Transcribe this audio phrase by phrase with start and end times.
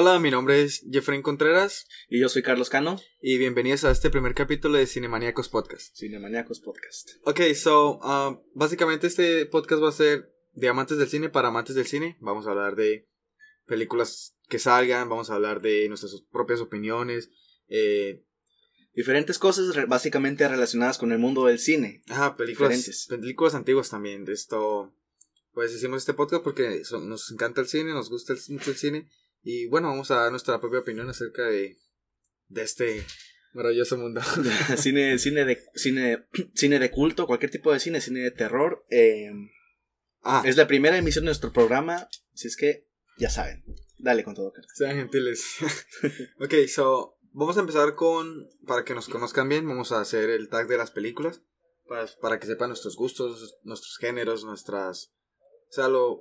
[0.00, 3.00] Hola, mi nombre es Jeffrey Contreras Y yo soy Carlos Cano.
[3.20, 5.92] y bienvenidos a este primer capítulo de Cinemaníacos Podcast.
[5.96, 7.08] Cinemaniacos Podcast.
[7.24, 11.74] Ok, so, uh, básicamente este podcast va a ser de amantes del cine para amantes
[11.74, 12.16] del cine.
[12.20, 13.08] Vamos a hablar de
[13.66, 17.30] películas que salgan, vamos a hablar de nuestras propias opiniones,
[17.66, 18.22] eh,
[18.94, 22.02] Diferentes cosas re- básicamente relacionadas con el mundo del cine.
[22.08, 23.06] ajá, películas, Diferentes.
[23.08, 24.24] películas antiguas también.
[24.24, 24.94] De esto,
[25.54, 28.76] pues hicimos este podcast porque son- nos encanta el cine, nos gusta el- mucho el
[28.76, 29.10] cine
[29.42, 31.78] y bueno, vamos a dar nuestra propia opinión acerca de,
[32.48, 33.04] de este
[33.52, 34.20] maravilloso mundo.
[34.76, 38.84] cine, cine de cine, cine de culto, cualquier tipo de cine, cine de terror.
[38.90, 39.30] eh,
[40.22, 42.86] Ah, es la primera emisión de nuestro programa, así es que
[43.18, 43.64] ya saben.
[43.98, 44.70] Dale con todo, Carlos.
[44.74, 45.56] Sean gentiles.
[46.40, 50.48] ok, so, vamos a empezar con, para que nos conozcan bien, vamos a hacer el
[50.48, 51.42] tag de las películas,
[51.88, 55.12] para, para que sepan nuestros gustos, nuestros géneros, nuestras...
[55.70, 56.20] O sea, lo,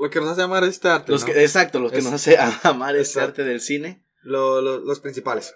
[0.00, 1.26] lo que nos hace amar este arte, Los ¿no?
[1.32, 4.04] que, exacto, los que Es- nos hace amar este arte del cine.
[4.22, 5.54] Lo- lo- los principales.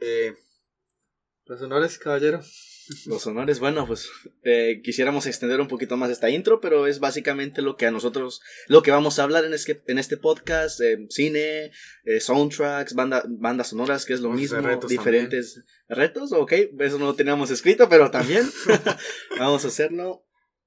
[0.00, 0.34] Eh,
[1.44, 2.40] los honores, caballero.
[3.06, 4.10] Los honores, bueno, pues
[4.42, 8.42] eh, quisiéramos extender un poquito más esta intro, pero es básicamente lo que a nosotros,
[8.66, 11.70] lo que vamos a hablar en este, en este podcast, eh, cine,
[12.04, 16.98] eh, soundtracks, banda, bandas sonoras, que es lo hacer mismo, retos diferentes retos, ok, eso
[16.98, 18.50] no lo teníamos escrito, pero también
[19.38, 20.24] vamos a hacerlo.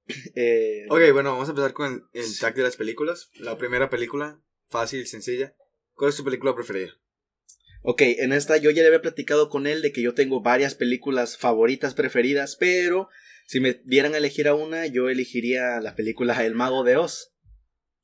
[0.36, 3.30] Eh, Ok, bueno, vamos a empezar con el, el tag de las películas.
[3.40, 5.56] La primera película, fácil, sencilla.
[5.94, 6.92] ¿Cuál es tu película preferida?
[7.82, 10.76] Ok, en esta yo ya le había platicado con él de que yo tengo varias
[10.76, 13.10] películas favoritas preferidas, pero
[13.48, 17.36] si me dieran a elegir a una, yo elegiría la película El Mago de Oz.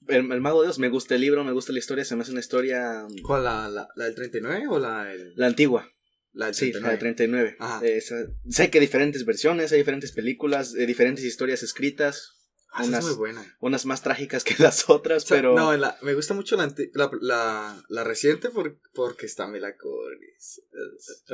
[0.07, 2.21] El, El Mago de Oz, me gusta el libro, me gusta la historia, se me
[2.21, 3.07] hace una historia...
[3.23, 5.91] ¿Cuál, la, la, la del 39 o la del, La antigua,
[6.33, 7.57] la del sí, la de 39.
[7.59, 7.85] Ajá.
[7.85, 12.37] Eh, sé que hay diferentes versiones, hay diferentes películas, eh, diferentes historias escritas,
[12.73, 13.57] Ah, unas- es muy buena.
[13.59, 15.55] unas más trágicas que las otras, O sea, pero...
[15.55, 16.73] No, la- me gusta mucho la,
[17.19, 20.61] la, la, reciente por- porque está Mila Kunis.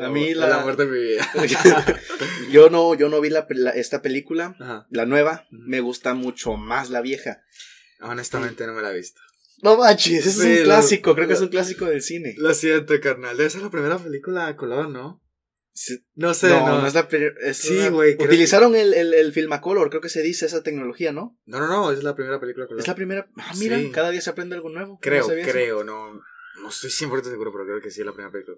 [0.01, 1.31] A mí la- la muerte de mi vida.
[2.51, 3.29] yo no, yo no vi
[3.75, 4.87] esta película, Ajá.
[4.89, 7.43] la nueva, me gusta mucho más la vieja.
[7.99, 9.21] Honestamente no me la he visto.
[9.61, 12.35] No manches, Sí, es un la- clásico, creo que la- es un clásico del cine.
[12.37, 13.35] Lo siento, carnal.
[13.37, 15.23] Debe ser la primera película a color, ¿no?
[15.73, 15.99] Sí.
[16.15, 16.81] No sé, no, no.
[16.81, 20.23] no, es la pri- es Sí, güey, Utilizaron el, el, el Filmacolor, creo que se
[20.23, 21.39] dice esa tecnología, ¿no?
[21.45, 22.81] No, no, no, es la primera película a color.
[22.81, 23.29] Es la primera.
[23.37, 23.91] Ah, mira, Sí.
[23.91, 24.97] cada día se aprende algo nuevo.
[25.01, 26.13] Creo, No creo, no.
[26.61, 28.57] No estoy 100% seguro, pero creo que sí es la primera película.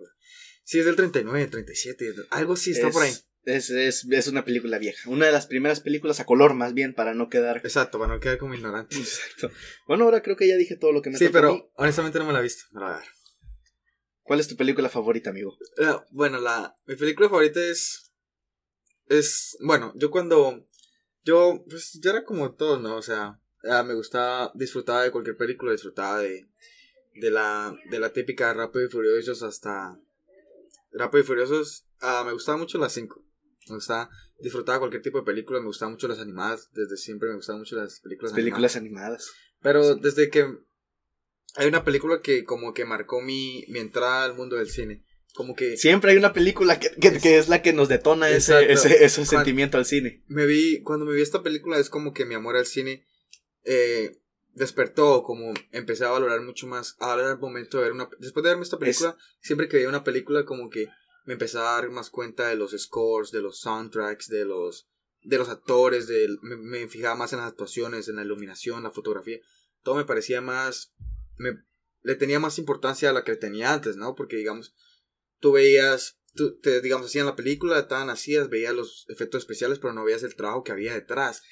[0.63, 2.13] Sí, es del 39, 37.
[2.29, 3.13] Algo sí está es, por ahí.
[3.45, 5.09] Es, es, es una película vieja.
[5.09, 7.57] Una de las primeras películas a color, más bien, para no quedar.
[7.63, 8.95] Exacto, para no quedar como ignorante.
[8.97, 9.50] Exacto.
[9.88, 11.47] Bueno, ahora creo que ya dije todo lo que me Sí, toca a mí.
[11.57, 12.66] pero honestamente no me la he visto.
[12.72, 13.07] Me la voy a ver.
[14.22, 15.57] ¿Cuál es tu película favorita, amigo?
[15.77, 18.11] Eh, bueno, la, mi película favorita es.
[19.07, 19.57] Es.
[19.61, 20.66] Bueno, yo cuando.
[21.23, 22.95] Yo, pues, yo era como todos, ¿no?
[22.97, 24.51] O sea, ah, me gustaba.
[24.53, 26.47] Disfrutaba de cualquier película, disfrutaba de.
[27.16, 29.97] De la, de la típica Rápido y Furiosos hasta.
[30.91, 31.85] Rápido y Furiosos.
[32.01, 33.25] ah, me gustaba mucho las 5.
[33.67, 34.09] Me gustaba.
[34.39, 35.59] Disfrutaba cualquier tipo de película.
[35.59, 36.69] Me gustaban mucho las animadas.
[36.73, 39.31] Desde siempre me gustaban mucho las películas Las películas animadas.
[39.61, 40.47] pero desde que
[41.55, 45.03] hay una película que como que marcó mi, mi entrada al mundo del cine.
[45.33, 48.71] Como que Siempre hay una película que, que, que es la que nos detona ese,
[48.71, 50.23] ese, ese sentimiento al cine.
[50.27, 53.05] me vi, cuando me vi esta película es como que mi amor al cine
[53.63, 54.19] eh,
[54.53, 56.95] despertó, como empecé a valorar mucho más.
[56.99, 58.09] Ahora era el momento de ver una...
[58.19, 60.87] Después de verme esta película, siempre que veía una película como que
[61.29, 64.90] me empezaba a dar más cuenta de los scores, de los soundtracks, de los
[65.22, 69.38] de los actores, de, me, fijaba más en las actuaciones, en la iluminación, la fotografía.
[69.84, 70.95] Todo me parecía más...
[71.38, 71.51] Me,
[72.01, 74.16] le tenía más importancia a la que tenía antes, ¿no?
[74.16, 74.73] Porque, digamos,
[75.39, 79.94] tú veías, tú, te, digamos, hacían la película, estaban hacías, veías los efectos especiales, pero
[79.94, 81.44] no veías el trabajo que había detrás.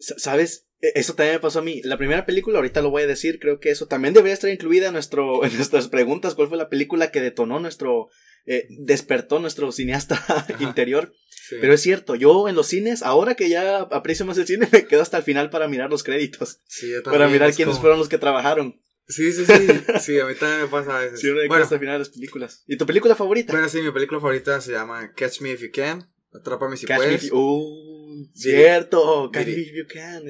[0.00, 0.66] Sa- ¿Sabes?
[0.80, 1.80] E- Eso también me pasó a mí.
[1.84, 4.88] La primera película, ahorita lo voy a decir, creo que eso también debería estar incluida
[4.88, 6.34] en, nuestro, en nuestras preguntas.
[6.34, 8.08] ¿Cuál fue la película que detonó nuestro,
[8.46, 11.12] eh, despertó nuestro cineasta interior?
[11.48, 11.56] Sí.
[11.60, 14.86] Pero es cierto, yo en los cines, ahora que ya aprecio más el cine, me
[14.86, 16.60] quedo hasta el final para mirar los créditos.
[16.66, 18.80] Sí, yo Para mirar es quiénes fueron los que trabajaron.
[19.08, 19.52] Sí, sí, sí,
[20.00, 21.20] sí, a mí también me pasa a veces.
[21.20, 22.62] Sí, me bueno, hasta el final de las películas.
[22.66, 23.52] ¿Y tu película favorita?
[23.52, 26.98] bueno, sí, mi película favorita se llama Catch Me If You Can, Atrápame Si Catch
[27.00, 30.24] Me Puedes, If You- Uh, cierto, Catch Me If You Can.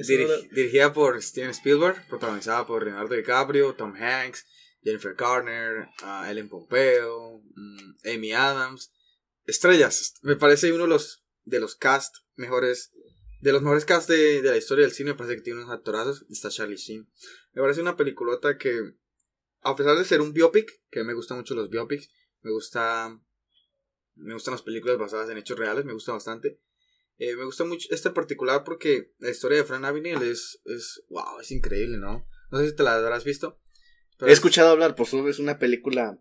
[0.51, 4.45] dirigida por Steven Spielberg, protagonizada por Leonardo DiCaprio, Tom Hanks,
[4.83, 8.91] Jennifer Garner, ah, Ellen Pompeo, mm, Amy Adams,
[9.45, 10.15] estrellas.
[10.21, 12.91] Me parece uno de los de los cast mejores
[13.41, 15.11] de los mejores cast de, de la historia del cine.
[15.11, 16.25] Me parece que tiene unos actorazos.
[16.29, 17.09] Está Charlie Sheen.
[17.53, 18.95] Me parece una peliculota que,
[19.61, 22.09] a pesar de ser un biopic, que me gustan mucho los biopics,
[22.41, 23.19] me gusta
[24.15, 26.59] me gustan las películas basadas en hechos reales, me gusta bastante.
[27.17, 31.39] Eh, me gusta mucho esta particular porque la historia de Fran Avenel es, es, wow,
[31.39, 32.27] es increíble, ¿no?
[32.51, 33.59] No sé si te la habrás visto.
[34.17, 36.17] Pero He es- escuchado hablar, por su es una película.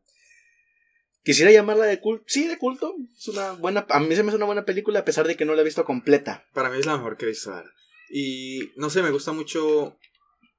[1.25, 2.25] Quisiera llamarla de culto.
[2.27, 2.95] Sí, de culto.
[3.17, 3.87] Es una buena.
[3.91, 5.65] A mí se me hace una buena película a pesar de que no la he
[5.65, 6.45] visto completa.
[6.53, 7.53] Para mí es la mejor que he visto.
[8.11, 9.97] Y no sé, me gusta mucho.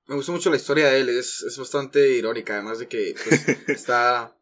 [0.08, 1.10] Me gusta mucho la historia de él.
[1.10, 2.54] Es, es bastante irónica.
[2.54, 4.36] Además de que pues, está.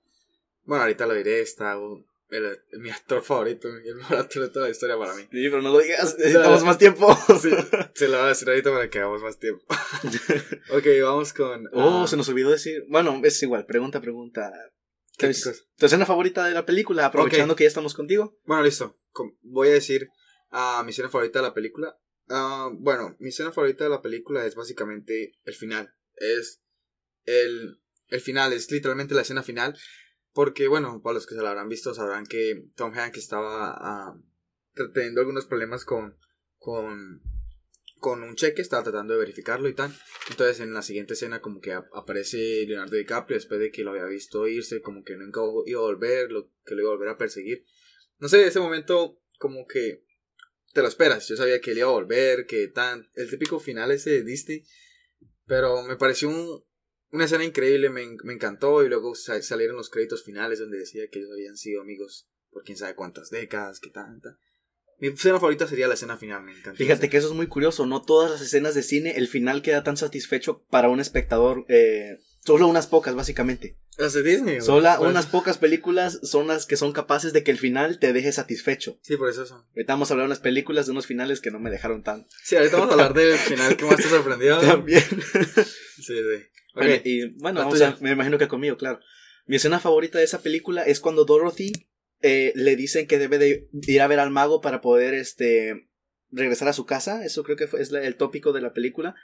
[0.65, 1.41] Bueno, ahorita lo diré.
[1.41, 1.75] Está
[2.31, 3.67] el, el- mi actor favorito.
[3.69, 5.21] El mejor actor de toda la historia para mí.
[5.23, 6.17] Sí, pero no lo digas.
[6.17, 7.15] Necesitamos más tiempo.
[7.41, 7.49] Sí,
[7.93, 9.63] se lo voy a decir ahorita para que hagamos más tiempo.
[10.71, 11.67] ok, vamos con.
[11.73, 12.85] Oh, ah, se nos olvidó decir.
[12.89, 13.65] Bueno, es igual.
[13.65, 14.51] Pregunta, pregunta.
[15.17, 15.53] ¿qué ¿Tu, cosa?
[15.77, 17.05] tu escena favorita de la película?
[17.05, 17.57] Aprovechando Ok.
[17.59, 18.39] que ya estamos contigo.
[18.45, 18.97] Bueno, listo.
[19.41, 20.09] Voy a decir
[20.49, 21.97] a mi escena favorita de la película.
[22.29, 25.93] Ah, bueno, mi escena favorita de la película es básicamente el final.
[26.15, 26.61] Es
[27.25, 29.77] el, el final, es literalmente la escena final.
[30.33, 34.17] Porque, bueno, para los que se la habrán visto sabrán que Tom Hanks estaba ah,
[34.93, 36.17] teniendo algunos problemas con,
[36.57, 37.21] con,
[37.99, 39.93] con un cheque, estaba tratando de verificarlo y tal.
[40.29, 43.91] Entonces en la siguiente escena como que ap- aparece Leonardo DiCaprio después de que lo
[43.91, 47.09] había visto irse, como que nunca iba a volver, lo, que lo iba a volver
[47.09, 47.65] a perseguir.
[48.19, 50.05] No sé, ese momento como que
[50.73, 51.27] te lo esperas.
[51.27, 53.05] Yo sabía que él iba a volver, que tan...
[53.15, 54.63] El típico final ese de Disney.
[55.45, 56.63] Pero me pareció un-
[57.11, 58.83] una escena increíble, me, me encantó.
[58.83, 62.63] Y luego sa- salieron los créditos finales donde decía que ellos habían sido amigos por
[62.63, 64.37] quién sabe cuántas décadas, que tanta.
[64.99, 66.77] Mi escena favorita sería la escena final, me encantó.
[66.77, 67.85] Fíjate que eso es muy curioso.
[67.87, 71.65] No todas las escenas de cine, el final queda tan satisfecho para un espectador.
[71.69, 73.77] eh, solo unas pocas, básicamente.
[73.97, 74.61] Las de Disney.
[74.61, 78.13] Solo Por unas pocas películas son las que son capaces de que el final te
[78.13, 78.99] deje satisfecho.
[79.01, 79.63] Sí, por eso son.
[79.75, 82.27] Ahorita vamos a hablar de unas películas de unos finales que no me dejaron tan.
[82.43, 84.59] Sí, ahorita vamos a hablar del final que más te sorprendió.
[84.61, 85.01] También.
[85.01, 86.47] Sí, sí.
[87.03, 88.99] Y bueno, vamos a- me imagino que conmigo, claro.
[89.45, 91.71] Mi escena favorita de esa película es cuando Dorothy
[92.23, 95.89] eh, le dicen que debe de ir a ver al mago para poder este
[96.29, 97.25] regresar a su casa.
[97.25, 99.15] Eso creo que fue, es la- el tópico de la película.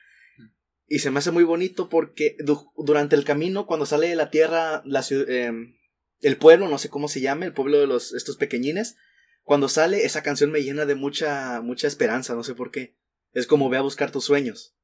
[0.87, 4.29] Y se me hace muy bonito porque du- durante el camino, cuando sale de la
[4.31, 5.75] tierra, la em,
[6.21, 8.95] el pueblo, no sé cómo se llama, el pueblo de los estos pequeñines,
[9.43, 12.95] cuando sale, esa canción me llena de mucha, mucha esperanza, no sé por qué.
[13.33, 14.76] Es como ve a buscar tus sueños.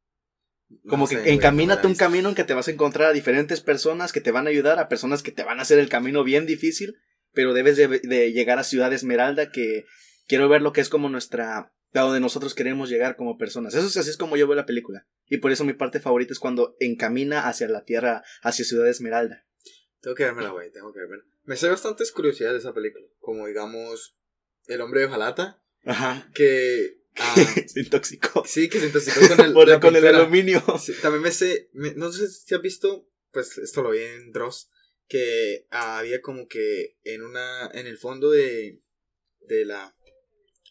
[0.88, 3.14] Como No que sé, encamínate un la camino en que te vas a encontrar a
[3.14, 5.90] diferentes personas que te van a ayudar, a personas que te van a hacer el
[5.90, 6.98] camino bien difícil,
[7.32, 9.86] pero debes de, de llegar a Ciudad Esmeralda, que
[10.28, 13.74] quiero ver lo que es como nuestra, a donde nosotros queremos llegar como personas.
[13.74, 15.08] Eso es así es como yo veo la película.
[15.28, 19.46] Y por eso mi parte favorita es cuando encamina hacia la tierra, hacia Ciudad Esmeralda.
[20.02, 21.24] Tengo que vérmela, güey, tengo que vérmela.
[21.44, 23.06] Me sé bastantes curiosidades de esa película.
[23.20, 24.18] Como digamos,
[24.68, 26.30] El hombre de Jalata, Ajá.
[26.34, 27.03] que.
[27.18, 27.36] Ah,
[27.68, 28.44] Se intoxicó.
[28.46, 30.64] sí, que se intoxicó con el, Por- con el aluminio.
[30.84, 31.70] Sí, también me sé.
[31.74, 34.70] me- no sé si has visto, pues esto lo vi en Dross,
[35.08, 37.70] que había como que en una.
[37.74, 38.80] En el fondo de.
[39.42, 39.96] De la.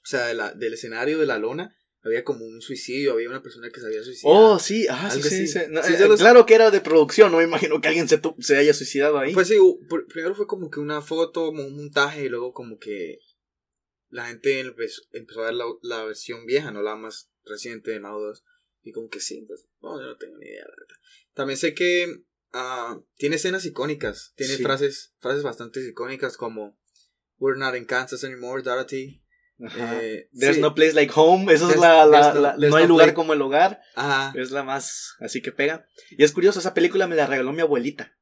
[0.04, 3.42] O sea, de la, del escenario de la lona, había como un suicidio, había una
[3.42, 4.36] persona que se había suicidado.
[4.54, 5.58] Oh, sí, ah, sí, sí.
[5.68, 8.56] No, eh, los- Claro que era de producción, no me imagino que alguien se, se
[8.56, 9.32] haya suicidado ahí.
[9.32, 9.56] Pues sí,
[10.08, 13.18] primero fue como que una foto, como un montaje, y luego como que
[14.12, 17.98] la gente empezó, empezó a ver la, la versión vieja, no la más reciente de
[17.98, 18.44] 2.
[18.84, 20.96] Y como que sí, pues, no, yo no tengo ni idea, la verdad.
[21.34, 24.62] También sé que ah, tiene escenas icónicas, tiene Sí.
[24.62, 26.78] frases, frases bastante icónicas como
[27.38, 29.24] We're not in Kansas anymore, Dorothy.
[29.58, 30.60] Eh, There's sí.
[30.60, 31.52] no place like home.
[31.52, 33.80] Esa es la, la- no- la- hay no lugar como el hogar.
[33.94, 34.32] Ajá.
[34.38, 35.86] Es la más así que pega.
[36.10, 38.18] Y es curioso, esa película me la regaló mi abuelita.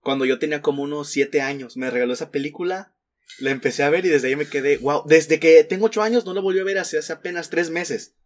[0.00, 1.76] Cuando yo tenía como unos siete años.
[1.76, 2.96] Me regaló esa película.
[3.38, 4.78] La empecé a ver y desde ahí me quedé.
[4.78, 5.04] Wow.
[5.06, 8.16] Desde que tengo ocho años no la volví a ver hace, hace apenas tres meses.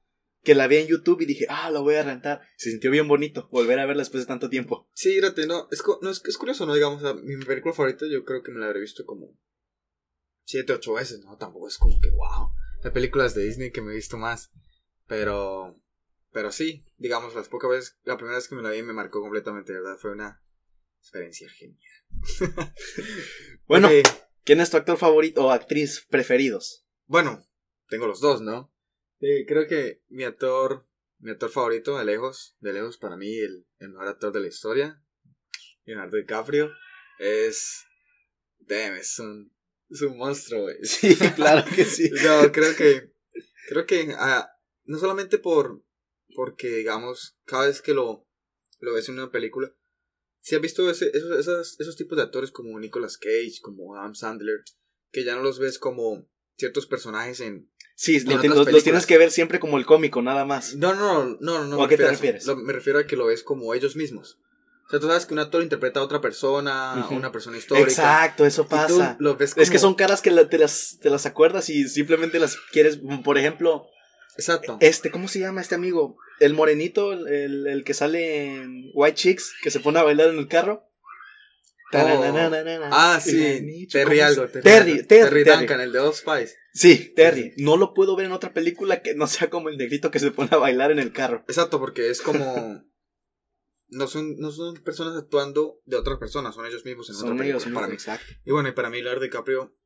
[0.42, 2.40] Que la vi en YouTube y dije, ah, la voy a rentar.
[2.56, 4.88] Se sintió bien bonito volver a verla después de tanto tiempo.
[4.92, 6.74] Sí, fíjate, no, es, no, es, es curioso, ¿no?
[6.74, 9.38] Digamos, o sea, mi película favorita yo creo que me la habré visto como
[10.44, 11.36] siete, ocho veces, ¿no?
[11.36, 14.50] Tampoco es como que, wow, hay películas de Disney que me he visto más,
[15.06, 15.80] pero,
[16.32, 19.20] pero sí, digamos, las pocas veces, la primera vez que me la vi me marcó
[19.20, 19.96] completamente, ¿verdad?
[19.98, 20.42] Fue una
[20.98, 22.74] experiencia genial.
[23.66, 23.88] Bueno,
[24.44, 26.82] ¿quién es tu actor favorito o actriz preferidos?
[27.06, 27.46] bueno,
[27.88, 28.72] tengo los dos, ¿no?
[29.20, 33.90] Creo que mi actor, mi actor favorito, de lejos, de lejos para mí, el, el
[33.90, 35.04] mejor actor de la historia,
[35.84, 36.72] Leonardo DiCaprio,
[37.18, 37.84] es,
[38.60, 39.54] damn, es un,
[39.90, 40.76] es un monstruo, güey.
[40.84, 42.10] Sí, claro que sí.
[42.24, 43.12] No, creo que,
[43.68, 44.50] creo que, ah,
[44.84, 45.84] no solamente por,
[46.34, 48.26] porque, digamos, cada vez que lo,
[48.80, 49.72] lo ves en una película,
[50.42, 54.14] si has visto ese, esos, esas- esos tipos de actores como Nicolas Cage, como Adam
[54.14, 54.60] Sandler,
[55.10, 56.26] que ya no los ves como
[56.58, 57.70] ciertos personajes en...
[57.94, 60.74] Sí, En lo- otras los, los tienes que ver siempre como el cómico, nada más.
[60.76, 61.76] No, no, no, no, no.
[61.78, 62.46] ¿O a qué te refieres?
[62.46, 64.38] Me refiero a que lo ves como ellos mismos.
[64.86, 67.14] O sea, tú sabes que un actor interpreta a otra persona, Ujú.
[67.14, 67.88] una persona histórica.
[67.88, 69.16] Exacto, eso tú pasa.
[69.20, 72.38] los ves Es que son caras que la- te, las, te las acuerdas y simplemente
[72.40, 72.98] las quieres.
[73.24, 73.86] Por ejemplo,
[74.36, 74.78] Exacto.
[74.80, 76.16] este, ¿cómo se llama este amigo?
[76.40, 80.38] El morenito, el, el- que sale en White Chicks, que se pone a bailar en
[80.38, 80.88] el carro.
[81.90, 82.88] Tarananana.
[82.90, 84.48] Ah, sí, Terry ¿cómo algo.
[84.48, 85.44] Terry, Terry, Terry.
[85.44, 86.56] Duncan, el de Old Spice.
[86.72, 87.52] Sí, Terry.
[87.58, 90.30] No lo puedo ver en otra película que no sea como el negrito que se
[90.30, 91.44] pone a bailar en el carro.
[91.48, 92.82] Exacto, porque es como.
[93.94, 97.44] No son, no son personas actuando de otras personas, son ellos mismos en Son otra
[97.46, 97.92] ellos película, para mí.
[97.92, 98.40] mismos, exacto.
[98.46, 99.76] Y bueno, y para mí Leonardo DiCaprio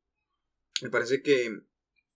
[0.80, 1.50] me parece que,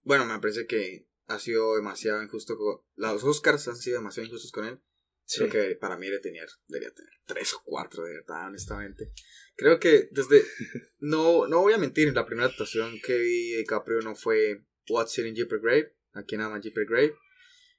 [0.02, 4.50] bueno, me parece que ha sido demasiado injusto con, los Oscars han sido demasiado injustos
[4.50, 4.80] con él.
[5.24, 5.38] Sí.
[5.38, 9.12] Creo que para mí debería tener, debería tener tres o cuatro, de verdad, honestamente.
[9.54, 10.44] Creo que desde,
[10.98, 15.18] no, no voy a mentir, la primera actuación que vi de DiCaprio no fue What's
[15.18, 17.14] in Jeepers Grave, aquí nada más Jeepers Grave,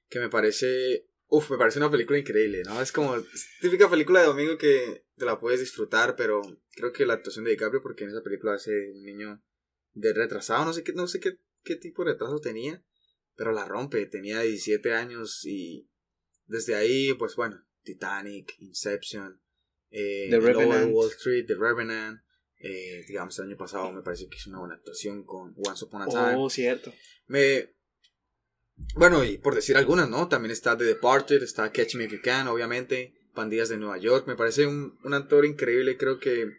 [0.08, 2.80] que me parece, uff, me parece una película increíble, ¿no?
[2.80, 6.40] Es como es típica película de domingo que te la puedes disfrutar, pero
[6.74, 9.42] creo que la actuación de DiCaprio, porque en esa película hace un niño
[9.92, 12.82] de retrasado, no sé qué, no sé qué, qué tipo de retraso tenía,
[13.36, 15.88] pero la rompe, tenía 17 años y
[16.46, 19.40] desde ahí, pues bueno, Titanic, Inception,
[19.90, 20.92] eh, The Revenant.
[20.92, 22.20] Wall Street, The Revenant,
[22.58, 26.02] eh, digamos el año pasado me parece que hizo una buena actuación con Once Upon
[26.02, 26.34] a Time.
[26.36, 26.92] Oh, cierto.
[27.26, 27.74] Me...
[28.94, 30.28] Bueno, y por decir algunas, ¿no?
[30.28, 34.26] También está The Departed, está Catch Me If You Can, obviamente, Pandillas de Nueva York,
[34.26, 36.50] me parece un, un actor increíble, creo que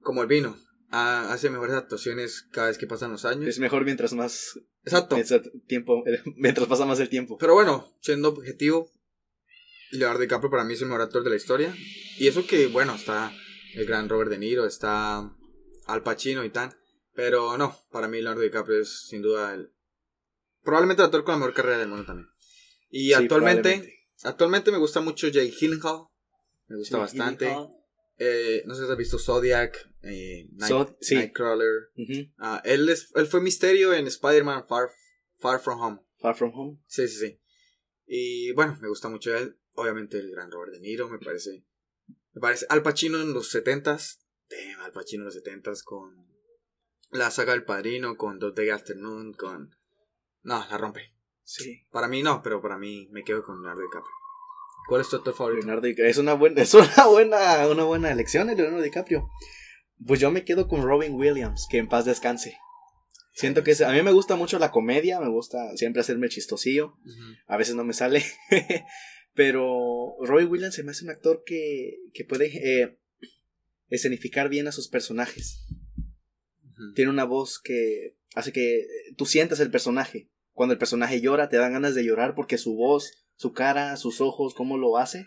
[0.00, 0.56] como el vino,
[0.90, 3.46] ha- hace mejores actuaciones cada vez que pasan los años.
[3.48, 5.16] Es mejor mientras más Exacto.
[5.16, 6.02] mientras tiempo,
[6.36, 7.36] mientras pasa más el tiempo.
[7.38, 8.90] Pero bueno, siendo objetivo,
[9.92, 11.74] Leonardo DiCaprio para mí es el mejor actor de la historia.
[12.18, 13.32] Y eso que, bueno, está
[13.74, 15.32] el gran Robert De Niro, está
[15.86, 16.74] Al Pacino y tan.
[17.14, 19.72] Pero no, para mí Leonardo DiCaprio es sin duda el...
[20.62, 22.28] Probablemente el actor con la mejor carrera del mundo también.
[22.90, 26.06] Y Sí, actualmente, actualmente me gusta mucho Jake Gyllenhaal.
[26.68, 27.44] Me gusta Sí, bastante.
[27.46, 27.70] Gyllenhaal.
[28.22, 31.14] Eh, no sé si has visto Zodiac, eh, Night- Zod- sí.
[31.14, 31.88] Nightcrawler.
[32.36, 34.90] Ah, él, es, él fue Misterio en Spider-Man Far,
[35.38, 36.00] Far From Home.
[36.18, 36.78] Far From Home.
[36.86, 37.40] Sí, sí, sí.
[38.06, 39.56] Y bueno, me gusta mucho él.
[39.72, 41.64] Obviamente el gran Robert De Niro, me parece.
[42.32, 44.18] Me parece Al Pacino en los 70s.
[44.50, 46.28] Damn, Al Pacino en los 70s con
[47.12, 49.74] la saga del Padrino, con Dog Day Afternoon, con...
[50.42, 51.14] No, la rompe.
[51.42, 51.86] Sí.
[51.90, 54.12] Para mí no, pero para mí me quedo con Leonardo DiCaprio.
[54.88, 55.60] ¿Cuál es tu actor favorito?
[55.66, 56.08] Leonardo DiCaprio.
[56.10, 59.28] Es una buena, es una buena, una buena elección el Leonardo DiCaprio.
[60.06, 62.56] Pues yo me quedo con Robin Williams, que en paz descanse.
[63.34, 66.94] Siento que es- a mí me gusta mucho la comedia, me gusta siempre hacerme chistosillo.
[67.46, 68.24] A veces no me sale.
[69.34, 72.46] Pero Robin Williams se me hace un actor que, que puede
[72.82, 72.98] eh,
[73.88, 75.64] escenificar bien a sus personajes.
[76.94, 78.84] Tiene una voz que hace que
[79.16, 80.30] tú sientas el personaje.
[80.52, 84.20] Cuando el personaje llora, te dan ganas de llorar porque su voz, su cara, sus
[84.20, 85.26] ojos, cómo lo hace.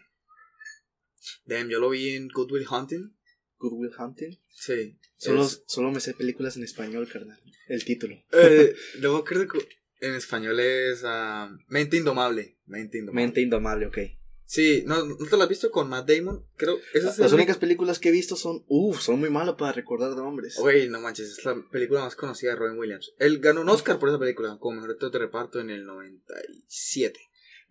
[1.46, 3.12] Damn, yo lo vi en Good Will Hunting.
[3.58, 4.40] Good Will Hunting.
[4.52, 5.00] Sí.
[5.18, 7.40] Solo, es- solo me sé películas en español, carnal.
[7.68, 8.16] El título.
[8.32, 9.68] Eh, luego creo que
[10.00, 12.60] en español es ah, Mente Indomable.
[12.68, 13.26] Mente Indomable.
[13.26, 13.98] Mente Indomable, ok.
[14.46, 16.46] Sí, ¿no, ¿no te la has visto con Matt Damon?
[16.56, 20.58] Creo, Las únicas películas que he visto son, uff, son muy malas para recordar nombres.
[20.60, 23.16] Güey, no manches, es la película más conocida de Robin Williams.
[23.18, 27.20] Él ganó un Oscar por esa película, como mejor actor de reparto en el 97.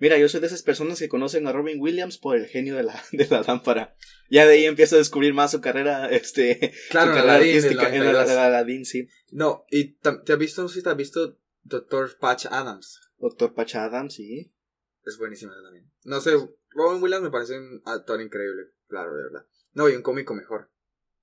[0.02, 2.82] Mira, yo soy de esas personas que conocen a Robin Williams por el genio de
[2.82, 3.94] la, de la lámpara.
[4.28, 7.88] Ya de ahí empiezo a descubrir más su carrera, este, Claro, su carrera Aladdin, artística
[7.88, 8.36] en el 92.
[8.36, 9.08] Aladdin, sí.
[9.30, 13.12] No, y te has visto, si te has visto Doctor Patch Adams.
[13.18, 14.52] Doctor Patch Adams, sí.
[15.04, 15.88] Es buenísima también.
[16.02, 16.32] No sé,
[16.70, 19.46] Robin Williams me parece un actor increíble, claro, de verdad.
[19.72, 20.68] No, y un cómico mejor.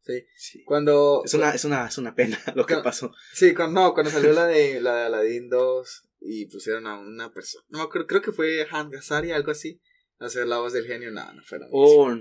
[0.01, 0.23] Sí.
[0.37, 0.63] sí.
[0.63, 1.21] Cuando.
[1.25, 2.83] Es una, es una, es una pena lo que Claro.
[2.83, 3.11] pasó.
[3.33, 7.31] Sí, cuando, no, cuando salió la de, la de Aladdin 2 y pusieron a una
[7.33, 7.63] persona.
[7.69, 9.81] No, creo, creo que fue Han Gazzari, algo así.
[10.19, 11.11] Hacer la voz del genio.
[11.11, 11.79] No, no fue la misma.
[11.79, 12.15] Oh,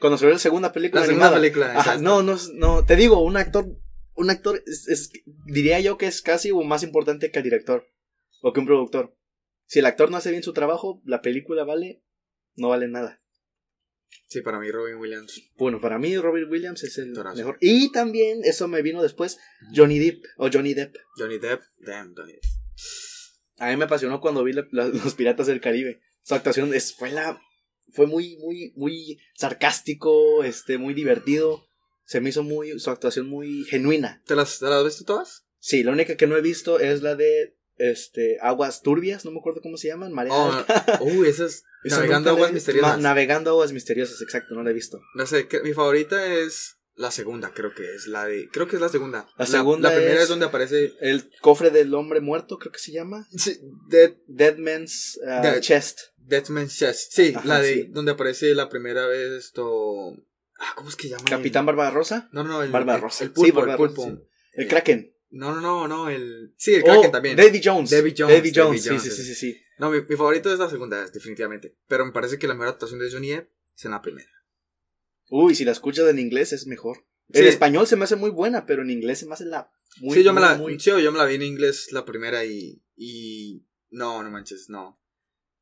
[0.00, 1.40] cuando salió la segunda película La segunda animada.
[1.42, 3.66] película, Ajá, no, no, no, te digo, un actor,
[4.14, 5.10] un actor, es, es-
[5.46, 7.86] diría yo que es casi o más importante que el director
[8.42, 9.16] o que un productor.
[9.66, 12.02] Si el actor no hace bien su trabajo, la película vale,
[12.56, 13.21] no vale nada.
[14.28, 15.40] Sí, para mí Robin Williams.
[15.56, 17.36] Bueno, para mí Robert Williams es el Actorazo.
[17.36, 17.58] mejor.
[17.60, 19.38] Y también, eso me vino después,
[19.74, 20.96] Johnny Depp o Johnny Depp.
[21.16, 21.62] Johnny Depp.
[21.78, 22.42] Damn, Johnny Depp.
[23.58, 26.00] A mí me apasionó cuando vi la- la- Los Piratas del Caribe.
[26.22, 27.40] Su actuación es, fue la,
[27.92, 31.68] fue muy, muy, muy sarcástico, este, muy divertido.
[32.04, 34.22] Se me hizo muy, su actuación muy genuina.
[34.26, 35.46] ¿Te las, ¿Te las has visto todas?
[35.58, 39.38] Sí, la única que no he visto es la de este Aguas Turbias, no me
[39.38, 40.98] acuerdo cómo se llaman, Marea Oh, Alta.
[41.02, 41.64] uy, esas.
[41.84, 42.96] Navegando aguas misteriosas.
[42.96, 45.00] Ma- navegando aguas misteriosas, exacto, no la he visto.
[45.14, 48.48] No sé, que- mi favorita es la segunda, creo que es la de.
[48.52, 49.26] Creo que es la segunda.
[49.36, 50.92] La segunda La, primera es- es donde aparece.
[51.00, 53.26] El cofre del hombre muerto, creo que se llama.
[53.36, 53.58] Sí,
[53.88, 55.60] Dead, Dead Man's uh, Dead.
[55.60, 55.98] Chest.
[56.18, 57.12] Dead Man's Chest.
[57.12, 57.74] Sí, Ajá, la de.
[57.74, 57.86] sí.
[57.90, 60.12] Donde aparece la primera vez esto.
[60.60, 61.24] Ah, ¿cómo es que llama?
[61.28, 62.28] Capitán Barbarosa.
[62.32, 62.62] No, no, no.
[62.62, 63.24] El, Barbarossa.
[63.24, 64.04] El, Sí, pulpo, el pulpo.
[64.04, 64.18] sí.
[64.54, 65.16] El Eh, Kraken.
[65.32, 66.08] No, no, no, no.
[66.10, 66.54] El.
[66.56, 67.36] Sí, el Kraken Oh, también.
[67.36, 67.90] Davy Jones.
[67.90, 69.60] Davy Jones, Davy Jones, sí, Jones, sí, sí, sí, sí.
[69.78, 71.76] No, mi, mi favorito es la segunda, definitivamente.
[71.88, 74.28] Pero me parece que la mejor actuación de Johnny Depp es en la primera.
[75.30, 77.04] Uy, si la escuchas en inglés es mejor.
[77.30, 77.48] En Sí.
[77.48, 79.72] español se me hace muy buena, pero en inglés se me hace la.
[80.00, 82.44] Muy, sí, yo me la, muy- sí, yo me la vi en inglés la primera
[82.44, 85.00] y, y no, no manches, no.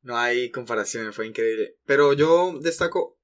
[0.02, 1.76] No hay comparación, fue increíble.
[1.84, 3.20] Pero yo destaco,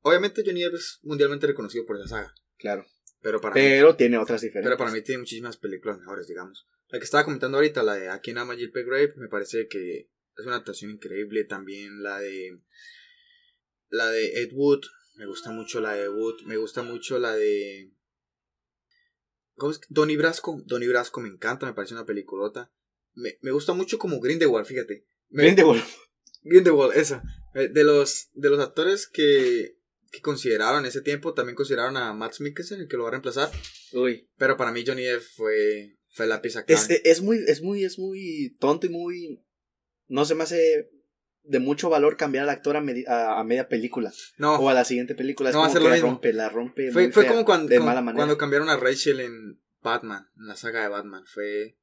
[0.00, 2.86] obviamente Johnny Depp es mundialmente reconocido por esa saga, Claro.
[3.22, 4.70] Pero para mí, Pero tiene otras diferencias.
[4.70, 6.66] pero para mí tiene muchísimas películas mejores, digamos.
[6.88, 10.46] La que estaba comentando ahorita, la de Aquí Nama Jill Grave, me parece que es
[10.46, 11.44] una actuación increíble.
[11.44, 12.58] También la de
[13.88, 14.80] la de Ed Wood,
[15.16, 17.92] me gusta mucho la de Wood, me gusta mucho la de
[19.56, 19.78] ¿Cómo es?
[19.78, 19.86] que?
[19.90, 22.72] Donnie Brasco, Donnie Brasco me encanta, me parece una peliculota.
[23.14, 25.06] Me, me gusta mucho como Grindelwald, fíjate.
[25.28, 25.82] Me, Grindelwald.
[26.42, 27.22] Grindelwald, esa.
[27.54, 29.76] Eh, De los, de los actores que,
[30.10, 33.12] que consideraron en ese tiempo, también consideraron a Matt Mikkelsen, el que lo va a
[33.12, 33.50] reemplazar.
[33.92, 34.28] Uy.
[34.36, 36.80] Pero para mí Johnny Depp fue, fue la pieza clave.
[36.82, 39.44] Es, es muy, es muy, es muy tonto y muy.
[40.08, 40.90] No se me hace
[41.42, 44.12] de mucho valor cambiar al actor a, medi- a- a media película.
[44.38, 45.50] no, O a la siguiente película.
[45.50, 46.10] Es No va a como ser que lo la mismo.
[46.10, 46.92] rompe, la rompe.
[46.92, 48.16] fue, fue fea, como cuando, de mala manera.
[48.16, 51.24] cuando cambiaron a Rachel en Batman, en la saga de Batman.
[51.26, 51.76] Fue.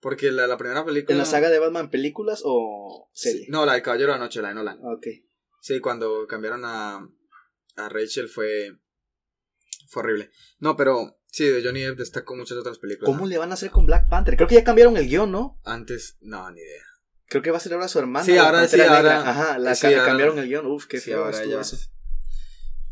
[0.00, 1.12] Porque la, la primera película.
[1.12, 3.44] ¿En la saga de Batman películas o serie?
[3.44, 4.78] Sí, no, la de Caballero de la Noche, la de Nolan.
[4.82, 5.06] Ok.
[5.62, 7.06] Sí, cuando cambiaron a,
[7.76, 8.72] a Rachel fue.
[9.88, 10.30] Fue horrible.
[10.58, 13.06] No, pero sí, de Johnny Depp destacó muchas otras películas.
[13.12, 14.36] ¿Cómo le van a hacer con Black Panther?
[14.36, 15.60] Creo que ya cambiaron el guion, ¿no?
[15.64, 16.84] Antes, no, ni idea.
[17.26, 18.24] Creo que va a ser ahora su hermana.
[18.24, 18.96] Sí, ahora sí, Negra.
[18.96, 20.66] ahora- Ajá, la sí, ahora- cambiaron el guion.
[20.66, 21.60] Uf, qué Sí, feo ahora estuvo ya.
[21.60, 21.76] eso.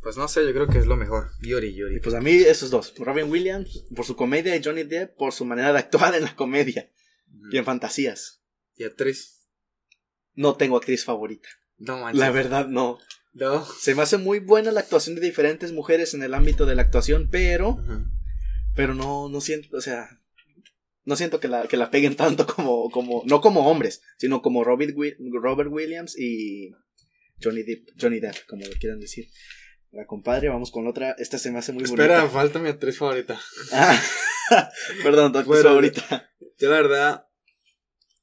[0.01, 1.31] Pues no sé, yo creo que es lo mejor.
[1.41, 1.97] Yuri, Yuri.
[1.97, 2.95] Y pues a mí esos dos.
[2.99, 6.35] Robin Williams por su comedia y Johnny Depp por su manera de actuar en la
[6.37, 6.89] comedia
[7.51, 8.41] y en fantasías.
[8.77, 9.49] Y actriz.
[10.35, 11.49] No tengo actriz favorita.
[11.79, 12.21] No manches.
[12.21, 12.99] La verdad, no.
[13.39, 13.65] No.
[13.65, 16.83] Se me hace muy buena la actuación de diferentes mujeres en el ámbito de la
[16.83, 17.79] actuación, pero,
[18.75, 20.09] pero no, no siento, o sea,
[21.05, 24.65] no siento que la, que la peguen tanto como, como, no como hombres, sino como
[24.65, 24.95] Robert,
[25.41, 26.71] Robert Williams y
[27.43, 29.29] Johnny Depp, Johnny Depp, como lo quieran decir.
[29.91, 31.13] La compadre, vamos con otra.
[31.13, 32.31] Esta se me hace muy Espera, bonita.
[32.35, 33.41] falta mi actriz favorita.
[33.73, 33.99] Ah,
[35.03, 36.31] perdón, tu actriz Bueno, favorita.
[36.59, 37.27] Yo la verdad,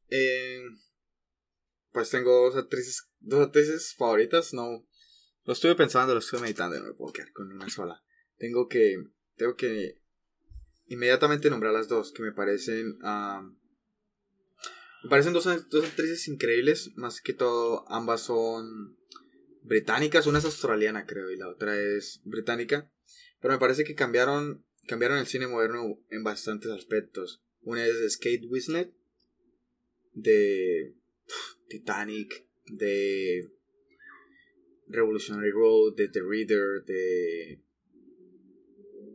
[0.09, 0.59] eh,
[1.91, 4.85] pues tengo dos actrices, dos actrices favoritas, no,
[5.45, 8.03] lo estuve pensando, lo estuve meditando, no me puedo quedar con una sola.
[8.37, 8.97] Tengo que,
[9.35, 10.01] tengo que
[10.87, 13.47] inmediatamente nombrar las dos, que me parecen, ah,
[15.03, 18.97] me parecen dos, dos actrices increíbles, más que todo ambas son
[19.61, 22.91] británicas, una es australiana creo y la otra es británica,
[23.39, 27.43] pero me parece que cambiaron, cambiaron el cine moderno en bastantes aspectos.
[27.61, 28.93] Una es Kate Winslet
[30.13, 30.95] de
[31.67, 33.51] Titanic, de
[34.87, 37.61] Revolutionary Road, de The Reader, de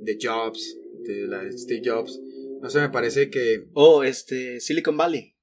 [0.00, 2.18] de Jobs, de la Steve Jobs.
[2.61, 5.37] No sé, me parece que Oh, este, Silicon Valley.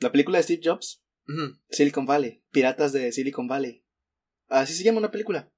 [0.00, 1.02] La película de Steve Jobs.
[1.70, 2.42] Silicon Valley.
[2.50, 3.84] Piratas de Silicon Valley.
[4.48, 5.52] Así se llama una película.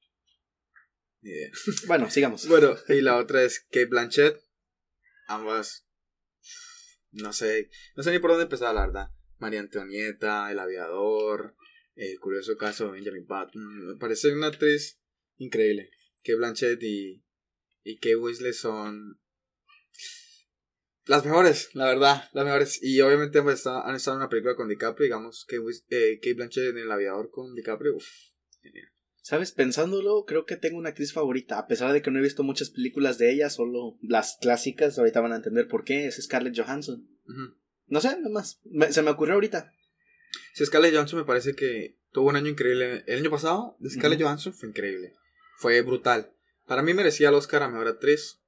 [1.23, 1.51] idea.
[1.87, 2.47] Bueno, sigamos.
[2.49, 4.41] Bueno, y la otra es Kate Blanchett.
[5.29, 5.87] Ambas
[7.17, 9.11] no sé, no sé ni por dónde empezar, la verdad.
[9.39, 11.57] María Antonieta, El Aviador,
[11.97, 13.87] El curioso caso de Benjamin Button.
[13.89, 15.01] Me parece una actriz
[15.39, 15.91] increíble.
[16.19, 17.25] Kate Blanchett y,
[17.83, 19.19] y Kate Winslet son
[21.07, 22.83] las mejores, la verdad, las mejores.
[22.83, 26.35] Y obviamente han estado, han estado en una película con DiCaprio, digamos, Wis- eh, Kate
[26.35, 27.97] Blanchett en El Aviador con DiCaprio.
[27.97, 28.07] Uf,
[28.61, 28.89] genial.
[29.23, 29.53] ¿Sabes?
[29.53, 31.59] Pensándolo, creo que tengo una actriz favorita.
[31.59, 34.99] A pesar de que no he visto muchas películas de ella, solo las clásicas.
[34.99, 36.07] Ahorita van a entender por qué.
[36.07, 37.09] Es Scarlett Johansson.
[37.89, 38.61] No sé, nada más.
[38.65, 39.73] Me- se me ocurrió ahorita.
[40.55, 43.05] Sí, Scarlett Johansson me parece que tuvo un año increíble.
[43.07, 44.29] El año pasado, de Scarlett Ujú.
[44.29, 45.13] Johansson fue increíble.
[45.59, 46.33] Fue brutal.
[46.67, 48.41] Para mí merecía el Oscar a Mejor Actriz.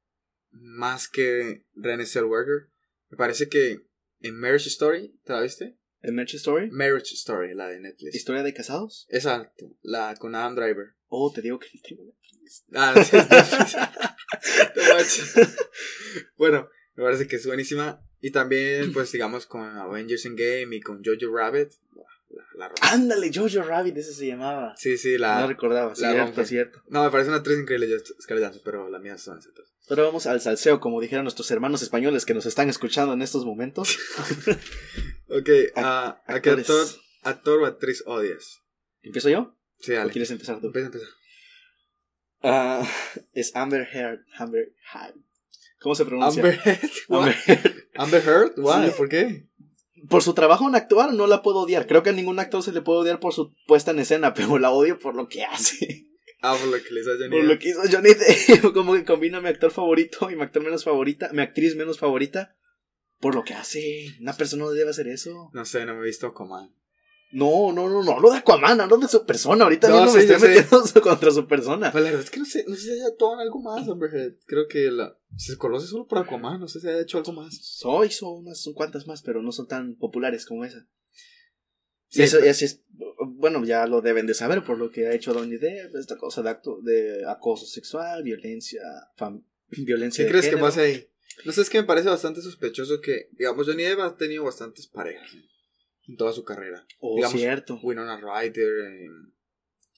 [0.51, 2.71] Más que Renée Zellweger.
[3.11, 3.87] Me parece que
[4.21, 5.79] en Marriage Story, ¿te la viste?
[6.01, 6.71] ¿El Marriage Story?
[6.71, 8.15] Marriage Story, la de Netflix.
[8.15, 9.07] ¿Historia de casados?
[9.11, 10.95] Exacto, la con Adam Driver.
[11.07, 12.03] Oh, te digo que tengo
[12.75, 13.77] Ah, es Netflix.
[14.77, 15.35] No manches.
[16.37, 18.05] bueno, me parece que es buenísima.
[18.21, 21.71] Y también, pues, digamos, con Avengers Endgame y con Jojo Rabbit.
[22.57, 22.75] La, la.
[22.83, 24.75] Ándale, Jojo Rabbit, ese se llamaba.
[24.77, 25.41] Sí, sí, la.
[25.41, 26.45] no recordaba, la cierto, rompe.
[26.45, 26.83] cierto.
[26.89, 27.89] No, me parece una actriz increíble,
[28.21, 29.53] Scarlett Johansson, pero las mías son esas.
[29.89, 33.45] Pero vamos al salseo, como dijeron nuestros hermanos españoles que nos están escuchando en estos
[33.45, 33.99] momentos.
[35.31, 36.87] Ok, ah, ¿a qué actor,
[37.23, 38.63] actor o actriz odias?
[39.03, 39.55] ¿Empiezo yo?
[39.79, 40.11] Sí, ¿O dale.
[40.11, 40.69] quieres empezar tú?
[40.69, 41.07] Empieza, empieza.
[42.43, 42.89] Ah,
[43.35, 44.21] es Amber Heard.
[44.39, 45.17] Amber Heard.
[45.81, 46.43] ¿Cómo se pronuncia?
[46.43, 46.91] Amber Heard.
[47.09, 47.19] what?
[47.19, 47.78] Amber Heard.
[47.97, 48.87] Amber Heard, why?
[48.87, 48.95] Sí.
[48.97, 49.47] ¿Por qué?
[50.09, 51.87] Por su trabajo en actuar no la puedo odiar.
[51.87, 54.59] Creo que a ningún actor se le puede odiar por su puesta en escena, pero
[54.59, 56.07] la odio por lo que hace.
[56.41, 58.73] Ah, por lo que le hizo a Johnny Por lo que hizo Johnny Depp.
[58.75, 62.55] Como que combina mi actor favorito y mi actor menos favorita, mi actriz menos favorita.
[63.19, 64.15] Por lo que hace.
[64.21, 65.51] Una persona no debe hacer eso.
[65.53, 66.73] No sé, no me he visto Coman.
[67.31, 69.65] No, no, no, no hablo de Aquaman, hablo de su persona.
[69.65, 70.49] Ahorita No, mismo sí, me estoy sé.
[70.63, 71.93] metiendo contra su persona.
[71.93, 74.39] Pues la verdad es que no sé, no sé si haya en algo más, hombre.
[74.47, 77.55] Creo que la, se conoce solo por Aquaman, no sé si haya hecho algo más.
[77.63, 80.87] So, hizo unas son cuantas más, pero no son tan populares como esa.
[82.09, 82.83] Sí, y eso, pero- y así es,
[83.27, 86.43] bueno, ya lo deben de saber por lo que ha hecho Donny Depp, esta cosa
[86.43, 88.81] de acto de acoso sexual, violencia,
[89.19, 90.67] fam- violencia ¿Qué de crees que género.
[90.67, 91.07] pasa ahí?
[91.45, 94.87] No sé, es que me parece bastante sospechoso que, digamos, Johnny Depp ha tenido bastantes
[94.87, 95.31] parejas.
[96.09, 96.87] En toda su carrera.
[96.99, 97.79] Oh, digamos, cierto.
[97.83, 99.09] Winona Ryder, eh,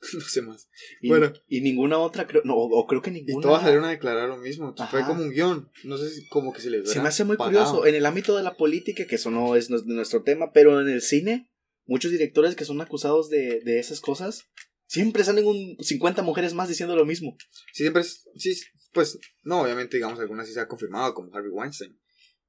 [0.14, 0.68] no sé más.
[1.00, 1.32] Y, bueno.
[1.46, 3.42] y ninguna otra, creo, no, o, o creo que Y ninguna.
[3.46, 4.74] todas salieron a declarar lo mismo.
[4.76, 4.88] Ajá.
[4.90, 5.70] Fue como un guion.
[5.84, 7.86] No sé si como que se les Se me hace muy curioso.
[7.86, 10.88] En el ámbito de la política, que eso no es nu- nuestro tema, pero en
[10.88, 11.50] el cine,
[11.86, 14.48] muchos directores que son acusados de, de esas cosas,
[14.86, 17.36] siempre salen un 50 mujeres más diciendo lo mismo.
[17.72, 18.54] Sí, siempre es, sí,
[18.92, 22.00] pues, no, obviamente, digamos, algunas sí se ha confirmado, como Harvey Weinstein.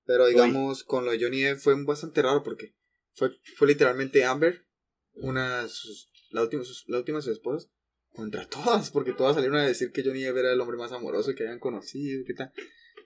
[0.06, 2.74] Pero, digamos, con lo de Johnny Depp fue bastante raro porque
[3.13, 4.65] fue, fue literalmente Amber,
[5.13, 7.69] una, de sus, la última, sus- la última de sus esposas,
[8.13, 11.34] contra todas, porque todas salieron a decir que Johnny Depp era el hombre más amoroso
[11.36, 12.52] que habían conocido, ¿qué tal?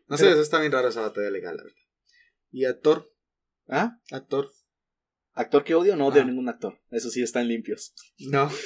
[0.07, 1.77] No sé, eso está bien raro esa batalla legal, la verdad.
[2.51, 3.11] Y actor,
[3.67, 3.99] ¿Ah?
[4.11, 4.51] actor,
[5.37, 5.97] ¿Actor que odio?
[5.97, 6.23] No odio Ah.
[6.23, 6.79] a ningún actor.
[6.91, 7.93] Eso sí, están limpios.
[8.19, 8.49] no.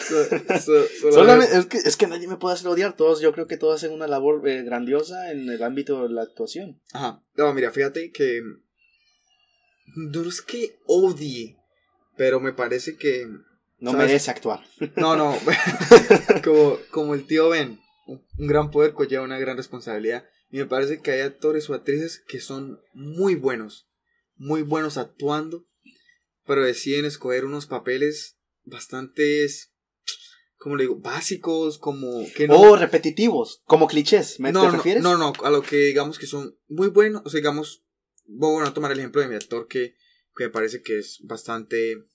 [0.00, 2.96] So- so- solo- Solamente, es, que, es que nadie me puede hacer odiar.
[2.96, 6.22] Todos, yo creo que todos hacen una labor eh, grandiosa en el ámbito de la
[6.22, 6.80] actuación.
[6.92, 7.22] Ajá.
[7.36, 8.40] No, mira, fíjate que.
[9.94, 11.56] No es que odie,
[12.16, 13.26] pero me parece que.
[13.80, 14.06] No ¿Sabes?
[14.06, 14.60] merece actuar.
[14.96, 15.38] No, no.
[16.44, 17.80] como, como el tío Ben.
[18.06, 20.24] Un gran poder conlleva una gran responsabilidad.
[20.50, 23.88] Y me parece que hay actores o actrices que son muy buenos.
[24.36, 25.66] Muy buenos actuando.
[26.46, 29.72] Pero deciden escoger unos papeles bastantes.
[30.56, 30.96] ¿Cómo le digo?
[30.96, 32.24] Básicos, como.
[32.34, 34.40] Que no, O repetitivos, como clichés.
[34.40, 35.02] ¿Me no, te no, refieres?
[35.02, 37.22] No, no, a lo que digamos que son muy buenos.
[37.24, 37.84] O sea, digamos,
[38.28, 39.96] bueno, a tomar el ejemplo de mi actor que,
[40.36, 42.06] que me parece que es bastante.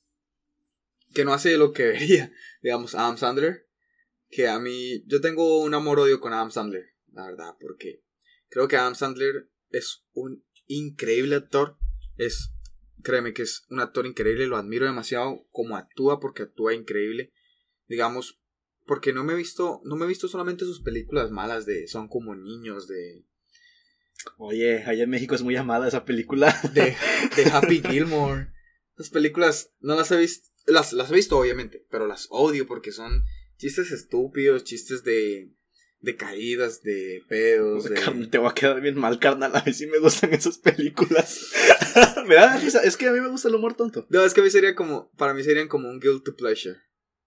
[1.13, 2.31] que no hace lo que debería.
[2.61, 3.67] Digamos, Adam Sandler.
[4.29, 5.03] Que a mí.
[5.07, 8.03] Yo tengo un amor-odio con Adam Sandler, la verdad, porque
[8.49, 11.77] creo que Adam Sandler es un increíble actor.
[12.17, 12.51] Es.
[13.03, 17.33] Créeme que es un actor increíble, lo admiro demasiado como actúa, porque actúa increíble.
[17.87, 18.41] Digamos,
[18.85, 22.07] porque no me he visto, no me he visto solamente sus películas malas de Son
[22.07, 23.25] como niños, de,
[24.37, 26.59] Oye, allá en México es muy amada esa película.
[26.73, 26.95] de,
[27.35, 28.47] de Happy Gilmore.
[28.95, 32.91] Esas películas no las he visto, las, las he visto obviamente, pero las odio porque
[32.91, 33.23] son
[33.57, 35.51] chistes estúpidos, chistes de,
[35.99, 38.27] de caídas, de pedos, de...
[38.27, 39.55] Te va a quedar bien mal, carnal.
[39.55, 41.51] A mí sí me gustan esas películas.
[42.27, 42.81] me da risa.
[42.83, 44.05] Es que a mí me gusta el humor tonto.
[44.09, 46.77] No, es que a mí sería como, para mí serían como un guilt to pleasure.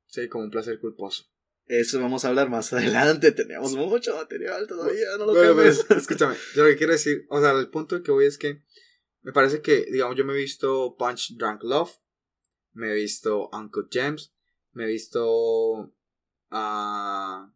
[0.06, 1.24] Sí, como un placer culposo.
[1.66, 3.32] Eso vamos a hablar más adelante.
[3.32, 5.16] Tenemos mucho material todavía.
[5.18, 5.84] No lo Bueno, cambies.
[5.90, 8.62] escúchame, yo lo que quiero decir, o sea, el punto que voy es que
[9.22, 11.90] me parece que, digamos, yo me he visto Punch Drunk Love,
[12.72, 14.32] me he visto Uncle James,
[14.72, 15.92] me he visto.
[16.50, 17.52] ah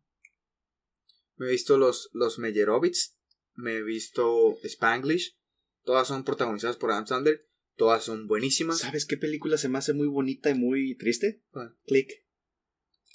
[1.36, 3.16] me he visto los, los Meyerowitz,
[3.54, 5.38] me he visto Spanglish,
[5.84, 7.46] todas son protagonizadas por Adam Sandler,
[7.76, 8.78] todas son buenísimas.
[8.80, 11.42] ¿Sabes qué película se me hace muy bonita y muy triste?
[11.86, 12.10] Click.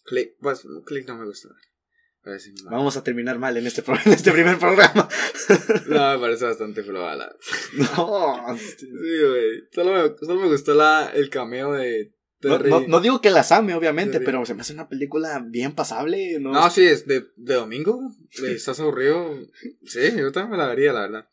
[0.06, 1.50] Click, pues, Click no me gusta.
[2.24, 2.74] Parece muy mal.
[2.74, 5.08] Vamos a terminar mal en este, pro- en este primer programa.
[5.88, 7.36] No, me parece bastante floja la-
[7.98, 9.64] No, Sí, güey.
[9.72, 12.70] Solo me, solo me gustó la, el cameo de no, Terry.
[12.70, 14.26] no- no digo que las ame, obviamente, Terry.
[14.26, 16.40] pero se me hace una película bien pasable.
[16.40, 18.00] No, No, sí, es de, de domingo.
[18.42, 19.38] de ¿Estás aburrido?
[19.84, 21.30] Sí, yo también me la vería, la verdad.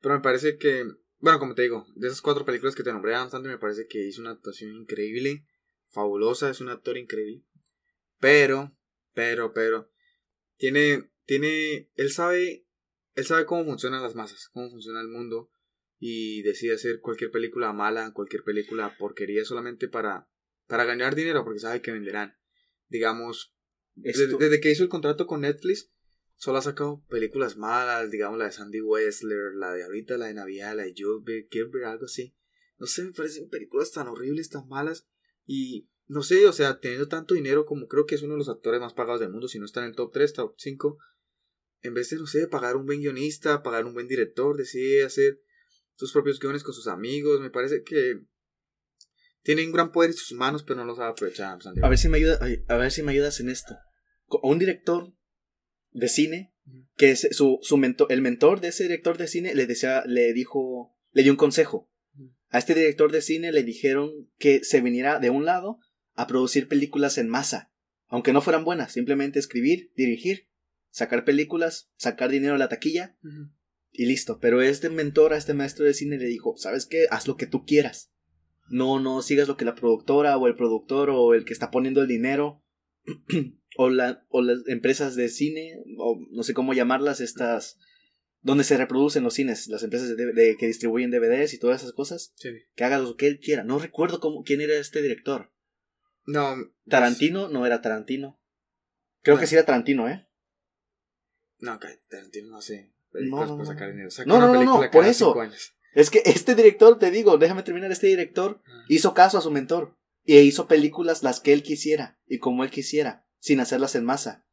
[0.00, 0.84] Pero me parece que,
[1.20, 3.86] bueno, como te digo, de esas cuatro películas que te nombré, Adam Sandler me parece
[3.86, 5.44] que hizo una actuación increíble,
[5.90, 7.42] fabulosa, es un actor increíble.
[8.22, 8.72] Pero,
[9.14, 9.90] pero, pero,
[10.56, 12.68] tiene, tiene, él sabe,
[13.16, 15.50] él sabe cómo funcionan las masas, cómo funciona el mundo
[15.98, 20.30] y decide hacer cualquier película mala, cualquier película porquería solamente para,
[20.68, 22.38] para ganar dinero porque sabe que venderán.
[22.86, 23.56] Digamos,
[23.96, 25.90] desde, desde que hizo el contrato con Netflix,
[26.36, 30.34] solo ha sacado películas malas, digamos la de Sandy Westler, la de ahorita, la de
[30.34, 32.36] Navidad, la de Gilbert, Gilbert, algo así.
[32.78, 35.08] No sé, me parecen películas tan horribles, tan malas.
[35.44, 38.48] Y no sé, o sea, teniendo tanto dinero como creo que es uno de los
[38.48, 40.98] actores más pagados del mundo, si no está en el top 3, top 5,
[41.82, 45.40] en vez de, no sé, pagar un buen guionista, pagar un buen director, decide hacer
[45.94, 48.20] sus propios guiones con sus amigos, me parece que
[49.42, 51.60] tiene un gran poder en sus manos, pero no lo sabe aprovechar.
[51.62, 51.80] Sandy.
[51.82, 53.74] A ver si me ayuda, ay, a ver si me ayudas en esto.
[54.26, 55.12] Co- Un director
[55.90, 56.54] de cine
[56.96, 60.32] que es su, su mentor, el mentor de ese director de cine le decía, le
[60.32, 61.90] dijo, le dio un consejo.
[62.50, 65.78] A este director de cine le dijeron que se viniera de un lado
[66.14, 67.72] a producir películas en masa,
[68.08, 70.48] aunque no fueran buenas, simplemente escribir, dirigir,
[70.90, 73.16] sacar películas, sacar dinero a la taquilla
[73.90, 74.38] y listo.
[74.40, 77.06] Pero este mentor, a este maestro de cine le dijo, ¿sabes qué?
[77.10, 78.12] Haz lo que tú quieras.
[78.68, 82.00] No, no sigas lo que la productora o el productor o el que está poniendo
[82.02, 82.62] el dinero
[83.76, 87.78] o, la, o las empresas de cine o no sé cómo llamarlas, estas
[88.40, 91.92] donde se reproducen los cines, las empresas de, de- que distribuyen DVDs y todas esas
[91.92, 92.48] cosas, Sí.
[92.74, 93.62] que haga lo que él quiera.
[93.62, 95.52] No recuerdo cómo, quién era este director.
[96.26, 96.56] No.
[96.88, 98.38] Tarantino no era Tarantino.
[99.22, 100.28] Creo que sí era Tarantino, ¿eh?
[101.60, 103.72] No, Tarantino no hace No, películas no, por no.
[103.72, 104.10] sacar dinero.
[104.10, 105.34] Saca No, una no, no, película no, por eso.
[105.94, 108.84] Es que este director, te digo, déjame terminar, este director Ah.
[108.88, 112.70] hizo caso a su mentor y hizo películas las que él quisiera y como él
[112.70, 114.44] quisiera, sin hacerlas en masa.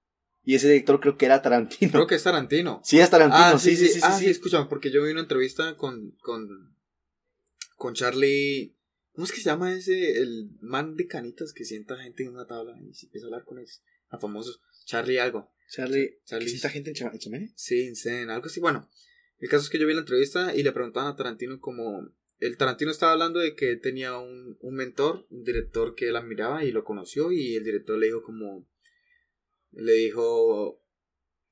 [0.43, 1.91] Y ese director creo que era Tarantino.
[1.91, 2.81] Creo que es Tarantino.
[2.83, 3.99] Sí, es Tarantino, Ah, sí, sí, sí, sí.
[4.03, 4.25] ah, sí.
[4.25, 6.75] sí, escúchame, porque yo vi una entrevista con, con,
[7.75, 8.75] con Charlie.
[9.19, 10.17] ¿Cómo es que se llama ese?
[10.21, 13.43] El man de canitas que sienta gente en una tabla y se empieza a hablar
[13.43, 13.83] con ellos.
[14.07, 14.61] A famosos.
[14.85, 15.51] Charlie algo.
[15.69, 17.51] Charlie, Charlie- ¿que sienta gente en Chama- en Chamene?
[17.53, 18.61] Sí, Insane, algo así.
[18.61, 18.89] Bueno,
[19.39, 22.09] el caso es que yo vi la entrevista y le preguntaban a Tarantino como...
[22.39, 26.63] El Tarantino estaba hablando de que tenía un, un mentor, un director que él admiraba
[26.63, 28.65] y lo conoció y el director le dijo como...
[29.73, 30.81] Le dijo...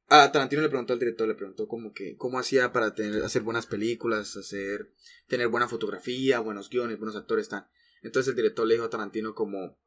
[0.09, 3.41] Ah, Tarantino le preguntó al director, le preguntó como que cómo hacía para tener, hacer
[3.41, 4.93] buenas películas, hacer,
[5.27, 7.67] tener buena fotografía, buenos guiones, buenos actores, tal.
[8.01, 9.77] Entonces el director le dijo a Tarantino como,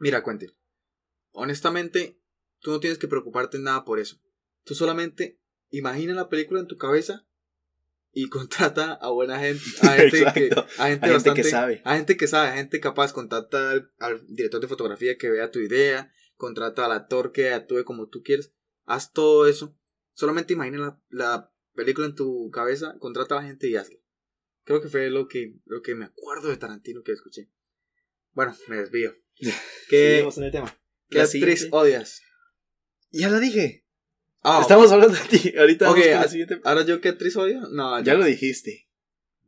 [0.00, 0.52] mira, Quentin,
[1.30, 2.20] honestamente,
[2.60, 4.20] tú no tienes que preocuparte en nada por eso.
[4.64, 5.38] Tú solamente
[5.70, 7.24] imagina la película en tu cabeza
[8.12, 11.82] y contrata a buena gente, a gente, que, a gente, A que sabe.
[11.84, 15.52] a gente que sabe, a gente capaz, contacta al, al director de fotografía que vea
[15.52, 18.55] tu idea, contrata al actor que actúe como tú quieres,
[18.86, 19.76] haz todo eso,
[20.14, 23.98] solamente imagina la, la película en tu cabeza, contrata a la gente y hazlo.
[24.64, 27.50] Creo que fue lo que, lo que me acuerdo de Tarantino que escuché.
[28.32, 29.14] Bueno, me desvío.
[29.88, 30.76] ¿Qué, en el tema.
[31.08, 32.22] qué La actriz odias?
[33.10, 33.86] Ya la dije.
[34.42, 35.54] Ah, Estamos hablando de ti.
[35.56, 36.60] Ahorita vamos ah, siguiente.
[36.64, 37.60] ¿Ahora yo qué actriz odio?
[37.70, 38.88] No, Ya lo dijiste.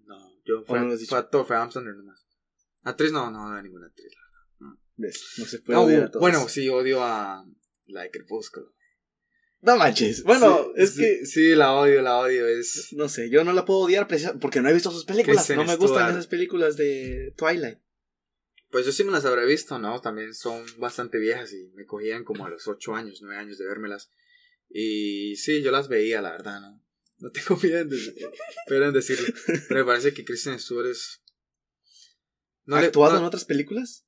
[0.04, 2.26] No, yo ¿O fue, no lo fue actor, fue Sandler nomás.
[2.82, 4.12] Actriz no, no, no, ninguna actriz.
[4.96, 5.34] ¿Ves?
[5.38, 6.20] No se puede No, odiar a todos.
[6.20, 7.44] bueno, sí, odio a
[7.86, 8.74] la de Crepúsculo.
[9.60, 10.22] No manches.
[10.22, 11.26] Bueno, Sí, es sí, que.
[11.26, 12.46] Sí, la odio, la odio.
[12.46, 12.92] Es.
[12.92, 15.38] No sé, yo no la puedo odiar precisamente porque no he visto sus películas.
[15.38, 17.78] Kristen no me gustan esas películas de Twilight.
[18.70, 20.00] Pues yo sí me las habré visto, ¿no?
[20.00, 23.66] También son bastante viejas y me cogían como a los 8 años, 9 años de
[23.66, 24.10] vérmelas.
[24.68, 26.84] Y sí, yo las veía, la verdad, ¿no?
[27.18, 27.90] No tengo miedo en,
[28.68, 29.26] pero en decirlo.
[29.68, 31.22] Pero me parece que Kristen Stewart es.
[32.68, 34.06] ¿Ha le- actuado no- en otras películas?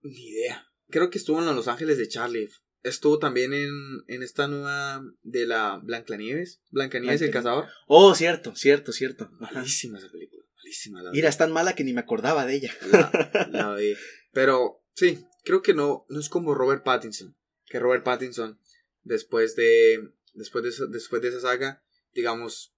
[0.00, 0.66] Ni idea.
[0.88, 2.48] Creo que estuvo en Los Ángeles de Charlie.
[2.86, 3.72] Estuvo también en,
[4.06, 6.62] en esta nueva de la Blancanieves.
[6.70, 7.66] Blancanieves y el cazador.
[7.88, 9.28] Oh, cierto, cierto, cierto.
[9.40, 10.44] Malísima esa película.
[10.56, 12.72] Malísima la Mira, es tan mala que ni me acordaba de ella.
[12.92, 13.96] la, la vi.
[14.32, 17.36] Pero sí, creo que no, no es como Robert Pattinson.
[17.64, 18.60] Que Robert Pattinson,
[19.02, 21.82] después de, después de, después de esa saga,
[22.14, 22.72] digamos,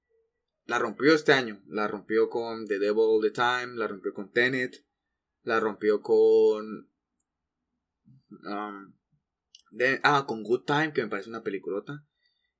[0.64, 1.62] la rompió este año.
[1.66, 4.86] La rompió con The Devil All the Time, la rompió con Tenet,
[5.42, 6.90] la rompió con...
[8.30, 8.97] um,
[9.70, 12.04] de- ah, con Good Time, que me parece una peliculota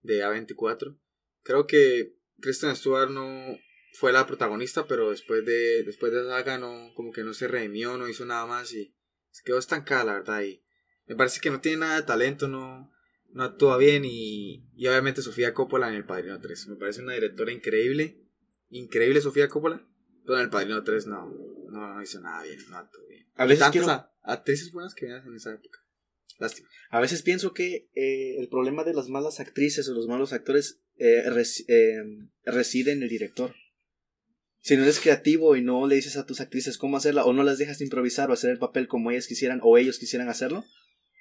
[0.02, 0.98] de A24.
[1.42, 3.58] Creo que Kristen Stewart no
[3.94, 7.48] fue la protagonista, pero después de después de esa saga no como que no se
[7.48, 8.94] redimió, no hizo nada más y
[9.30, 10.42] se quedó estancada, la verdad.
[10.42, 10.62] Y
[11.06, 12.92] me parece que no tiene nada de talento, no,
[13.30, 16.68] no actúa bien y, y obviamente Sofía Coppola en El Padrino 3.
[16.68, 18.22] Me parece una directora increíble,
[18.68, 19.86] increíble Sofía Coppola,
[20.24, 21.26] pero en El Padrino 3 no,
[21.70, 23.26] no, no hizo nada bien, no actuó bien.
[23.34, 25.80] A veces Tantas quiero- actrices buenas que venían en esa época.
[26.38, 26.68] Lástima.
[26.90, 30.80] A veces pienso que eh, el problema de las malas actrices o los malos actores
[30.96, 32.00] eh, res- eh,
[32.44, 33.54] reside en el director.
[34.60, 37.42] Si no eres creativo y no le dices a tus actrices cómo hacerla o no
[37.42, 40.64] las dejas improvisar o hacer el papel como ellas quisieran o ellos quisieran hacerlo,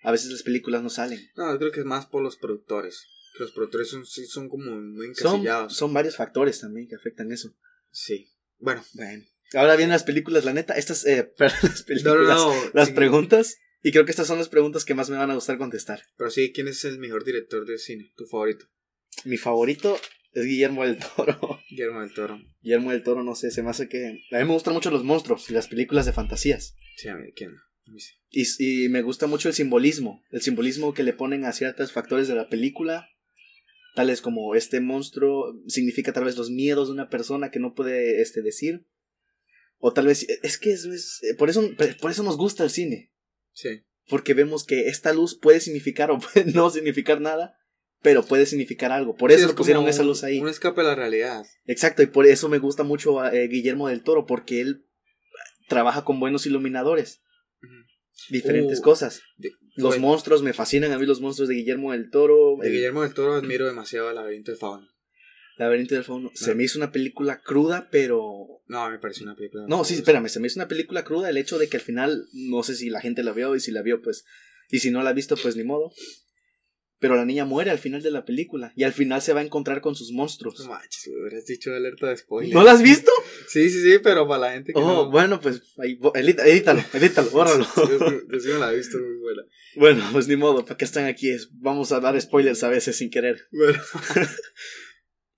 [0.04, 1.20] a veces las películas no salen.
[1.36, 3.06] No, yo creo que es más por los productores.
[3.38, 5.76] Que los productores son, sí son como muy encasillados.
[5.76, 7.54] son varios factores también que afectan eso.
[7.92, 8.28] Sí.
[8.60, 8.84] Bueno.
[8.94, 9.24] Bueno.
[9.54, 12.88] Ahora vienen las películas, la neta, estas, eh, perdón, las No, películas, no, no, las
[12.90, 12.94] sí.
[12.94, 16.02] preguntas, y creo que estas son las preguntas que más me van a gustar contestar.
[16.18, 18.12] Pero sí, ¿quién es el mejor director de cine?
[18.16, 18.66] Tu favorito.
[19.26, 19.98] Mi favorito
[20.34, 21.60] es Guillermo del Toro.
[21.70, 22.40] Guillermo del Toro.
[22.62, 24.20] Guillermo del Toro, no sé, se me hace que...
[24.32, 26.76] A mí me gustan mucho los monstruos y las películas de fantasías.
[26.98, 27.52] Sí, a mí, ¿quién?
[27.88, 28.14] A mí sí.
[28.30, 32.28] Y, y me gusta mucho el simbolismo, el simbolismo que le ponen a ciertos factores
[32.28, 33.08] de la película,
[33.96, 38.22] tales como este monstruo significa tal vez los miedos de una persona que no puede
[38.22, 38.86] este, decir,
[39.80, 41.68] o tal vez es que es, es- por eso
[42.02, 43.12] por eso nos gusta el cine,
[43.60, 43.82] Sí.
[44.08, 47.56] porque vemos que esta luz puede significar o puede no significar nada,
[48.04, 49.16] pero puede significar algo.
[49.16, 50.40] Por eso Sí, es pusieron esa luz ahí.
[50.40, 51.44] Un escape a la realidad.
[51.66, 54.86] Exacto, y por eso me gusta mucho a eh, Guillermo del Toro, porque él
[55.68, 57.22] trabaja con buenos iluminadores,
[58.30, 59.22] diferentes Uh, cosas.
[59.38, 62.58] De, Los bueno, monstruos, me fascinan a mí los monstruos de Guillermo del Toro.
[62.62, 64.88] de el- Guillermo del Toro admiro demasiado el laberinto de Fauno.
[65.58, 66.30] Laberinto del Fauno.
[66.36, 68.57] Se me hizo una película cruda, pero.
[68.68, 69.66] No, me pareció una película.
[69.68, 72.28] No, sí, espérame, se me hizo una película cruda el hecho de que al final,
[72.34, 74.26] no sé si la gente la vio y si la vio, pues.
[74.70, 75.92] Y si no la ha visto, pues ni modo.
[77.00, 78.74] Pero la niña muere al final de la película.
[78.76, 80.60] Y al final se va a encontrar con sus monstruos.
[80.60, 82.54] No manches, me hubieras dicho alerta de spoiler.
[82.54, 83.12] ¿No la has visto?
[83.48, 85.10] Sí, sí, sí, pero para la gente que Oh, no.
[85.12, 87.66] bueno, pues ahí, edítalo, edítalo, bórralo.
[87.78, 87.98] Yo,
[88.30, 89.44] yo sí me la he visto muy buena.
[89.76, 91.32] Bueno, pues ni modo, ¿para qué están aquí?
[91.54, 93.48] Vamos a dar spoilers a veces sin querer.
[93.52, 93.80] Bueno,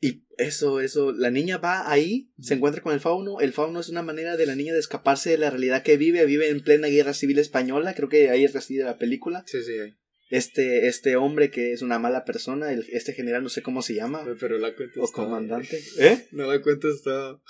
[0.01, 3.39] Y eso, eso, la niña va ahí, se encuentra con el fauno.
[3.41, 6.25] El fauno es una manera de la niña de escaparse de la realidad que vive.
[6.25, 9.43] Vive en plena guerra civil española, creo que ahí reside la película.
[9.45, 9.95] sí, sí, ahí.
[10.31, 13.95] Este, este hombre que es una mala persona, el, este general no sé cómo se
[13.95, 15.81] llama, Pero la cuenta o está- comandante.
[15.99, 16.27] ¿Eh?
[16.31, 17.41] No la cuentes toda.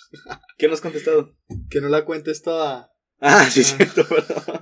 [0.57, 1.35] ¿Qué nos has contestado?
[1.69, 2.89] Que no la cuentes toda.
[3.21, 3.63] Ah, sí, Ah.
[3.63, 4.59] cierto, perdón.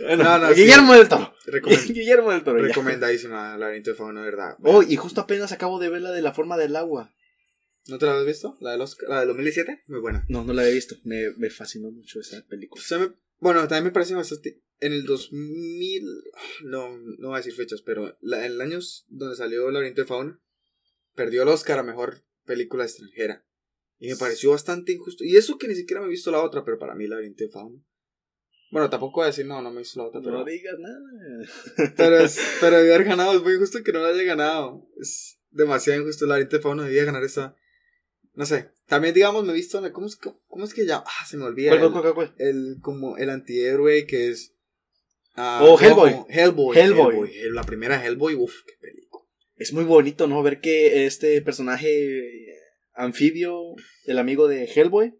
[0.00, 0.62] Bueno, No, no, sí.
[0.62, 1.34] Guillermo del Toro.
[1.46, 2.58] Recomend- Guillermo del Toro.
[2.62, 4.56] recomendadísima, Laberinto de Fauno, de verdad.
[4.62, 7.14] Oh, y justo apenas acabo de ver la de la forma del agua.
[7.88, 8.56] ¿No te la has visto?
[8.60, 9.82] ¿La, del Oscar- la del 2017?
[9.88, 10.24] Muy buena.
[10.28, 10.96] No, no la había visto.
[11.04, 12.82] Me, me fascinó mucho esa película.
[12.98, 14.62] Me- bueno, también me parece bastante.
[14.78, 16.02] En el 2000.
[16.64, 20.06] No, no voy a decir fechas, pero la, en el año donde salió Laberinto de
[20.06, 20.40] Fauna,
[21.14, 23.44] perdió el Oscar a mejor película extranjera.
[24.02, 25.22] Y me pareció bastante injusto.
[25.22, 27.50] Y eso que ni siquiera me he visto la otra, pero para mí Laberinto de
[27.50, 27.80] Fauna.
[28.72, 30.38] Bueno, tampoco voy a decir, no, no me he visto la otra, pero.
[30.38, 31.92] No digas nada.
[31.96, 34.88] Pero, es, pero debía haber ganado, es muy injusto que no la haya ganado.
[35.00, 36.26] Es demasiado injusto.
[36.26, 37.54] Laberinto de Fauna debía ganar esa.
[38.34, 38.70] No sé.
[38.88, 39.80] También, digamos, me he visto.
[39.92, 41.04] ¿Cómo es que, cómo es que ya.?
[41.06, 41.70] Ah, se me olvida.
[41.70, 42.34] ¿Cuál, el- cuál, cuál, cuál?
[42.38, 44.52] el como el antihéroe que es
[45.36, 46.10] ah, Oh, Hellboy.
[46.28, 47.08] Hellboy Hellboy.
[47.28, 47.50] Hellboy.
[47.52, 49.24] la primera Hellboy uf qué película
[49.58, 50.42] Es muy bonito, ¿no?
[50.42, 52.58] Ver que este personaje
[52.94, 53.74] anfibio,
[54.04, 55.14] el amigo de Hellboy,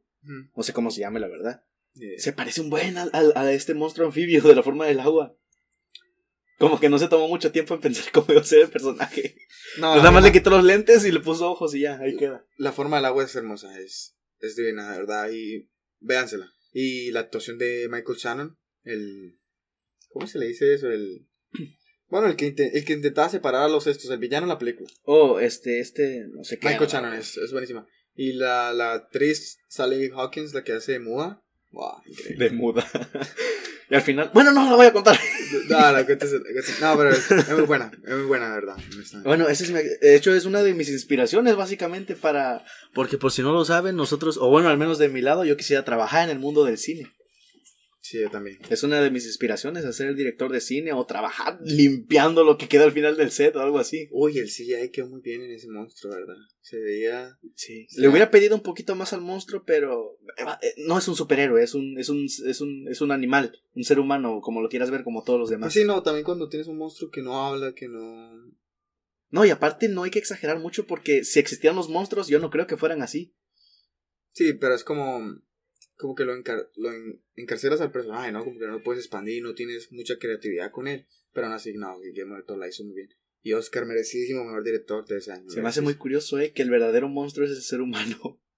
[0.55, 1.65] no sé cómo se llame, la verdad,
[2.19, 5.37] se parece un buen al, al- a este monstruo anfibio de la forma del agua.
[6.59, 9.35] Como que no se tomó mucho tiempo en pensar cómo iba a ser el personaje.
[9.79, 11.99] no, Pues la, nada más le quitó los lentes y le puso ojos y ya,
[11.99, 12.47] ahí queda.
[12.57, 15.69] la forma del agua es hermosa es es divina de verdad y
[16.01, 16.53] véansela.
[16.73, 19.39] Y la actuación de Michael Shannon el
[20.11, 21.27] cómo se le dice eso el
[22.13, 24.89] bueno el que el que intentaba separar a los estos el villano en la película
[25.05, 26.69] Oh, este, este, no sé qué.
[26.69, 31.43] Michael Shannon es, es buenísima y la, la actriz Sally Hawkins la que hace muda
[31.71, 32.87] wow increíble De muda.
[33.91, 35.19] y al final, bueno, no la voy a contar.
[35.69, 38.77] No, no, pero es, es muy buena, es muy buena, de verdad.
[39.23, 42.65] Bueno, ese es de hecho es una de mis inspiraciones básicamente para...
[42.95, 45.59] Porque por si no lo saben, nosotros, o bueno, al menos de mi lado, yo
[45.59, 47.13] quisiera trabajar en el mundo del cine.
[48.13, 48.59] Sí, yo también.
[48.69, 52.69] Es una de mis inspiraciones, hacer el director de cine o trabajar limpiando lo que
[52.69, 54.09] queda al final del set o algo así.
[54.11, 56.35] Uy, el CGI quedó muy bien en ese monstruo, ¿verdad?
[56.61, 57.39] Se veía.
[57.55, 57.87] Sí.
[57.97, 61.73] Le hubiera pedido un poquito más al monstruo, pero eh, no es un superhéroe, es
[61.73, 65.05] un, es un, es un, es un animal, un ser humano, como lo quieras ver,
[65.05, 65.73] como todos los demás.
[65.73, 68.31] Sí, no, también cuando tienes un monstruo que no habla, que no.
[69.31, 72.51] No, y aparte no hay que exagerar mucho porque si existieran los monstruos, yo no
[72.51, 73.35] creo que fueran así.
[74.33, 75.41] Sí, pero es como.
[76.03, 78.45] Como que lo, encar- lo en- encarcelas al personaje, ¿no?
[78.45, 81.07] Como que no lo puedes expandir, no tienes mucha creatividad con él.
[81.33, 83.09] Pero aún así, no, Guillermo del Toro la hizo muy bien.
[83.43, 85.49] Y Oscar, merecidísimo mejor director de ese año.
[85.49, 88.41] Se me hace muy curioso, eh, que el verdadero monstruo es el ser humano.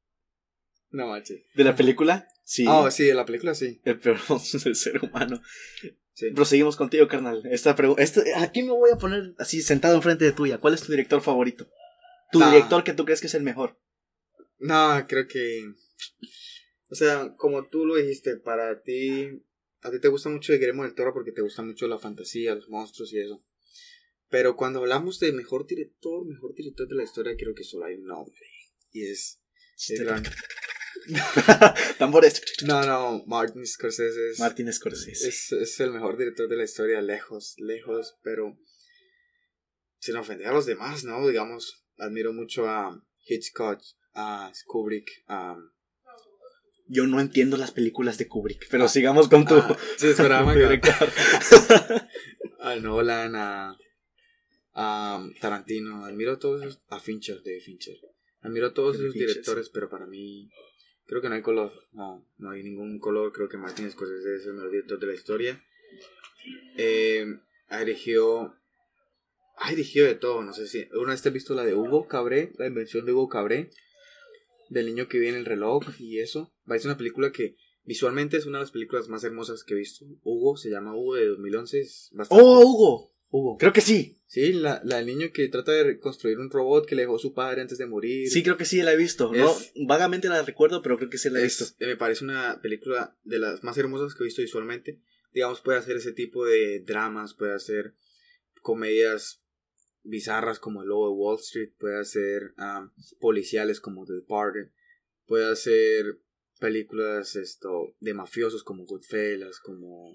[0.90, 1.42] No manches.
[1.57, 2.28] ¿De la película?
[2.44, 2.66] Sí.
[2.68, 3.80] Ah, sí, de la película sí.
[3.85, 5.42] El peor monstruo es el ser humano.
[6.12, 6.30] Sí.
[6.30, 7.42] Proseguimos contigo, carnal.
[7.50, 10.59] Esta pregu- esta- aquí me voy a poner así sentado enfrente de tuya.
[10.59, 11.68] ¿Cuál es tu director favorito?
[12.30, 13.76] Tu director que tú crees que es el mejor.
[14.61, 15.64] No, creo que.
[16.94, 19.42] O sea, como tú lo dijiste, para ti.
[19.80, 22.68] A ti te gusta mucho Guillermo del Toro porque te gusta mucho la fantasía, los
[22.68, 23.44] monstruos y eso.
[24.28, 27.96] Pero cuando hablamos de mejor director, mejor director de la historia, creo que solo hay
[27.96, 28.38] un nombre.
[28.92, 29.40] Y es.
[29.88, 30.22] el gran-
[31.98, 32.40] Tambores.
[32.64, 35.28] No, no, Martin Scorsese es, Martin Scorsese.
[35.28, 38.57] es, es el mejor director de la historia, lejos, lejos, pero.
[39.98, 41.26] Sin ofender a los demás, ¿no?
[41.26, 43.80] Digamos, admiro mucho a Hitchcock,
[44.14, 45.57] a Kubrick, a.
[46.86, 49.54] Yo no entiendo las películas de Kubrick, pero sigamos con tu.
[49.54, 50.52] Ah, sí, esperaba
[52.60, 53.78] a Nolan, a,
[54.74, 57.96] a Tarantino, admiro a todos esos, a Fincher, de Fincher.
[58.42, 60.50] Admiro a todos esos Fincher, directores, pero para mí
[61.06, 64.46] creo que no hay color, no, no hay ningún color, creo que Martin Scorsese es
[64.46, 65.64] el mejor director de la historia.
[66.76, 67.26] Eh,
[67.68, 68.54] ha dirigido,
[69.56, 72.08] ha dirigido de todo, no sé si, ¿una vez te has visto la de Hugo
[72.08, 73.70] Cabré, la invención de Hugo Cabré?
[74.71, 76.52] Del niño que viene el reloj y eso.
[76.67, 80.06] Ser una película que visualmente es una de las películas más hermosas que he visto.
[80.23, 82.42] Hugo, se llama Hugo de 2011, es bastante...
[82.44, 83.10] ¡Oh, Hugo!
[83.31, 83.56] Hugo.
[83.58, 84.21] Creo que sí.
[84.27, 87.35] Sí, la, la del niño que trata de construir un robot que le dejó su
[87.35, 88.29] padre antes de morir.
[88.31, 89.33] Sí, creo que sí la he visto.
[89.33, 91.75] No, Es- vagamente la recuerdo, pero creo que sí la he Es- visto.
[91.85, 95.00] eh, me parece una película de las más hermosas que he visto visualmente.
[95.33, 97.94] Digamos, puede hacer ese tipo de dramas, puede hacer
[98.62, 99.42] comedias
[100.05, 104.71] bizarras como El Lobo de Wall Street, puede hacer um, policiales como The Departed,
[105.27, 106.05] puede hacer
[106.61, 110.13] películas esto de mafiosos como Goodfellas, como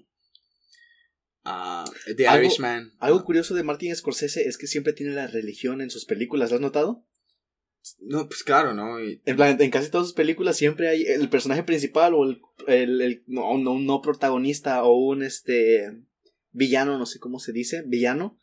[1.44, 1.84] uh,
[2.16, 2.92] The Algo- Irishman.
[2.98, 6.56] Algo curioso de Martin Scorsese es que siempre tiene la religión en sus películas, ¿lo
[6.56, 7.04] has notado?
[8.00, 9.02] No, pues claro, ¿no?
[9.02, 12.40] Y- En plan, en casi todas sus películas siempre hay el personaje principal o el,
[12.66, 15.90] el, el- no, no protagonista o un este
[16.52, 18.38] villano, no sé cómo se dice, villano,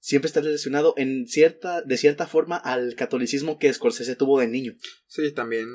[0.00, 4.76] siempre está relacionado en cierta, de cierta forma al catolicismo que Scorsese tuvo de niño.
[5.06, 5.68] sí, también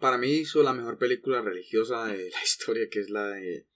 [0.00, 3.66] para mí hizo la mejor película religiosa de la historia, que es la de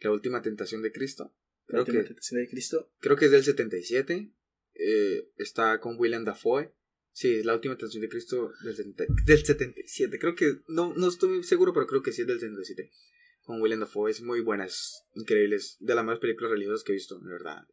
[0.00, 1.34] La Última Tentación de Cristo.
[1.66, 2.92] La Creo última que, tentación de Cristo.
[3.00, 4.30] creo que es del 77.
[4.74, 6.72] eh, está con William Dafoe.
[7.12, 10.18] Sí, es La Última Tentación de Cristo del, 70 del 77.
[10.18, 12.90] Creo que, no, no estoy seguro, pero creo que sí es del 77.
[13.44, 15.56] Con William Dafoe es muy buena, es increíble.
[15.56, 17.66] Es de las mejores películas religiosas que he visto, de verdad.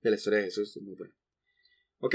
[0.00, 1.14] De la historia de Jesús, es muy buena.
[1.98, 2.14] Ok,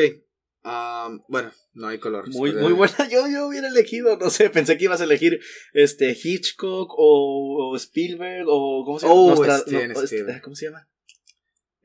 [0.64, 2.30] ah, bueno, no hay color.
[2.30, 2.96] Muy, de- muy buena.
[3.12, 5.40] Yo, yo hubiera elegido, no sé, pensé que ibas a elegir
[5.74, 9.20] este Hitchcock o, o Spielberg o ¿cómo se llama?
[9.20, 10.42] Oh, Nostra- Steven no.
[10.42, 10.90] ¿Cómo se llama?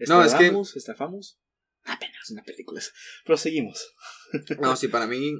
[0.06, 1.40] No, es que- Estafamos, estafamos.
[1.84, 2.80] Apenas una película.
[3.24, 3.94] Proseguimos.
[4.60, 5.32] No, sí, para mí,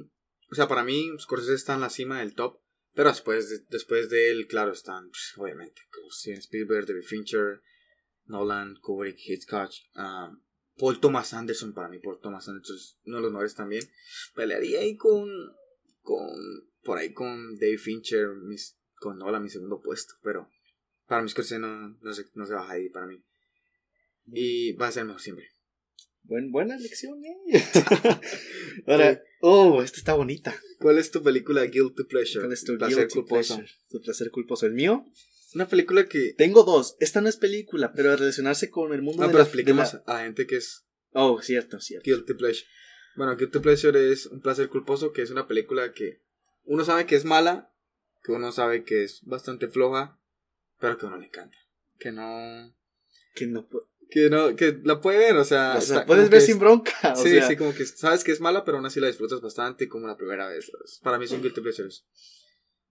[0.51, 2.59] o sea, para mí Scorsese está en la cima del top,
[2.95, 7.61] pero después de, después de él, claro, están, pues, obviamente, como Steven Spielberg, David Fincher,
[8.25, 10.41] Nolan, Kubrick, Hitchcock, um,
[10.79, 13.83] Paul Thomas Anderson, para mí Paul Thomas Anderson es uno de los mejores también.
[14.33, 15.29] Pelearía ahí con,
[16.01, 16.29] con,
[16.83, 20.49] por ahí con David Fincher, mis, con Nolan, mi segundo puesto, pero
[21.05, 23.21] para mí Scorsese no, no, se, no se baja ahí, para mí.
[24.31, 25.47] Y va a ser mejor siempre.
[26.23, 27.63] Buen, buena elección, eh.
[28.87, 30.55] Ahora, oh, esta está bonita.
[30.79, 32.41] ¿Cuál es tu película Guilty Pleasure?
[32.41, 33.55] ¿Cuál es tu Placer culposo.
[33.55, 33.79] pleasure?
[33.89, 34.65] Tu placer culposo.
[34.67, 35.05] El mío.
[35.55, 36.33] Una película que.
[36.37, 36.95] Tengo dos.
[36.99, 40.01] Esta no es película, pero relacionarse con el mundo No, de pero la- expliquemos de
[40.05, 42.03] la- a gente que es Oh, cierto, cierto.
[42.05, 42.67] Guilty Pleasure.
[43.15, 46.21] Bueno, Guilty Pleasure es un placer culposo, que es una película que
[46.65, 47.73] uno sabe que es mala,
[48.23, 50.19] que uno sabe que es bastante floja,
[50.79, 51.57] pero que uno le encanta.
[51.97, 52.75] Que no.
[53.33, 53.67] Que no
[54.11, 54.55] Que no.
[54.55, 55.75] Que la puede ver, o sea.
[55.77, 57.13] o sea, está- puedes ver sin bronca.
[57.13, 59.41] O sí, sea, sí, como que sabes que es mala, pero aún así la disfrutas
[59.41, 60.71] bastante, como la primera vez.
[61.01, 62.05] Para mí son Guilty Pleasures.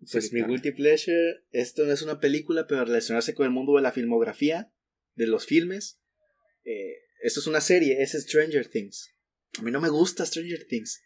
[0.01, 3.83] Pues mi guilty pleasure, esto no es una película, pero relacionarse con el mundo de
[3.83, 4.73] la filmografía,
[5.15, 6.01] de los filmes.
[6.65, 9.15] Eh, esto es una serie, es Stranger Things.
[9.59, 11.03] A mí no me gusta Stranger Things,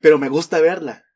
[0.00, 1.06] pero me gusta verla.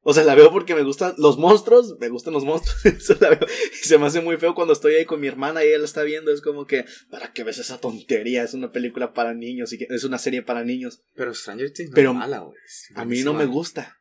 [0.00, 3.30] O sea, la veo porque me gustan los monstruos, me gustan los monstruos, eso la
[3.30, 3.46] veo.
[3.72, 5.84] Y se me hace muy feo cuando estoy ahí con mi hermana y ella la
[5.84, 8.42] está viendo, es como que, ¿para qué ves esa tontería?
[8.42, 11.02] Es una película para niños, y que es una serie para niños.
[11.14, 12.56] Pero Stranger Things no Pero es mala, güey.
[12.94, 13.97] A mí no me gusta.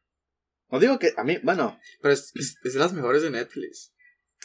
[0.72, 3.94] No digo que, a mí, bueno, Pero es, es- es de las mejores de Netflix.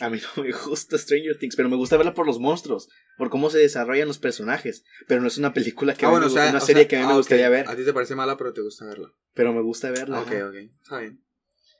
[0.00, 3.28] A mí no me gusta Stranger Things, pero me gusta verla por los monstruos, por
[3.30, 4.84] cómo se desarrollan los personajes.
[5.06, 6.96] Pero no es una película que Ah, bueno, me- o sea, una serie sea, que
[6.96, 7.18] a mí ah, me ok.
[7.18, 9.12] gustaría ver, A ti te parece mala, pero te gusta verla.
[9.34, 10.20] pero me gusta verla.
[10.20, 10.54] ok, ok.
[10.82, 11.22] Está bien.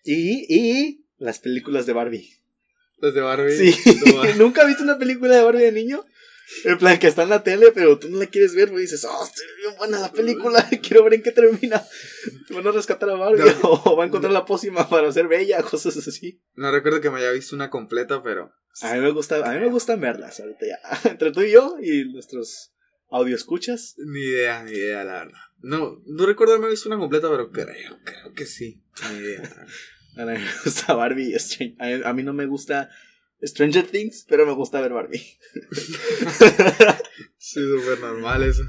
[0.05, 2.29] Y, y las películas de Barbie.
[2.99, 3.57] Los de Barbie.
[3.73, 3.75] Sí.
[4.39, 6.05] ¿Nunca viste una película de Barbie de niño?
[6.65, 9.05] En plan, que está en la tele, pero tú no la quieres ver, porque dices,
[9.05, 11.83] oh, está bien buena la película, quiero ver en qué termina.
[12.51, 13.39] ¿Van a rescatar a Barbie?
[13.63, 13.71] No.
[13.85, 15.63] ¿O va a encontrar la pócima para ser bella?
[15.71, 16.41] Cosas así.
[16.55, 18.53] No recuerdo que me haya visto una completa, pero.
[18.83, 21.11] A mí me gusta, a mí me gustan verlas ahorita ya.
[21.11, 22.73] Entre tú y yo y nuestros
[23.11, 23.95] audio escuchas.
[23.99, 25.39] Ni idea, ni idea, la verdad.
[25.61, 28.83] No, no recuerdo haberme visto una completa, pero creo, creo que sí.
[29.11, 29.67] Ni idea.
[30.17, 31.31] A mí me gusta Barbie.
[31.31, 32.91] y Stran- A mí, a mí no me gusta
[33.43, 35.19] Stranger Things, pero me gusta ver Barbie.
[37.39, 38.63] sí, súper normal eso.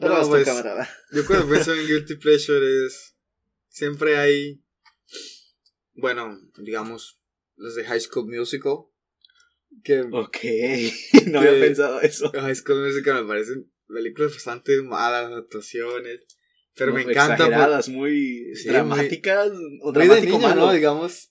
[0.00, 0.88] Pero No, pues, camarada.
[1.12, 3.14] yo cuando pienso en Guilty Pleasure es.
[3.68, 4.62] Siempre hay.
[5.94, 7.20] Bueno, digamos,
[7.56, 8.86] los de High School Musical.
[9.82, 10.38] Que Ok,
[11.26, 12.30] no había pensado eso.
[12.32, 16.20] High School Musical me parecen películas bastante malas, actuaciones.
[16.76, 17.36] Pero me Muy encanta.
[17.36, 19.50] por- Exageradas, muy Sí, dramáticas.
[19.82, 20.66] o Muy de niño, malo.
[20.66, 20.72] ¿no?
[20.72, 21.30] Digamos.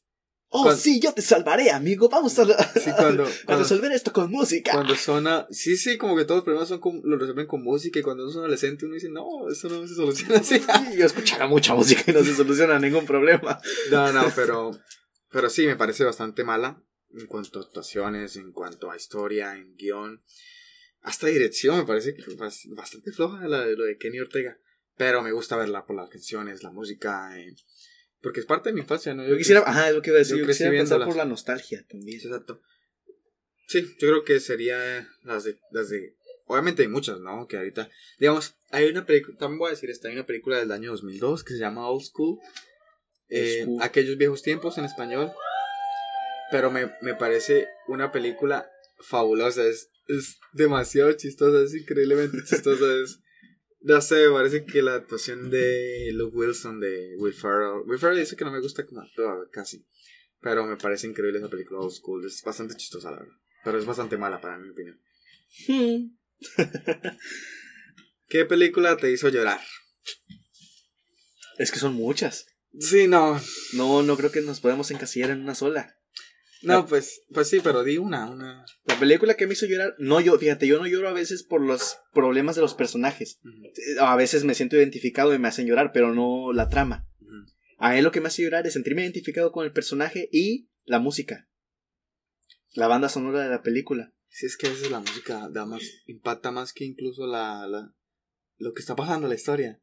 [0.56, 2.10] Oh, Cuando- sí, yo te salvaré, amigo.
[2.10, 4.72] Vamos a, Sí, cuando, a cuando, resolver esto con música.
[4.74, 5.47] cuando suena.
[5.49, 7.99] Sí, sí, como que todos los problemas son con- lo resuelven con música.
[7.99, 10.60] Y cuando uno es adolescente, uno dice, no, eso no se soluciona así.
[10.91, 13.60] Sí, yo escuchaba mucha música y no se soluciona ningún problema.
[13.91, 14.72] No, no, pero.
[15.32, 16.84] Pero sí, me parece bastante mala.
[17.18, 20.22] En cuanto a actuaciones, en cuanto a historia, en guion.
[21.01, 24.58] Hasta dirección, me parece que bas- bastante floja la, lo de Kenny Ortega.
[24.95, 27.38] Pero me gusta verla por las canciones, la música.
[27.39, 27.56] eh,
[28.24, 29.28] porque es parte de mi infancia, ¿no?
[29.28, 30.38] Yo quisiera, ajá, es lo que iba a decir.
[30.38, 32.21] yo quisiera pensar por la nostalgia también.
[32.24, 32.61] Exacto.
[33.67, 36.15] Sí, yo creo que sería las de, las de...
[36.45, 37.47] Obviamente hay muchas, ¿no?
[37.47, 37.89] Que ahorita...
[38.19, 39.38] Digamos, hay una película...
[39.38, 40.07] También voy a decir esta.
[40.07, 42.39] Hay una película del año 2002 que se llama Old School.
[43.28, 43.82] Eh, School.
[43.82, 45.32] Aquellos viejos tiempos en español.
[46.49, 49.65] Pero me, me parece una película fabulosa.
[49.65, 51.65] Es, es demasiado chistosa.
[51.65, 52.86] Es increíblemente chistosa.
[53.03, 53.19] Es,
[53.84, 57.84] No sé, me parece que la actuación de Luke Wilson de Will Ferrell.
[57.86, 59.86] Will Ferrell dice que no me gusta como actor, casi.
[60.39, 62.25] Pero me parece increíble esa película Old School.
[62.25, 63.36] Es bastante chistosa, la verdad.
[63.65, 65.01] Pero es bastante mala para mi opinión.
[65.67, 66.15] Hmm.
[68.27, 69.59] ¿Qué película te hizo llorar?
[71.57, 72.47] Es que son muchas.
[72.79, 73.39] Sí, no.
[73.73, 75.97] No, no creo que nos podemos encasillar en una sola.
[76.64, 78.66] No, pues, pues sí, pero di una, una.
[78.86, 81.61] La película que me hizo llorar, no yo, fíjate, yo no lloro a veces por
[81.61, 83.39] los problemas de los personajes.
[83.99, 87.07] A veces me siento identificado y me hacen llorar, pero no la trama.
[87.78, 90.99] A él lo que me hace llorar es sentirme identificado con el personaje y la
[90.99, 91.49] música.
[92.74, 94.14] La banda sonora de la película.
[94.30, 97.93] Sí, es que a veces la música da más, impacta más que incluso la, la,
[98.57, 99.82] lo que está pasando en la historia.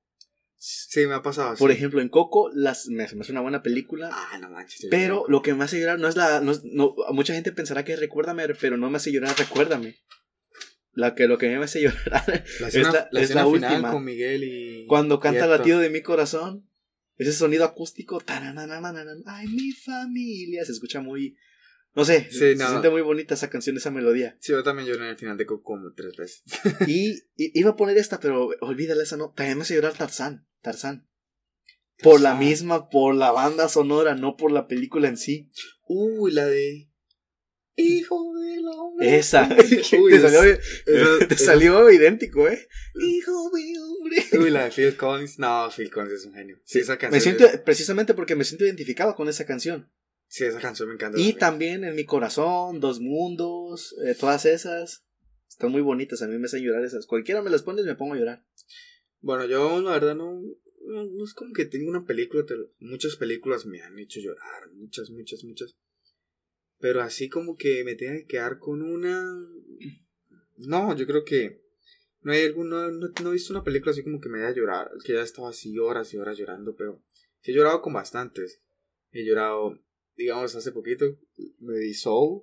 [0.63, 1.57] Sí, me ha pasado.
[1.57, 1.77] Por sí.
[1.79, 4.89] ejemplo, en Coco las, me, me hace una buena película, Ah, no manches.
[4.91, 6.41] pero lo que me hace llorar no es la...
[6.43, 9.97] No no- mucha gente pensará que es Recuérdame, pero no me hace llorar Recuérdame.
[10.93, 13.91] La que, lo que me hace llorar La escena, la es la final última.
[13.93, 14.87] con Miguel y.
[14.87, 15.59] Cuando canta Héctor.
[15.61, 16.69] Latido de mi corazón,
[17.17, 21.37] ese sonido acústico, ay, mi familia, se escucha muy,
[21.95, 22.69] no sé, Sí, se no.
[22.69, 24.37] siente muy bonita esa canción, esa melodía.
[24.41, 26.43] Sí, yo también lloré en el final de Coco como tres veces.
[26.87, 30.47] Y, y iba a poner esta, pero olvídala esa no, también me hace llorar Tarzán,
[30.63, 31.07] Tarzán.
[32.03, 35.51] Por la misma, por la banda sonora, no por la película en sí.
[35.87, 36.89] Uy, la de.
[37.77, 39.17] Hijo del hombre.
[39.19, 39.49] Esa,
[40.01, 40.43] Uy, te salió,
[40.87, 42.69] esa- te esa- salió idéntico, ¿eh?
[43.01, 44.25] Hijo de hombre.
[44.39, 45.39] Uy, la de Phil Collins.
[45.39, 46.59] No, Phil Collins es un genio.
[46.65, 47.13] Sí, esa canción.
[47.13, 49.91] Me siento, precisamente porque me siento identificado con esa canción.
[50.27, 51.19] Sí, esa canción me encanta.
[51.19, 55.05] Y también en mi corazón, Dos Mundos, eh, todas esas.
[55.49, 57.07] Están muy bonitas, a mí me hacen llorar esas.
[57.07, 58.45] Cualquiera me las pones me pongo a llorar.
[59.21, 60.41] Bueno, yo la verdad no,
[60.87, 64.71] no, no es como que tengo una película, te muchas películas me han hecho llorar,
[64.73, 65.77] muchas, muchas, muchas.
[66.79, 69.23] Pero así como que me tenga que quedar con una...
[70.57, 71.63] No, yo creo que
[72.23, 74.91] no hay alguno, no, no he visto una película así como que me haya llorar,
[75.05, 77.03] que ya estaba así horas y horas llorando, pero
[77.41, 78.63] sí he llorado con bastantes.
[79.13, 79.79] He llorado,
[80.17, 81.19] digamos, hace poquito,
[81.59, 82.43] me vi Soul,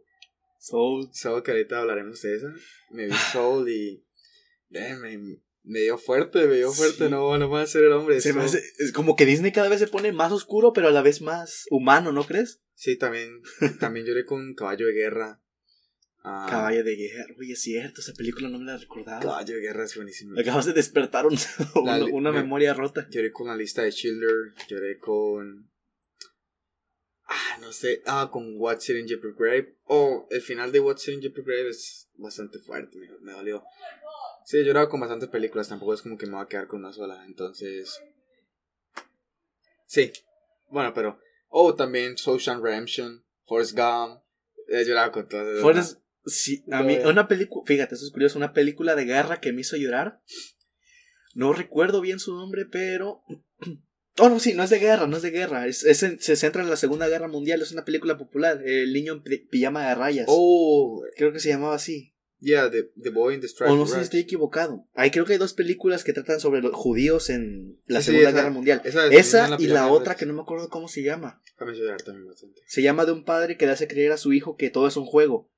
[0.60, 1.10] Soul.
[1.14, 2.54] Soul que ahorita hablaremos de esa,
[2.92, 4.06] me vi Soul y...
[4.72, 7.10] eh, me, dio fuerte, me dio fuerte, Sí.
[7.12, 8.20] no, no va a ser el hombre.
[8.22, 10.92] Se me hace- es como que Disney cada vez se pone más oscuro, pero a
[10.92, 12.62] la vez más humano, ¿no crees?
[12.76, 13.42] Sí, también,
[13.80, 15.42] también lloré con Caballo de Guerra.
[16.24, 17.34] Ah, Caballo de guerra.
[17.40, 19.22] Oye, es cierto, esa película no me la recordaba.
[19.22, 20.38] Caballo de Guerra es buenísimo.
[20.38, 21.38] Acabas de despertar un-
[21.76, 23.08] una, una me- memoria rota.
[23.10, 25.70] Lloré con la lista de Schindler, lloré con...
[27.28, 29.76] Ah, no sé, ah, con What's It in Jeopardy Grave.
[29.86, 33.64] Oh, el final de What's It in Jeopardy Grave es bastante fuerte, me, me dolió.
[34.46, 36.80] Sí, he llorado con bastantes películas, tampoco es como que me voy a quedar con
[36.80, 38.02] una sola, entonces...
[39.86, 40.12] Sí,
[40.70, 41.20] bueno, pero...
[41.50, 44.22] Oh, también Social Redemption, Forrest Gump,
[44.68, 45.62] he llorado con todas.
[45.62, 49.54] Forrest- sí, a mí, una película, fíjate, eso es curioso, una película de guerra que
[49.54, 50.22] me hizo llorar.
[51.34, 53.24] No recuerdo bien su nombre, pero.
[54.20, 55.68] Oh, no, sí, no es de guerra, no es de guerra.
[55.68, 58.62] Es, es en- se centra en la Segunda Guerra Mundial, es una película popular.
[58.66, 60.26] El niño en pi- pijama de rayas.
[60.28, 62.14] Oh, Creo que se llamaba así.
[62.40, 64.88] yeah, The, the Boy in the Striped O no sé si estoy equivocado.
[64.96, 68.12] Hay, creo que hay dos películas que tratan sobre los judíos en la Sí, sí,
[68.12, 68.82] Segunda esa- Guerra Mundial.
[68.84, 71.42] Esa, y la otra que no me acuerdo cómo se llama.
[71.58, 72.62] También bastante.
[72.68, 74.98] Se llama de un padre que le hace creer a su hijo que todo es
[74.98, 75.52] un juego.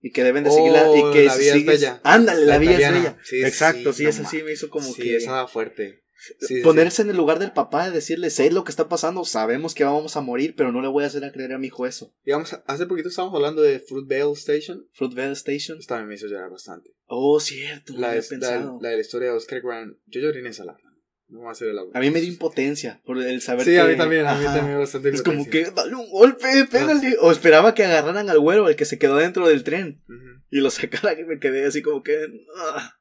[0.00, 0.88] Y que deben de seguirla.
[0.88, 2.00] Oh, Y que La es bella.
[2.04, 3.18] Ándale, la, La vida es bella.
[3.24, 5.16] Sí, Exacto, sí, sí, no esa ma- sí me hizo como sí, que.
[5.16, 6.04] esa fuerte.
[6.18, 9.24] Sí, sí, Ponerse en el lugar del papá y decirle, sé lo que está pasando,
[9.24, 11.66] sabemos que vamos a morir, pero no le voy a hacer a creer a mi
[11.66, 12.06] hijo eso.
[12.06, 12.12] sí.
[12.26, 14.88] Digamos, hace poquito estábamos hablando de Fruitvale Station.
[14.92, 15.78] Fruitvale Station.
[15.78, 16.90] Esta me hizo llorar bastante.
[17.06, 19.96] Oh, cierto, La, de, la, la de la historia de Oscar Grant.
[20.06, 20.86] Yo lloré en esa la verdad.
[21.28, 21.78] No va a ser el.
[21.92, 23.80] A mí me dio impotencia por el saber Sí, que...
[23.80, 24.58] a mí también, a mí Ajá.
[24.58, 27.16] también bastante Es como que, dale un golpe, pégale.
[27.20, 30.02] O esperaba que agarraran al güero, el que se quedó dentro del tren,
[30.50, 32.26] y lo sacara, que me quedé así como que...
[32.56, 32.92] ah.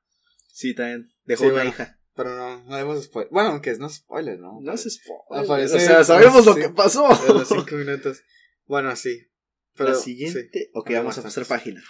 [0.52, 1.12] Sí, también.
[1.26, 1.70] Dejó Sí, una bueno.
[1.70, 2.00] hija.
[2.16, 3.30] Pero no, no debemos spoiler.
[3.32, 4.60] Bueno, aunque es no spoiler, ¿no?
[4.62, 5.46] No se spoiler.
[5.46, 7.08] Aparece- O sea, sabemos lo que pasó.
[7.28, 8.22] De los cinco minutos.
[8.66, 9.28] Bueno, sí.
[9.76, 10.50] Pero, la siguiente.
[10.54, 10.70] sí.
[10.74, 11.84] Ok, vamos a pasar página.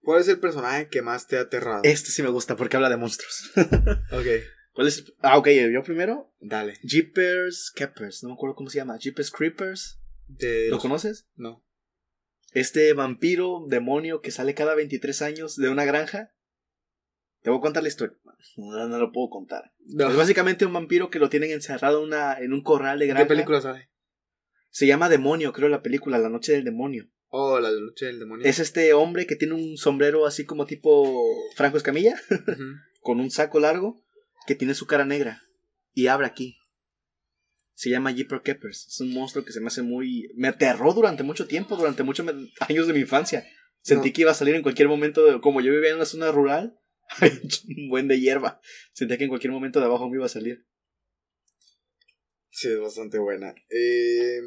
[0.00, 1.82] ¿Cuál es el personaje que más te ha aterrado?
[1.84, 3.50] Este sí me gusta porque habla de monstruos.
[4.12, 4.26] Ok,
[4.72, 5.04] ¿Cuál es?
[5.20, 6.32] Ah, ok, yo primero.
[6.40, 6.78] dale.
[6.82, 8.22] Jeepers Keepers.
[8.22, 8.96] No me acuerdo cómo se llama.
[8.98, 9.98] Jeepers Creepers.
[10.28, 11.26] De ¿Lo conoces?
[11.36, 11.62] No.
[12.52, 16.32] Este vampiro, demonio que sale cada 23 años de una granja.
[17.42, 18.16] Te voy a contar la historia.
[18.56, 19.72] No, no lo puedo contar.
[19.86, 20.08] No.
[20.08, 23.12] Es básicamente un vampiro que lo tienen encerrado en, una, en un corral de ¿Qué
[23.12, 23.28] granja.
[23.28, 23.90] película sale?
[24.70, 27.08] Se llama Demonio, creo, la película, La Noche del Demonio.
[27.30, 28.46] Oh, la lucha del demonio.
[28.46, 31.22] Es este hombre que tiene un sombrero así como tipo
[31.56, 32.18] Franco Escamilla,
[33.02, 34.02] con un saco largo,
[34.46, 35.42] que tiene su cara negra.
[35.92, 36.56] Y abre aquí.
[37.74, 38.86] Se llama Jeeper Keepers.
[38.88, 40.30] Es un monstruo que se me hace muy...
[40.36, 42.26] Me aterró durante mucho tiempo, durante muchos
[42.60, 43.44] años de mi infancia.
[43.82, 44.14] Sentí No.
[44.14, 45.24] que iba a salir en cualquier momento.
[45.24, 46.77] de- Como yo vivía en una zona rural,
[47.76, 48.60] un buen de hierba.
[48.92, 50.66] Sentía que en cualquier momento de abajo me iba a salir.
[52.50, 53.54] Sí, es bastante buena.
[53.70, 54.40] Eh,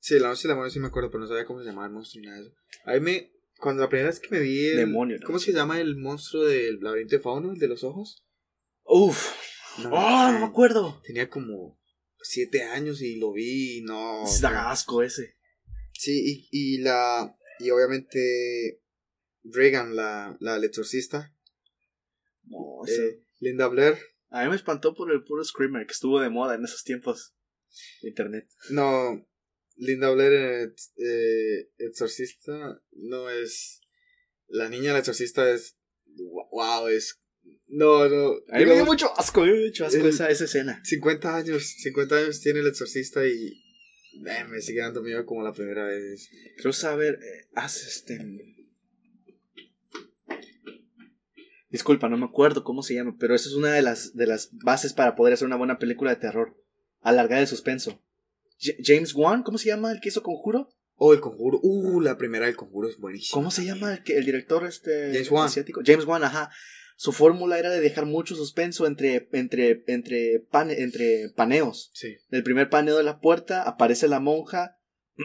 [0.00, 1.92] sí, La Noche del Demonio sí me acuerdo, pero no sabía cómo se llamaba el
[1.92, 2.56] monstruo ni nada de eso.
[2.84, 3.32] A mí me.
[3.58, 4.66] Cuando la primera vez que me vi.
[4.66, 5.18] El, Demonio.
[5.24, 7.52] ¿Cómo se llama el monstruo del laberinto de fauno?
[7.52, 8.26] El de los ojos.
[8.84, 9.34] Uf.
[9.78, 11.00] No, ¡Oh, no me acuerdo!
[11.04, 11.78] Tenía como
[12.20, 14.24] siete años y lo vi y no.
[14.40, 15.36] Da asco ese.
[15.92, 17.36] Sí, y, y la.
[17.60, 18.82] Y obviamente.
[19.44, 21.34] Reagan, la, la exorcista.
[22.44, 23.96] No, eh, ese- Linda Blair.
[24.30, 27.34] A mí me espantó por el puro Screamer que estuvo de moda en esos tiempos
[28.02, 28.48] de internet.
[28.70, 29.26] No.
[29.76, 33.80] Linda Blair en eh, Exorcista no es.
[34.48, 35.78] La niña del exorcista es.
[36.06, 37.20] Wow, es.
[37.66, 38.32] No, no.
[38.52, 40.80] A mí me dio mucho asco, me dio mucho asco El- esa, esa escena.
[40.84, 41.64] 50 años.
[41.78, 43.32] 50 años tiene el exorcista y.
[44.26, 46.28] eh, me sigue dando miedo como la primera vez.
[46.56, 48.18] Quiero saber, eh, haz este.
[51.70, 54.50] Disculpa, no me acuerdo cómo se llama, pero esa es una de las, de las
[54.52, 56.56] bases para poder hacer una buena película de terror.
[57.00, 58.02] Alargar el suspenso.
[58.60, 60.68] J- James Wan, ¿cómo se llama el que hizo Conjuro?
[61.02, 61.58] Oh, el conjuro.
[61.62, 63.32] Uh, la primera del conjuro es buenísima.
[63.32, 65.46] ¿Cómo se llama el, que, el director este James Wan.
[65.46, 65.80] asiático?
[65.82, 66.50] James Wan, ajá.
[66.96, 71.90] Su fórmula era de dejar mucho suspenso entre, entre, entre, entre paneos.
[71.94, 72.08] Sí.
[72.08, 74.76] En el primer paneo de la puerta aparece la monja,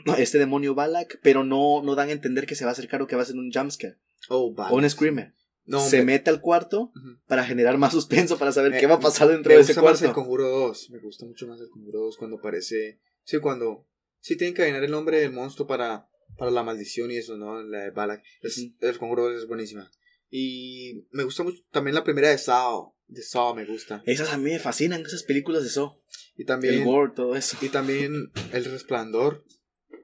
[0.18, 3.08] este demonio Balak, pero no, no dan a entender que se va a acercar o
[3.08, 3.98] que va a ser un jumpscare
[4.30, 4.74] Oh, vale.
[4.74, 5.34] o un screamer.
[5.66, 6.92] No, se me- mete al cuarto
[7.28, 9.74] para generar más suspenso, para saber Me- qué va a pasar dentro me de ese
[9.74, 10.22] gusta más el cuarto.
[10.22, 10.90] Conjuro 2.
[10.92, 13.00] Me gusta mucho más el Conjuro 2 cuando aparece.
[13.24, 13.88] Sí, cuando.
[14.20, 16.08] Sí, tienen que adivinar el nombre del monstruo para,
[16.38, 17.62] para la maldición y eso, ¿no?
[17.64, 18.24] La de Balak.
[18.42, 18.70] Es-.
[18.80, 19.90] El Conjuro 2 es buenísima.
[20.30, 22.94] Y me gusta mucho también la primera de Saw.
[23.08, 24.02] De Saw me gusta.
[24.06, 26.02] Esas a mí me fascinan, esas películas de eso.
[26.36, 26.84] Y El también.
[26.84, 27.56] gore, todo eso.
[27.62, 29.46] Y también El Resplandor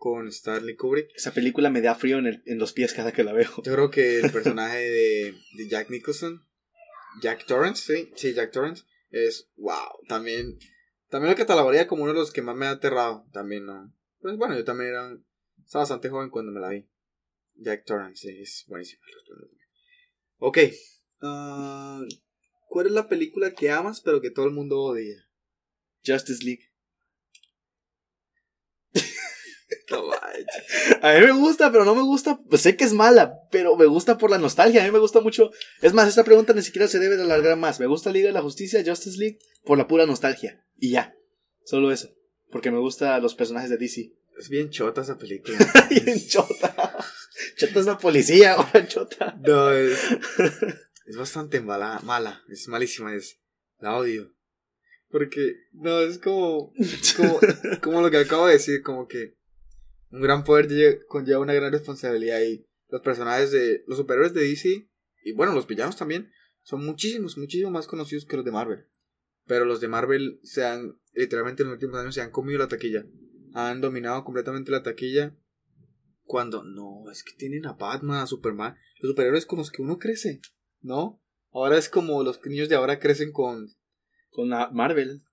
[0.02, 1.12] con Stanley Kubrick.
[1.16, 3.52] Esa película me da frío en, el- en los pies cada que la veo.
[3.64, 6.43] Yo creo que el personaje de, de Jack Nicholson,
[7.22, 9.99] Jack Torrance, sí, sí, Jack Torrance, es wow.
[10.08, 10.58] También,
[11.10, 13.28] también lo catalogaría como uno de los que más me ha aterrado.
[13.32, 13.93] También, ¿no?
[14.22, 15.16] Pues bueno, yo también era,
[15.64, 16.89] estaba bastante joven cuando me la vi.
[17.54, 19.04] Jack Torrance, sí, es buenísimo.
[20.39, 20.58] Ok.
[21.22, 22.04] ah,
[22.70, 25.30] ¿Cuál es la película que amas pero que todo el mundo odia?
[26.04, 26.70] Justice League.
[29.92, 30.98] No manches.
[31.02, 32.39] A mí me gusta, pero no me gusta.
[32.50, 34.82] Pues sé que es mala, pero me gusta por la nostalgia.
[34.82, 35.52] A mí me gusta mucho.
[35.82, 37.80] Es más, esta pregunta ni siquiera se debe de alargar más.
[37.80, 40.64] Me gusta Liga de la Justicia, Justice League, por la pura nostalgia.
[40.78, 41.16] Y ya.
[41.66, 42.10] Solo eso.
[42.52, 44.14] Porque me gustan los personajes de DC.
[44.38, 45.58] es bien chota esa película.
[45.89, 46.98] Bien chota.
[47.58, 49.38] Chota es la policía, ahora chota.
[49.46, 50.00] No, es,
[51.06, 53.39] es bastante mala, mala, es malísima, es,
[53.80, 54.34] la odio.
[55.10, 56.74] Porque, no, es como,
[57.18, 57.39] como,
[57.82, 59.36] como lo que acabo de decir, como que
[60.12, 64.41] un gran poder lle- conlleva una gran responsabilidad y los personajes de, los superhéroes de
[64.43, 64.89] DC,
[65.24, 66.32] y bueno, los villanos también,
[66.62, 68.86] son muchísimos, muchísimo más conocidos que los de Marvel.
[69.45, 72.68] Pero los de Marvel se han, literalmente en los últimos años se han comido la
[72.68, 73.05] taquilla.
[73.53, 75.36] Han dominado completamente la taquilla.
[76.24, 79.97] Cuando, no, es que tienen a Batman, a Superman, los superhéroes con los que uno
[79.97, 80.39] crece,
[80.82, 81.22] ¿no?
[81.51, 83.68] Ahora es como los niños de ahora crecen con,
[84.30, 85.24] Con la Marvel.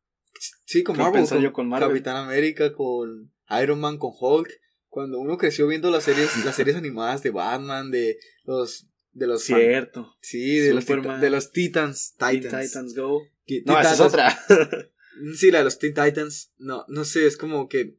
[0.64, 1.89] sí, con ¿Qué Marvel, con, yo con Marvel?
[1.89, 4.49] Capitán América, con Iron Man, con Hulk.
[4.89, 9.43] Cuando uno creció viendo las series, las series animadas de Batman, de los, de los,
[9.45, 10.16] Cierto.
[10.20, 11.20] sí, de los, Superman.
[11.20, 12.68] de los Titans, Teen Titans.
[12.68, 13.22] Titans Go.
[13.47, 14.12] Teen No, esa es Titans.
[14.14, 14.93] otra.
[15.34, 16.53] Sí, la de los Teen Titans.
[16.59, 17.99] No, no sé, es como que.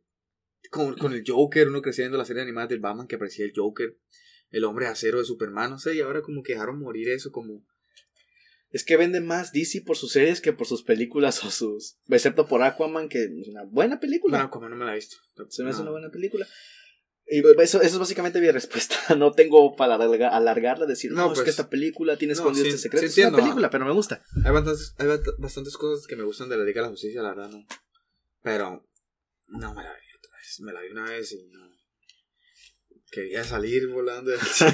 [0.71, 3.53] Con, con el Joker, uno crecía viendo la serie animada del Batman que aparecía el
[3.55, 3.97] Joker.
[4.51, 7.65] El hombre acero de Superman, no sé, y ahora como que dejaron morir eso, como.
[8.71, 11.97] Es que vende más DC por sus series que por sus películas o sus.
[12.07, 14.37] Excepto por Aquaman, que es una buena película.
[14.37, 15.17] Bueno, como no me la he visto.
[15.49, 16.47] Se me hace una buena película.
[17.31, 18.95] Y eso, eso es básicamente mi respuesta.
[19.17, 22.39] No tengo para alarga- alargarla, decir, no, No, es pues, que esta película tiene no,
[22.39, 23.07] escondido sí, este secreto.
[23.07, 24.23] sí es una película, pero me gusta.
[24.45, 27.21] Hay bastantes, hay bast- bastantes cosas que me gustan de la Liga de la Justicia,
[27.21, 27.65] la verdad, no.
[28.41, 28.85] Pero.
[29.47, 30.59] No me la vi otra vez.
[30.61, 31.69] Me la vi una vez y no.
[33.11, 34.71] Quería salir volando del cine.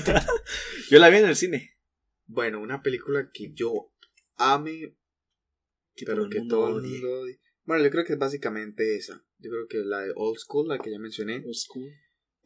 [0.89, 1.77] Yo la vi en el cine.
[2.25, 3.93] Bueno, una película que yo
[4.37, 4.97] ame
[6.05, 7.25] pero que todo el mundo.
[7.63, 9.23] Bueno, yo creo que es básicamente esa.
[9.37, 11.37] Yo creo que la de Old School, la que ya mencioné.
[11.45, 11.89] Old school.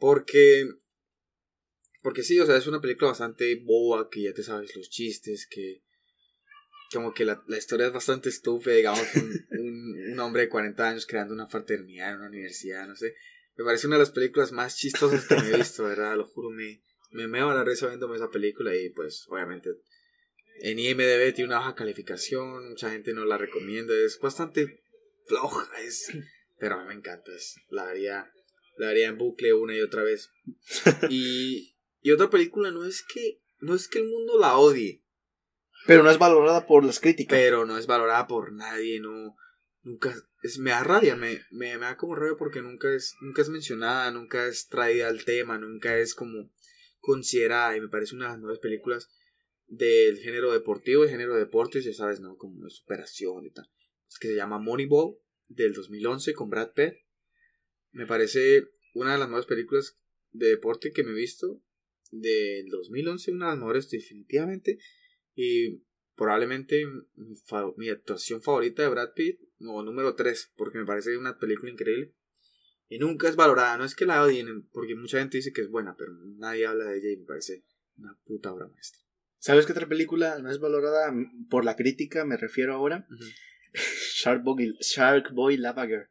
[0.00, 0.64] Porque.
[2.02, 5.46] Porque sí, o sea, es una película bastante boba, que ya te sabes los chistes,
[5.48, 5.82] que.
[6.92, 11.06] Como que la, la historia es bastante estúpida, digamos, un, un, hombre de 40 años
[11.06, 13.14] creando una fraternidad en una universidad, no sé.
[13.54, 16.16] Me parece una de las películas más chistosas que me he visto, ¿verdad?
[16.16, 16.82] Lo juro, me,
[17.12, 19.70] me meo a la risa viéndome esa película y pues, obviamente,
[20.62, 24.82] en IMDB tiene una baja calificación, mucha gente no la recomienda, es bastante
[25.26, 26.10] floja, es,
[26.58, 28.32] pero a mí me encanta, es, la haría,
[28.80, 30.30] la haría en bucle una y otra vez.
[31.10, 35.04] Y, y otra película no es que, no es que el mundo la odie,
[35.86, 37.38] Pero no es valorada por las críticas.
[37.38, 39.36] Pero no es valorada por nadie, no.
[39.82, 40.14] Nunca.
[40.42, 43.50] Es, me da rabia, me, me, me da como rabia porque nunca es, nunca es
[43.50, 46.50] mencionada, nunca es traída al tema, nunca es como
[47.00, 47.76] considerada.
[47.76, 49.10] Y me parece una de las nuevas películas
[49.66, 52.36] del género deportivo, el género de deportes, ya sabes, ¿no?
[52.36, 53.70] Como de superación y tal.
[54.08, 55.18] Es que se llama Moneyball
[55.48, 56.94] del 2011 con Brad Pitt.
[57.92, 59.98] Me parece una de las mejores películas
[60.32, 61.62] de deporte que me he visto
[62.10, 64.78] del 2011, una de las mejores definitivamente.
[65.34, 65.82] Y
[66.14, 66.84] probablemente
[67.76, 72.14] mi, actuación favorita de Brad Pitt, o número 3, porque me parece una película increíble.
[72.88, 75.70] Y nunca es valorada, no es que la odien, porque mucha gente dice que es
[75.70, 77.64] buena, pero nadie habla de ella y me parece
[77.96, 79.00] una puta obra maestra.
[79.38, 81.14] ¿Sabes qué otra película no es valorada
[81.48, 82.24] por la crítica?
[82.24, 83.06] Me refiero ahora.
[84.14, 86.10] Shark, Boy, Shark Boy Lava Girl.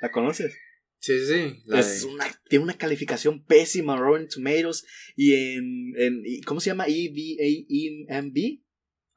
[0.00, 0.58] ¿La conoces?
[1.00, 2.18] Sí, sí, sí.
[2.50, 4.84] tiene una calificación pésima en Rotten Tomatoes
[5.16, 6.84] y en, en ¿cómo se llama?
[6.86, 8.36] EVAMB.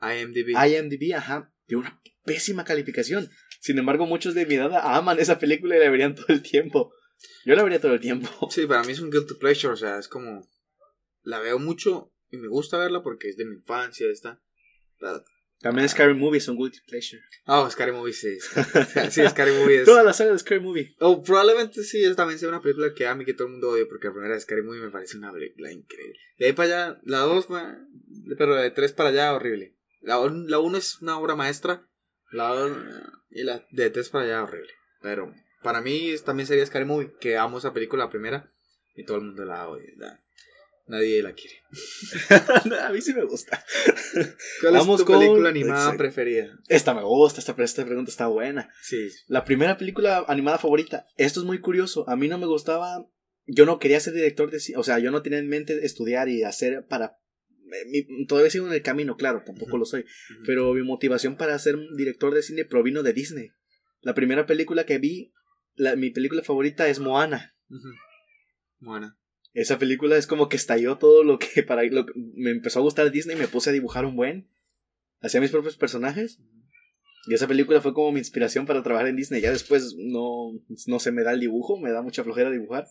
[0.01, 0.49] IMDb.
[0.49, 1.53] IMDb, ajá.
[1.65, 3.29] Tiene una pésima calificación.
[3.59, 6.93] Sin embargo, muchos de mi edad aman esa película y la verían todo el tiempo.
[7.45, 8.29] Yo la vería todo el tiempo.
[8.49, 10.49] Sí, para mí es un guilty pleasure, o sea, es como
[11.21, 14.41] la veo mucho y me gusta verla porque es de mi infancia, esta.
[15.63, 17.23] También Scary Movie es un guilty pleasure.
[17.45, 18.37] Ah, oh, Scary Movie sí.
[19.09, 19.85] sí, Scary Movie es.
[19.85, 20.93] Toda la saga de Scary Movie.
[20.99, 23.69] Oh, probablemente sí, es, también sea una película que a mí que todo el mundo
[23.69, 26.19] odia porque la primera de Scary Movie me parece una película increíble.
[26.37, 27.47] De ahí para allá, la dos,
[28.37, 29.77] pero de tres para allá, horrible.
[30.01, 31.87] La, la uno es una obra maestra.
[32.33, 32.77] La dos,
[33.31, 34.73] y la de tres para allá, horrible.
[35.01, 38.51] Pero para mí también sería Scary Movie, que amo esa película la primera
[38.97, 40.19] y todo el mundo la odia.
[40.85, 41.61] Nadie la quiere.
[42.81, 43.63] a mí sí me gusta.
[44.61, 46.59] ¿Cuál es tu película animada preferida?
[46.67, 48.69] Esta me gusta, esta, esta pregunta está buena.
[48.81, 49.09] Sí.
[49.27, 51.07] La primera película animada favorita.
[51.15, 52.07] Esto es muy curioso.
[52.09, 53.07] A mí no me gustaba.
[53.45, 54.77] Yo no quería ser director de cine.
[54.77, 57.17] O sea, yo no tenía en mente estudiar y hacer para.
[58.27, 60.03] todavía sigo en el camino, claro, tampoco lo soy.
[60.45, 63.51] Pero mi motivación para ser director de cine provino de Disney.
[64.01, 65.33] La primera película que vi,
[65.95, 67.55] mi película favorita es Moana.
[68.79, 69.17] Moana.
[69.53, 73.11] Esa película es como que estalló todo lo que para lo me empezó a gustar
[73.11, 74.49] Disney y me puse a dibujar un buen.
[75.21, 76.39] Hacía mis propios personajes.
[77.25, 79.41] Y esa película fue como mi inspiración para trabajar en Disney.
[79.41, 80.51] Ya después no,
[80.87, 82.87] no se me da el dibujo, me da mucha flojera dibujar.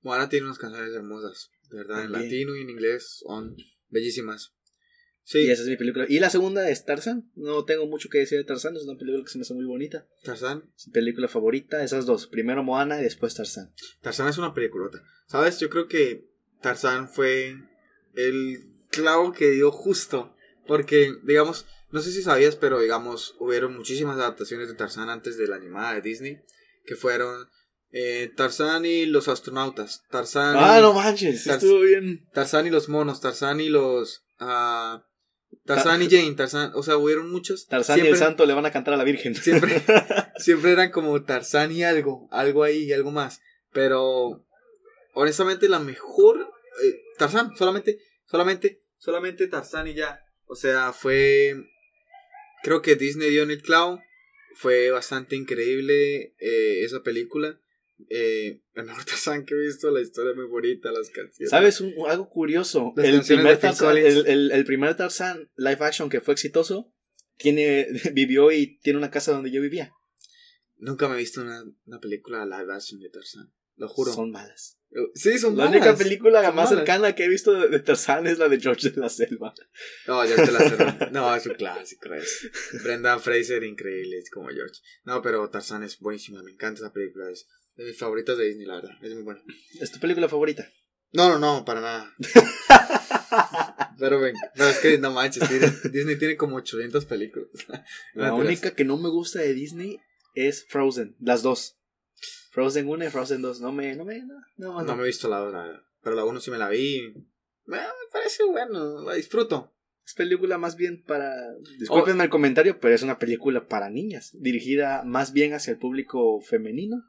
[0.00, 3.54] Moana tiene unas canciones hermosas, de verdad, en latino y en inglés son
[3.88, 4.54] bellísimas.
[5.26, 5.40] Sí.
[5.40, 6.06] Y esa es mi película.
[6.08, 7.28] Y la segunda es Tarzan.
[7.34, 9.64] No tengo mucho que decir de Tarzan, es una película que se me hace muy
[9.64, 10.06] bonita.
[10.22, 10.70] Tarzan.
[10.76, 12.28] Es mi película favorita, esas dos.
[12.28, 13.74] Primero Moana y después Tarzan.
[14.02, 15.02] Tarzan es una peliculota.
[15.26, 15.58] ¿Sabes?
[15.58, 16.30] Yo creo que
[16.62, 17.56] Tarzan fue
[18.14, 20.32] el clavo que dio justo.
[20.64, 25.48] Porque, digamos, no sé si sabías, pero digamos, hubieron muchísimas adaptaciones de Tarzan antes de
[25.48, 26.40] la animada de Disney.
[26.84, 27.48] Que fueron
[27.90, 30.04] eh, Tarzan y los astronautas.
[30.08, 30.54] Tarzan.
[30.56, 32.28] Ah, no manches, estuvo bien.
[32.32, 33.20] Tarzan y los monos.
[33.20, 34.24] Tarzan y los.
[34.38, 35.00] Uh,
[35.66, 37.66] Tarzán y Jane, Tarzán, o sea, hubieron muchos.
[37.66, 39.34] Tarzán y el santo le van a cantar a la Virgen.
[39.34, 39.82] Siempre,
[40.38, 43.40] siempre eran como Tarzán y algo, algo ahí y algo más.
[43.72, 44.46] Pero,
[45.12, 46.40] honestamente, la mejor,
[46.82, 50.24] eh, Tarzán, solamente, solamente, solamente Tarzán y ya.
[50.46, 51.54] O sea, fue,
[52.62, 54.00] creo que Disney dio en el clavo.
[54.54, 57.60] Fue bastante increíble eh, esa película.
[58.10, 61.50] Eh, el mejor Tarzán que he visto, la historia es muy bonita, las canciones.
[61.50, 62.92] ¿Sabes algo curioso?
[62.96, 66.92] El primer, Tarzán, el, primer Tarzán live action que fue exitoso
[67.36, 69.92] tiene, vivió y tiene una casa donde yo vivía.
[70.76, 74.12] Nunca me he visto una, una película live action de Tarzán, lo juro.
[74.12, 74.78] Son malas.
[75.14, 78.60] Sí, son la única película más cercana que he visto de, Tarzán es la de
[78.60, 79.52] George de la Selva.
[80.06, 80.98] No, George de la Selva.
[81.12, 82.14] No, es un clásico.
[82.14, 82.50] Es.
[82.82, 84.80] Brenda Fraser, increíble, es como George.
[85.04, 87.30] No, pero Tarzán es buenísima, me encanta esa película.
[87.30, 88.92] Es de mis favoritas de Disney, la verdad.
[89.02, 89.42] Es muy buena.
[89.80, 90.68] ¿Es tu película favorita?
[91.12, 92.14] No, no, no, para nada.
[93.98, 95.48] pero, ven, pero es que no manches,
[95.92, 97.48] Disney tiene como 800 películas.
[98.14, 100.00] la única que no me gusta de Disney
[100.34, 101.78] es Frozen, las dos.
[102.50, 103.60] Frozen 1 y Frozen 2.
[103.60, 104.96] No me, no me, no, no, no.
[104.96, 107.14] me he visto la 2, pero la 1 sí me la vi.
[107.66, 107.78] Me,
[108.12, 109.74] parece bueno, la disfruto.
[110.04, 111.34] Es película más bien para.
[111.78, 114.30] Discúlpenme el comentario, pero es una película para niñas.
[114.34, 117.02] Dirigida más bien hacia el público femenino.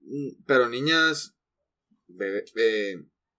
[0.00, 1.34] Mm, pero niñas
[2.06, 2.44] de,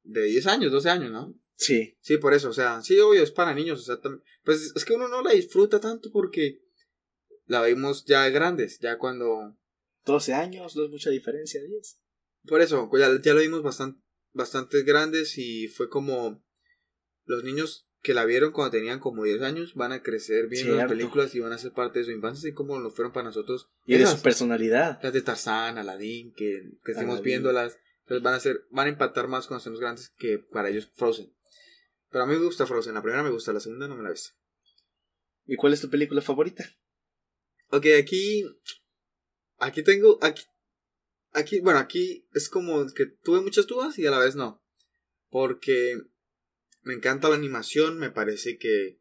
[0.04, 1.36] de, 10 años, 12 años, ¿no?
[1.56, 1.98] Sí.
[2.02, 4.00] Sí, por eso, o sea, sí, obvio, es para niños, o sea,
[4.44, 6.62] pues es que uno no la disfruta tanto porque
[7.46, 9.58] la vimos ya grandes, ya cuando...
[10.06, 12.00] 12 años, no es mucha diferencia, 10.
[12.48, 14.02] Por eso, pues ya, ya lo vimos bastante,
[14.34, 16.44] bastante grandes y fue como
[17.26, 20.90] los niños que la vieron cuando tenían como 10 años van a crecer viendo las
[20.90, 23.70] películas y van a ser parte de su infancia, así como lo fueron para nosotros.
[23.86, 25.00] Y de su personalidad.
[25.04, 27.78] Las de Tarzán, Aladdin, que, que estemos viéndolas.
[28.02, 31.32] Entonces van a ser, van a impactar más cuando estemos grandes que para ellos Frozen.
[32.10, 32.96] Pero a mí me gusta Frozen.
[32.96, 34.32] La primera me gusta, la segunda no me la visto.
[35.46, 36.66] ¿Y cuál es tu película favorita?
[37.70, 38.46] Ok, aquí.
[39.60, 40.18] Aquí tengo.
[40.22, 40.44] Aquí.
[41.34, 44.62] Aquí, bueno, aquí es como que tuve muchas dudas y a la vez no.
[45.30, 45.98] Porque
[46.84, 49.00] me encanta la animación, me parece que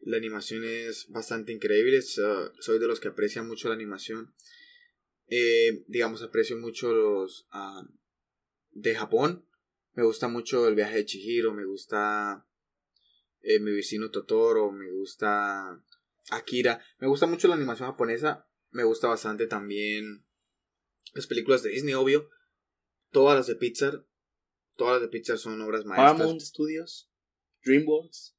[0.00, 2.00] la animación es bastante increíble.
[2.02, 4.34] soy de los que aprecian mucho la animación.
[5.28, 7.82] Eh, digamos, aprecio mucho los ah,
[8.70, 9.48] de Japón.
[9.94, 12.46] Me gusta mucho el viaje de Chihiro, me gusta
[13.40, 15.82] eh, mi vecino Totoro, me gusta
[16.30, 16.80] Akira.
[16.98, 18.48] Me gusta mucho la animación japonesa.
[18.70, 20.26] Me gusta bastante también
[21.14, 22.28] las películas de Disney, obvio.
[23.10, 24.06] Todas las de Pixar.
[24.76, 26.12] Todas las de Pixar son obras maestras.
[26.12, 27.10] Paramount Studios,
[27.66, 28.34] DreamWorks.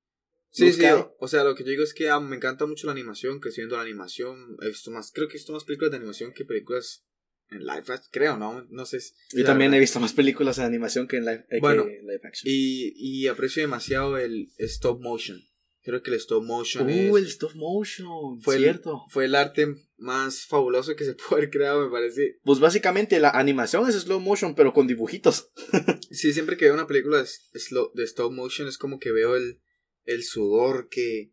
[0.49, 0.83] Sí, sí,
[1.19, 3.49] o sea, lo que yo digo es que ah, me encanta mucho la animación, que
[3.55, 6.45] viendo la animación, he visto más, creo que he visto más películas de animación que
[6.45, 7.05] películas
[7.51, 8.65] en live action, creo, ¿no?
[8.69, 8.99] No sé.
[9.33, 11.85] Yo también he visto más películas de animación que en live, eh, bueno,
[12.23, 12.51] action.
[12.51, 15.39] Y, y aprecio demasiado el stop motion.
[15.83, 19.05] Creo que el stop motion uh, el stop motion, fue cierto.
[19.09, 19.67] fue el arte
[19.97, 22.39] más fabuloso que se puede haber creado, me parece.
[22.43, 25.51] Pues básicamente la animación es slow motion, pero con dibujitos.
[26.11, 29.35] sí, siempre que veo una película de, slow, de stop motion es como que veo
[29.35, 29.59] el,
[30.05, 31.31] el sudor que,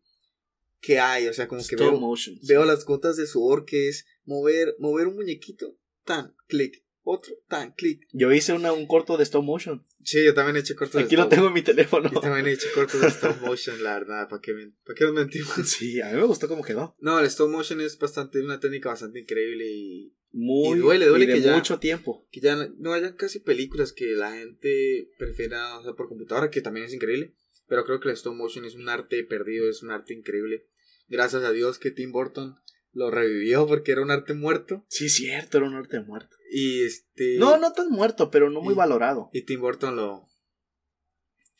[0.81, 1.99] que hay, o sea, como que veo,
[2.47, 7.73] veo las gotas de sudor que es mover, mover un muñequito, tan, clic, otro, tan,
[7.73, 8.01] clic.
[8.11, 9.85] Yo hice una, un corto de stop motion.
[10.05, 12.11] Sí, yo también he hecho cortos de Aquí lo tengo en mi teléfono.
[12.11, 14.53] Yo también he hecho cortos de stop motion, la verdad, ¿para qué,
[14.85, 15.49] ¿para qué nos mentimos?
[15.65, 16.95] Sí, a mí me gustó cómo quedó.
[16.99, 20.15] No, el stop motion es bastante, una técnica bastante increíble y...
[20.31, 22.27] Muy, y duele, duele que ya, mucho tiempo.
[22.29, 26.61] Que ya no haya casi películas que la gente prefiera, o sea, por computadora, que
[26.61, 27.33] también es increíble.
[27.67, 30.67] Pero creo que el stop motion es un arte perdido, es un arte increíble.
[31.07, 32.57] Gracias a Dios que Tim Burton
[32.95, 34.85] lo revivió porque era un arte muerto.
[34.87, 36.37] Sí, cierto, era un arte muerto.
[36.49, 37.37] Y este.
[37.37, 39.29] No, no tan muerto, pero no muy valorado.
[39.33, 40.27] Y Tim Burton lo.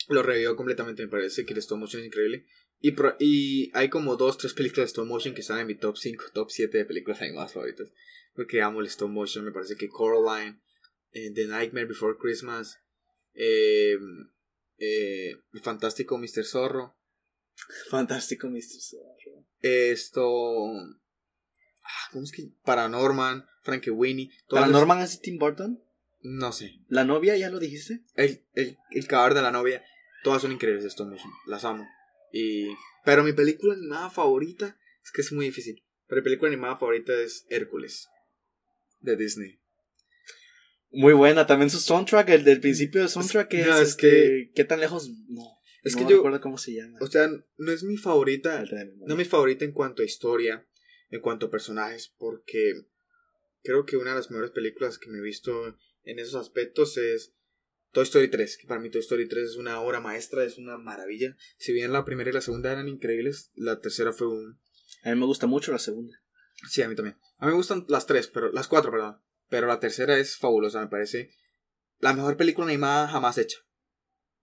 [0.07, 2.45] Lo revivió completamente, me parece que el stop motion es increíble.
[2.79, 5.97] Y, y hay como dos, tres películas de stop motion que están en mi top
[5.97, 7.91] 5, top 7 de películas animadas favoritas.
[8.33, 10.61] Porque amo el stop motion, me parece que Coraline,
[11.11, 12.79] eh, The Nightmare Before Christmas,
[13.33, 13.97] eh,
[14.77, 16.45] eh, el fantástico Mr.
[16.45, 16.95] Zorro.
[17.89, 18.79] Fantástico Mr.
[18.79, 19.47] Zorro.
[19.59, 20.23] Esto.
[21.85, 22.49] Ah, ¿Cómo es que?
[22.63, 24.31] Paranorman, Frankie Winnie.
[24.49, 25.81] ¿Paranorman es Tim Burton?
[26.21, 26.79] No sé.
[26.89, 28.01] ¿La novia ya lo dijiste?
[28.15, 29.83] El, el, el cadáver de la novia.
[30.23, 31.07] Todas son increíbles estos.
[31.45, 31.87] Las amo.
[32.33, 32.67] Y.
[33.03, 34.77] Pero mi película animada favorita.
[35.03, 35.83] Es que es muy difícil.
[36.07, 38.09] Pero mi película animada favorita es Hércules.
[38.99, 39.59] De Disney.
[40.91, 44.63] Muy buena, también su soundtrack, el del principio del soundtrack es, es este, que qué
[44.63, 45.43] tan lejos no.
[45.83, 46.97] Es que yo recuerdo cómo se llama.
[47.01, 48.63] O sea, no es mi favorita,
[49.05, 50.65] no es mi favorita en cuanto a historia,
[51.15, 52.85] en cuanto a personajes, porque
[53.63, 57.33] creo que una de las mejores películas que me he visto en esos aspectos es
[57.91, 60.77] Toy Story 3, que para mí Toy Story 3 es una obra maestra, es una
[60.77, 61.35] maravilla.
[61.57, 64.59] Si bien la primera y la segunda eran increíbles, la tercera fue un...
[65.03, 66.21] A mí me gusta mucho la segunda.
[66.69, 67.17] Sí, a mí también.
[67.37, 69.21] A mí me gustan las tres, pero las cuatro, perdón.
[69.49, 71.31] Pero la tercera es fabulosa, me parece.
[71.99, 73.59] La mejor película animada jamás hecha.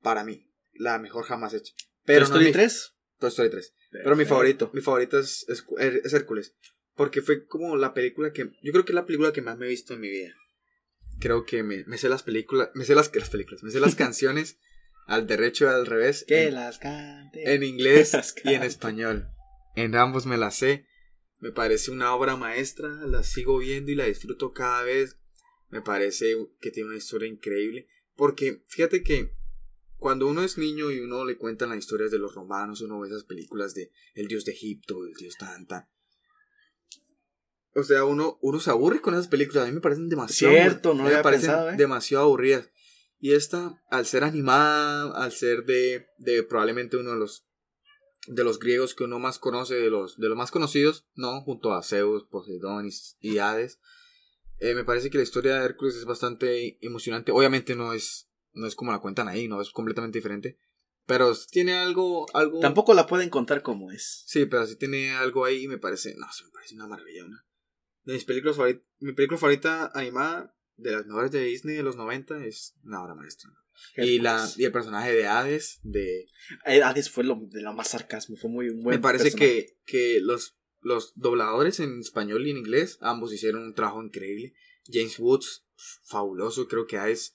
[0.01, 0.49] Para mí.
[0.73, 1.75] La mejor jamás hecha.
[2.05, 2.95] Pero ¿Toy Story 3?
[3.19, 3.75] Toy Story 3.
[3.93, 6.55] Pero mi favorito, mi favorito es, es, Hércules.
[6.95, 8.51] Porque fue como la película que.
[8.63, 10.35] Yo creo que es la película que más me he visto en mi vida.
[11.21, 12.71] Creo que me, me sé las películas.
[12.75, 13.63] Me sé las, las películas.
[13.63, 14.59] Me sé las canciones
[15.07, 16.25] al derecho y al revés.
[16.27, 17.55] Que las cante.
[17.55, 18.15] En inglés
[18.45, 19.29] y en español.
[19.77, 20.87] En ambos me las sé.
[21.39, 25.19] Me parece una obra maestra, la sigo viendo y la disfruto cada vez.
[25.71, 27.89] Me parece que tiene una historia increíble.
[28.15, 29.35] Porque fíjate que
[30.03, 33.09] cuando uno es niño y uno le cuentan las historias de los romanos, uno ve
[33.09, 35.89] esas películas de el dios de Egipto, el dios Tanta.
[37.75, 39.65] O sea, uno, uno se aburre con esas películas.
[39.65, 40.53] A mí me parecen demasiado.
[40.53, 41.77] Cierto, no me parecen ¿eh?
[41.77, 42.69] demasiado aburridas.
[43.21, 47.47] Y esta, al ser animada, al ser de, de probablemente uno de los
[48.27, 51.41] de los griegos que uno más conoce, de los, de los más conocidos, ¿no?
[51.43, 52.89] Junto a Zeus, Poseidón
[53.21, 53.81] y, Hades.
[54.59, 57.33] Eh, me parece que la historia de Hércules es bastante emocionante.
[57.33, 60.59] Obviamente no es, no es como la cuentan ahí, no es completamente diferente.
[61.07, 62.61] Pero tiene algo, algo.
[62.61, 64.23] Tampoco la pueden contar como es.
[64.27, 66.15] Sí, pero sí tiene algo ahí y me parece.
[66.15, 67.25] No, me parece una maravilla.
[67.25, 67.45] Una.
[68.05, 68.87] De mis películas favoritas.
[69.01, 73.15] Mi película favorita animada, de las mejores de Disney de los 90, es una obra
[73.15, 73.51] maestra.
[73.97, 76.27] Y, la, y el personaje de Hades, de...
[76.67, 80.21] Eh, Hades fue lo, de la más sarcasmo, fue muy buen Me parece que, que
[80.21, 84.55] los, los dobladores en español y en inglés, ambos hicieron un trabajo increíble.
[84.87, 85.67] James Woods,
[86.05, 87.35] fabuloso, creo que Hades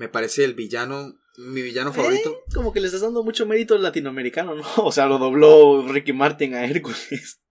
[0.00, 2.30] me parece el villano, mi villano favorito.
[2.30, 4.64] Eh, como que le estás dando mucho mérito al latinoamericano, ¿no?
[4.78, 7.42] O sea, lo dobló Ricky Martin a Hércules.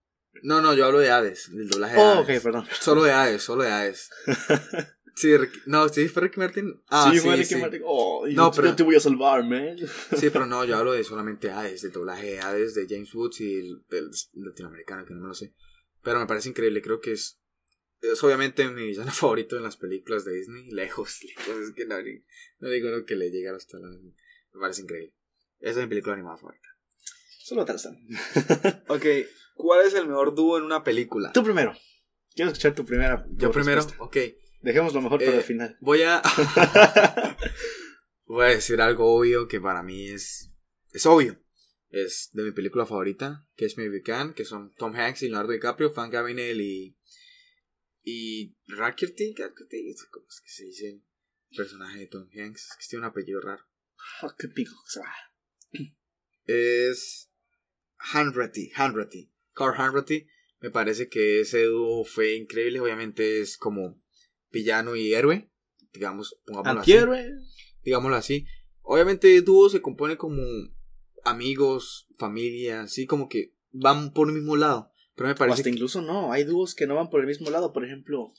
[0.42, 2.38] No, no, yo hablo de Hades, del doblaje de oh, Hades.
[2.38, 2.66] ok, perdón.
[2.80, 4.10] Solo de Hades, solo de Hades.
[5.16, 5.28] Sí,
[5.66, 6.82] no, sí, fue Ricky Martin.
[6.88, 7.56] Ah, sí, fue Ricky sí.
[7.56, 7.82] Martin.
[7.84, 9.76] Oh, No, yo, pero- yo te voy a salvar, man.
[10.16, 13.40] Sí, pero no, yo hablo de solamente Hades, del doblaje de Hades, de James Woods
[13.42, 15.52] y el, del latinoamericano, que no me lo sé.
[16.02, 17.38] Pero me parece increíble, creo que es.
[18.02, 20.70] Es obviamente mi villano favorito en las películas de Disney.
[20.70, 21.48] Lejos, lejos.
[21.68, 21.96] Es que no,
[22.60, 23.88] no digo lo que le llega hasta la.
[23.88, 25.14] Me parece increíble.
[25.60, 26.68] Esa es mi película animada favorita.
[27.38, 27.96] Solo Tarzan.
[28.88, 29.04] Ok,
[29.54, 31.32] ¿cuál es el mejor dúo en una película?
[31.32, 31.74] Tú primero.
[32.34, 33.26] Quiero escuchar tu primera.
[33.30, 34.02] Yo primero, respuesta.
[34.04, 34.16] ok.
[34.62, 35.76] Dejemos lo mejor Eh, para el final.
[35.80, 36.22] Voy a.
[38.26, 40.50] voy a decir algo obvio que para mí es.
[40.92, 41.38] Es obvio.
[41.90, 45.52] Es de mi película favorita, que es Maybe Can, que son Tom Hanks y Leonardo
[45.52, 46.96] DiCaprio, Frank Abagnale y.
[48.02, 48.56] Y.
[48.66, 52.70] Rackerty, Rackerty, ¿cómo es que se dice el personaje de Tom Hanks?
[52.70, 53.64] Es que tiene un apellido raro.
[54.86, 55.04] Sea,
[56.46, 57.30] Es.
[57.98, 59.30] Hanratty, Hanratty.
[59.52, 60.26] Carl Hanratty.
[60.60, 62.80] Me parece que ese dúo fue increíble.
[62.80, 64.02] Obviamente es como
[64.50, 65.50] villano y héroe.
[65.92, 66.92] Digamos, pongámoslo así.
[67.82, 68.46] Digámoslo así.
[68.82, 70.42] Obviamente el dúo se compone como
[71.24, 74.89] amigos, familia, así como que van por el mismo lado.
[75.20, 76.32] Pero me O parece hasta que, incluso no.
[76.32, 77.74] Hay dúos que no van por el mismo lado.
[77.74, 78.32] Por ejemplo,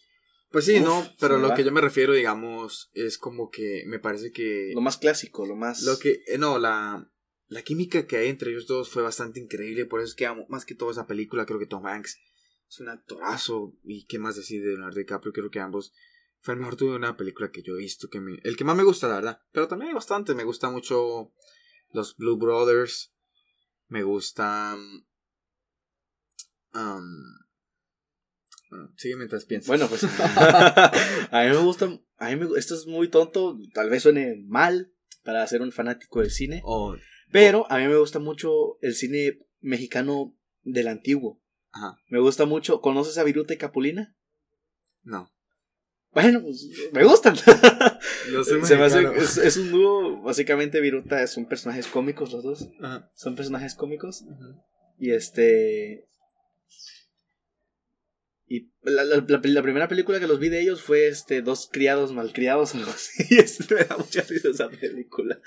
[0.49, 1.53] pues sí, Uf, no, pero lo va.
[1.53, 5.55] que yo me refiero, digamos, es como que me parece que lo más clásico, lo
[5.55, 5.83] más.
[5.83, 7.07] lo que eh, no, la
[7.49, 10.47] la química que hay entre ellos dos fue bastante increíble, por eso es que amo
[10.49, 12.17] más que todo esa película, creo que Tom Hanks
[12.67, 15.93] es un actorazo y qué más decir de Leonardo DiCaprio, creo que ambos
[16.39, 18.75] fue el mejor de una película que yo he visto, que me, el que más
[18.75, 21.31] me gusta, la verdad, pero también hay bastante, me gusta mucho
[21.91, 23.13] los Blue Brothers,
[23.87, 25.05] me gustan
[26.73, 27.05] um,
[28.69, 29.67] bueno, sigue mientras piensas.
[29.67, 30.03] Bueno, pues.
[30.31, 31.89] a mí me gusta.
[32.17, 33.57] A mí me, esto es muy tonto.
[33.73, 34.91] Tal vez suene mal
[35.23, 36.61] para ser un fanático del cine.
[36.63, 36.95] Oh,
[37.31, 41.41] Pero a mí me gusta mucho el cine mexicano del antiguo.
[41.71, 42.79] ajá, Me gusta mucho.
[42.81, 44.15] ¿Conoces a Viruta y Capulina?
[45.03, 45.31] no.
[46.13, 47.37] Bueno, pues me gustan.
[47.37, 50.21] Se me hace- es, es un dúo.
[50.21, 52.67] Básicamente, Viruta son personajes cómicos los dos.
[52.81, 53.09] Ajá.
[53.15, 54.21] Son personajes cómicos.
[54.23, 54.61] Ujú.
[54.97, 56.05] Y este.
[58.47, 61.69] Y la, la- la- la primera película que los vi de ellos fue este Dos
[61.71, 63.23] criados malcriados, algo así.
[63.29, 65.39] Y este, me da mucha risa esa película.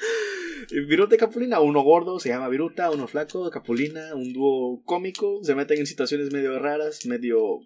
[0.88, 5.54] Viruta y Capulina, uno gordo, se llama Viruta, uno flaco, Capulina, un dúo cómico, se
[5.54, 7.58] meten en situaciones medio raras, medio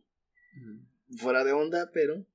[1.17, 2.27] fuera de onda, pero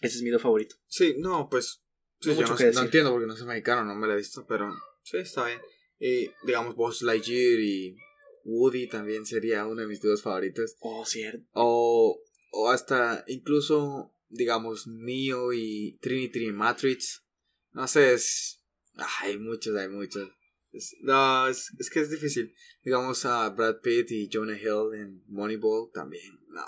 [0.00, 0.74] ese es mi dúo favorito.
[0.88, 1.80] Sí, no, pues.
[2.20, 2.84] sí, No yo mucho no, que no decir.
[2.84, 5.60] entiendo porque no soy mexicano, no me la he visto, pero sí, está bien.
[6.00, 7.96] Y digamos, Buzz Lightyear y
[8.44, 10.76] Woody también sería uno de mis dúos favoritos.
[10.80, 11.46] Oh, cierto.
[11.52, 12.20] O,
[12.52, 17.24] o hasta incluso, digamos, Neo y Trinity y Matrix.
[17.72, 18.62] No sé, es.
[18.96, 20.28] ah, hay muchos, hay muchos.
[20.72, 22.54] Es- no, es, es que es difícil.
[22.82, 26.38] Digamos a Brad Pitt y Jonah Hill en Moneyball también.
[26.48, 26.64] No.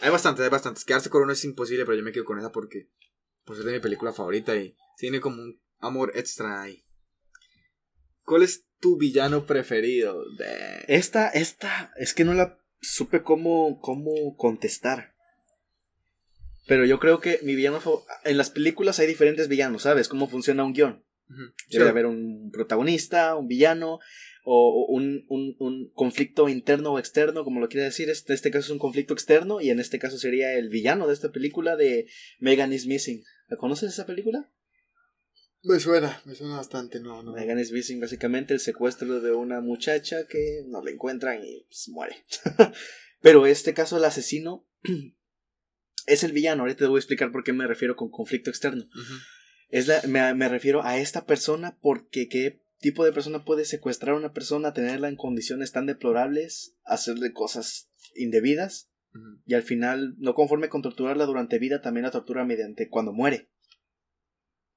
[0.00, 0.84] Hay bastantes, hay bastantes.
[0.84, 2.90] Quedarse con uno es imposible, pero yo me quedo con esa porque
[3.44, 6.84] pues es de mi película favorita y tiene como un amor extra ahí.
[8.24, 10.22] ¿Cuál es tu villano preferido?
[10.36, 10.84] De...
[10.88, 15.12] Esta, esta, es que no la supe cómo, cómo contestar.
[16.66, 17.80] Pero yo creo que mi villano
[18.24, 20.08] En las películas hay diferentes villanos, ¿sabes?
[20.08, 21.04] Cómo funciona un guion.
[21.30, 21.42] Ujú.
[21.70, 21.88] Debe Sí.
[21.90, 24.00] haber un protagonista, un villano,
[24.44, 28.10] o un, un, un conflicto interno o externo, como lo quiere decir.
[28.10, 31.14] Este, este caso es un conflicto externo, y en este caso sería el villano de
[31.14, 32.06] esta película de
[32.40, 33.22] Megan is Missing.
[33.48, 34.50] ¿La conoces esa película?
[35.64, 37.32] Me suena, me suena bastante, no, no.
[37.32, 41.88] Megan is Missing, básicamente el secuestro de una muchacha que no la encuentran y pues,
[41.88, 42.16] muere.
[43.20, 44.66] Pero este caso, el asesino
[46.06, 46.62] es el villano.
[46.62, 48.88] Ahorita te voy a explicar por qué me refiero con conflicto externo.
[49.68, 54.16] Es la, me, me refiero a esta persona porque qué tipo de persona puede secuestrar
[54.16, 58.90] a una persona, tenerla en condiciones tan deplorables, hacerle cosas indebidas
[59.44, 63.50] y al final, no conforme con torturarla durante vida, también la tortura mediante cuando muere.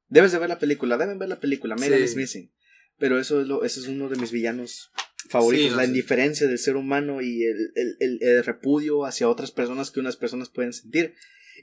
[0.07, 2.51] Debes de ver la película, deben ver la película, Megan is Missing.
[2.97, 4.91] Pero eso es, lo, ese es uno de mis villanos
[5.29, 5.87] favoritos, Sí, la sé.
[5.89, 10.15] indiferencia del ser humano y el, el- el- el repudio hacia otras personas que unas
[10.17, 11.13] personas pueden sentir.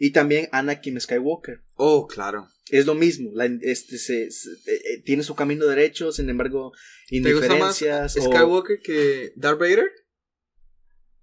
[0.01, 1.63] Y también Anakin Skywalker.
[1.77, 2.49] Oh, claro.
[2.71, 6.73] Es lo mismo, la, este, se, se- eh, eh, tiene su camino derecho, sin embargo,
[7.09, 8.17] ¿Te gusta más indiferencias.
[8.17, 9.91] o- Skywalker que Darth Vader?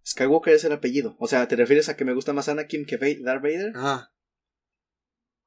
[0.05, 1.15] Skywalker es el apellido.
[1.19, 3.73] O sea, ¿te refieres a que me gusta más Anakin que Darth Vader?
[3.75, 4.11] Ajá.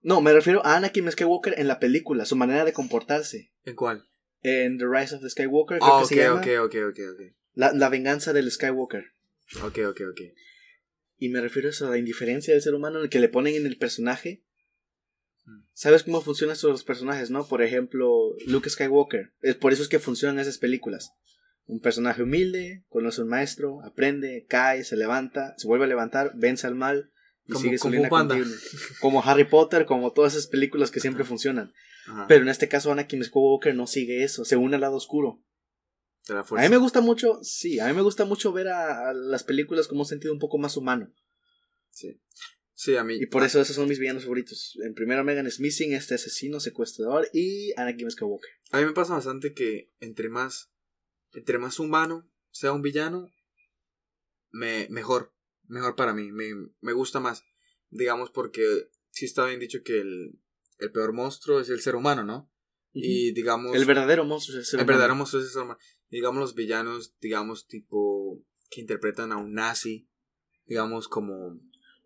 [0.02, 3.52] No, me refiero a Anakin Skywalker en la película, su manera de comportarse.
[3.64, 4.04] ¿En cuál?
[4.40, 6.40] En The Rise of the Skywalker, creo Ah, que ok, se llama.
[6.40, 7.20] ok, ok, ok, ok.
[7.54, 9.04] La, la venganza del Skywalker.
[9.62, 10.20] Ok, ok, ok.
[11.18, 13.28] Y me refiero a eso, a la indiferencia del ser humano en el que le
[13.28, 14.42] ponen en el personaje.
[15.44, 15.60] Mm.
[15.72, 17.46] ¿Sabes cómo funcionan estos personajes, no?
[17.46, 19.32] Por ejemplo, Luke Skywalker.
[19.40, 21.12] Es por eso es que funcionan esas películas.
[21.66, 26.32] Un personaje humilde, conoce a un maestro, aprende, cae, se levanta, se vuelve a levantar,
[26.34, 27.11] vence al mal
[27.52, 28.08] y Como sigue.
[29.00, 31.72] Como Harry Potter, como todas esas películas que siempre funcionan.
[32.06, 35.40] Ajá, Pero en este caso Anakin Skywalker no sigue eso, se une al lado oscuro.
[36.26, 39.10] de la A mí me gusta mucho, sí, a mí me gusta mucho ver a,
[39.10, 41.12] a las películas con un sentido un poco más humano.
[41.90, 42.20] Sí.
[42.74, 43.14] Sí, a mí.
[43.14, 44.76] Y por eso esos son mis villanos favoritos.
[44.84, 48.50] En primero Megan Smithing, este asesino, secuestrador y Anakin Skywalker.
[48.72, 50.72] A mí me pasa bastante que entre más.
[51.32, 53.32] Entre más humano sea un villano,
[54.50, 55.32] me, mejor.
[55.68, 56.30] Mejor para mí.
[56.32, 56.50] Me,
[56.80, 57.44] me gusta más.
[57.90, 60.38] Digamos, porque sí está bien dicho que el,
[60.78, 62.50] el peor monstruo es el ser humano, ¿no?
[62.92, 63.74] Y digamos.
[63.74, 64.92] El verdadero monstruo es el ser El humano.
[64.94, 65.78] verdadero monstruo es el ser humano.
[66.10, 68.42] Digamos los villanos, digamos, tipo.
[68.70, 70.08] que interpretan a un nazi.
[70.66, 71.58] Digamos, como.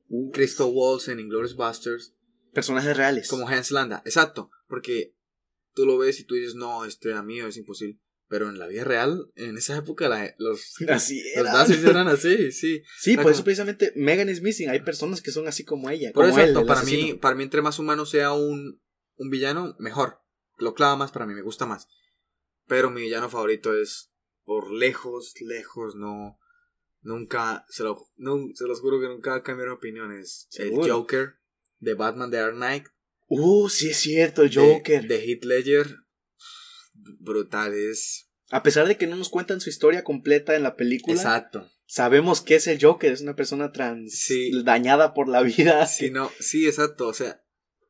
[0.08, 2.14] Uh, Christoph Waltz en Inglourious Busters.
[2.52, 3.28] personajes reales.
[3.28, 5.16] Como Hans Landa, exacto, porque
[5.74, 8.00] tú lo ves y tú dices, no, este mío, es imposible.
[8.28, 12.50] Pero en la vida real, en esa época, la- los, Así los nazis eran así,
[12.50, 12.82] sí.
[12.98, 14.68] Sí, Era por eso precisamente Megan is missing.
[14.68, 16.10] Hay personas que son así como ella.
[16.12, 18.80] Por como él, el para mí, para mí, entre más humano sea un,
[19.16, 20.18] un villano, mejor.
[20.58, 21.86] Lo clava más para mí, me gusta más.
[22.66, 24.10] Pero mi villano favorito es,
[24.44, 26.38] por lejos, lejos, no.
[27.02, 30.10] Nunca, se, lo, no, se los juro que nunca va a cambiar mi opinión.
[30.18, 30.74] Es el.
[30.74, 31.34] Joker
[31.78, 32.86] de Batman de Dark Knight.
[33.28, 35.06] Uh, sí es cierto, el de- Joker.
[35.06, 35.96] De, Heath Ledger.
[37.18, 38.28] Brutal, es.
[38.50, 41.68] A pesar de que no nos cuentan su historia completa en la película, Exacto.
[41.86, 44.52] sabemos que es el Joker, es una persona trans Sí.
[44.62, 45.86] dañada por la vida.
[45.86, 47.08] Sí, no, sí, exacto.
[47.08, 47.42] O sea,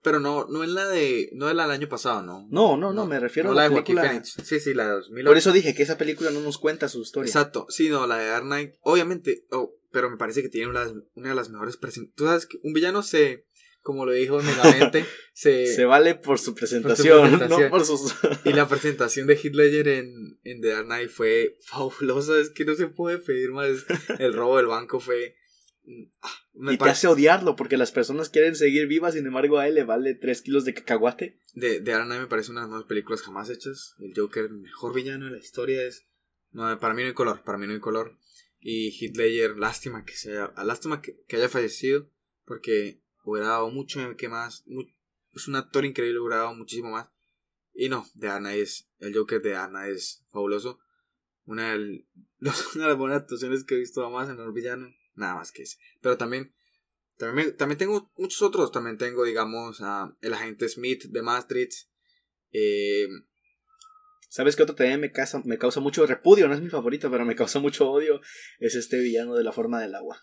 [0.02, 1.30] pero no, no es la de.
[1.34, 2.46] No es la del año pasado, ¿no?
[2.50, 4.08] No, no, no, me refiero no a la de Joaquin película.
[4.10, 4.36] Phoenix.
[4.44, 5.26] Sí, sí, la de 2008.
[5.28, 7.28] Por eso dije que esa película no nos cuenta su historia.
[7.28, 10.86] Exacto, sí, no, la de Dark Knight, obviamente, oh, pero me parece que tiene una,
[11.14, 12.14] una de las mejores presentaciones.
[12.16, 13.46] Tú sabes que un villano se,
[13.86, 17.60] como lo dijo Megamente, se, Se vale por su presentación, presentación.
[17.62, 18.16] no por sus...
[18.44, 22.74] y la presentación de Ledger en, en The Dark Knight fue fabulosa, es que no
[22.74, 23.86] se puede pedir más,
[24.18, 25.36] el robo del banco fue...
[26.20, 29.68] ah, me y te hace odiarlo porque las personas quieren seguir vivas, sin embargo a
[29.68, 31.40] él le vale 3 kilos de cacahuate.
[31.54, 34.46] de, de Dark Knight me parece una de las mejores películas jamás hechas, el Joker,
[34.46, 36.08] el mejor villano de la historia es...
[36.50, 38.18] No, para mí no hay color, para mí no hay color.
[38.58, 42.10] Y Ledger, lástima que sea, lástima que, que haya fallecido,
[42.44, 44.84] porque hubiera dado mucho que más, mu-
[45.34, 47.08] es un actor increíble, hubiera dado muchísimo más.
[47.74, 50.78] Y no, de Ana es, el Joker de Ana es fabuloso.
[51.44, 52.06] Una, del-
[52.40, 55.62] una de las buenas actuaciones que he visto más en el villano, nada más que
[55.64, 55.76] ese.
[56.00, 56.54] Pero también,
[57.18, 61.88] también, también tengo muchos otros, también tengo, digamos, a el agente Smith de Maastricht,
[62.52, 63.08] eh,
[64.28, 66.46] ¿Sabes qué otro también me causa, me causa mucho repudio?
[66.48, 68.20] No es mi favorito, pero me causa mucho odio.
[68.58, 70.22] Es este villano de la forma del agua.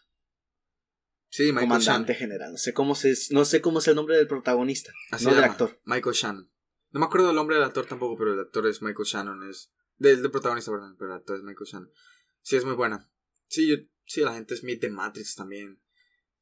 [1.34, 2.08] Sí, Michael Shannon.
[2.08, 2.52] General.
[2.52, 4.92] No sé cómo se, no sé cómo es el nombre del protagonista.
[5.12, 5.82] Así no del llama, actor.
[5.86, 6.52] Michael Shannon.
[6.92, 9.50] No me acuerdo del nombre del actor tampoco, pero el actor es Michael Shannon.
[9.50, 11.92] Es del, del protagonista, perdón, pero el actor es Michael Shannon.
[12.42, 13.10] Sí, es muy buena.
[13.48, 13.76] Sí, yo,
[14.06, 15.82] sí, la gente Smith de Matrix también.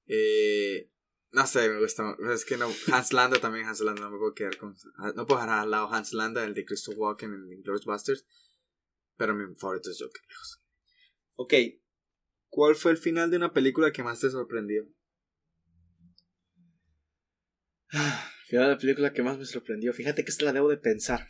[0.08, 0.92] Eh,
[1.32, 2.18] no sé, me gusta.
[2.34, 2.70] Es que no.
[2.92, 4.76] Hans Landa también, Hans Landa, no me puedo quedar con.
[5.16, 8.26] No puedo dejar al lado Hans Landa, el de Christopher Walken en Inglourious Busters.
[9.16, 10.62] Pero mi favorito es Joker, lejos.
[11.36, 11.54] Ok.
[12.52, 14.86] ¿Cuál fue el final de una película que más te sorprendió?
[18.48, 19.94] Final de la película que más me sorprendió.
[19.94, 21.26] Fíjate que esta la debo de pensar.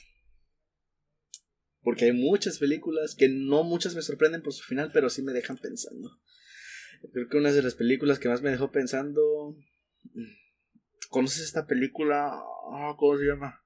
[1.83, 5.31] Porque hay muchas películas que no muchas me sorprenden por su final, pero sí me
[5.31, 6.19] dejan pensando.
[7.13, 9.55] Creo que una de las películas que más me dejó pensando.
[11.11, 12.31] ¿Conoces esta película?
[12.71, 13.63] Ah, ¿Cómo se llama?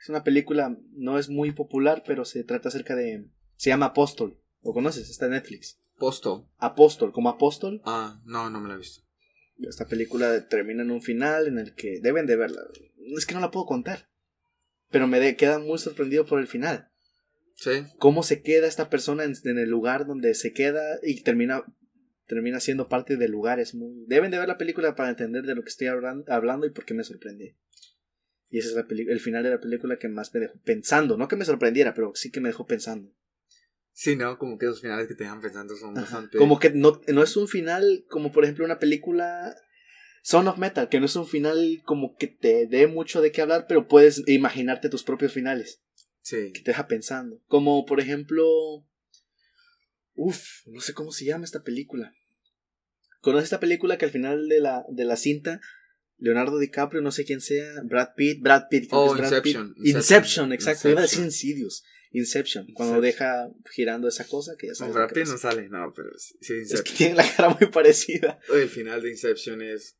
[0.00, 3.28] Es una película, no es muy popular, pero se trata acerca de.
[3.56, 4.40] Se llama Apóstol.
[4.62, 5.10] ¿Lo conoces?
[5.10, 5.78] Está en Netflix.
[5.98, 6.48] Posto.
[6.58, 7.80] Apóstol, como apóstol.
[7.84, 9.02] Ah, no, no me la he visto.
[9.60, 12.60] Esta película termina en un final en el que deben de verla.
[13.16, 14.08] Es que no la puedo contar.
[14.90, 16.90] Pero me de- queda muy sorprendido por el final.
[17.54, 17.70] Sí.
[17.98, 21.64] Cómo se queda esta persona en, en el lugar donde se queda y termina
[22.26, 23.60] termina siendo parte del lugar.
[23.60, 24.04] Es muy...
[24.08, 26.84] Deben de ver la película para entender de lo que estoy hablan- hablando y por
[26.84, 27.54] qué me sorprendí.
[28.50, 31.16] Y ese es la el final de la película que más me dejó pensando.
[31.16, 33.10] No que me sorprendiera, pero sí que me dejó pensando.
[33.98, 34.36] Sí, ¿no?
[34.38, 36.02] Como que esos finales que te dejan pensando son Ajá.
[36.02, 36.36] bastante...
[36.36, 39.56] Como que no, no es un final como por ejemplo una película
[40.22, 43.40] Son of Metal, que no es un final como que te dé mucho de qué
[43.40, 45.80] hablar, pero puedes imaginarte tus propios finales,
[46.20, 46.52] Sí.
[46.52, 47.40] que te deja pensando.
[47.46, 48.44] Como por ejemplo...
[50.14, 52.12] Uf, no sé cómo se llama esta película.
[53.22, 55.60] ¿Conoces esta película que al final de la, de la cinta,
[56.18, 59.56] Leonardo DiCaprio, no sé quién sea, Brad Pitt, Brad Pitt, Oh, Brad Pitt.
[59.56, 61.24] Inception, Inception, Inception, exacto, iba a decir Inception.
[61.50, 61.84] Insidious.
[62.12, 63.28] Inception, cuando Inception.
[63.28, 65.08] deja girando esa cosa que ya No, sabes.
[65.12, 66.36] Que Pitt no sale, no, pero sí,
[66.70, 68.38] Es que tiene la cara muy parecida.
[68.52, 69.96] El final de Inception es.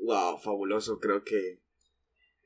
[0.00, 1.60] Wow, fabuloso, creo que.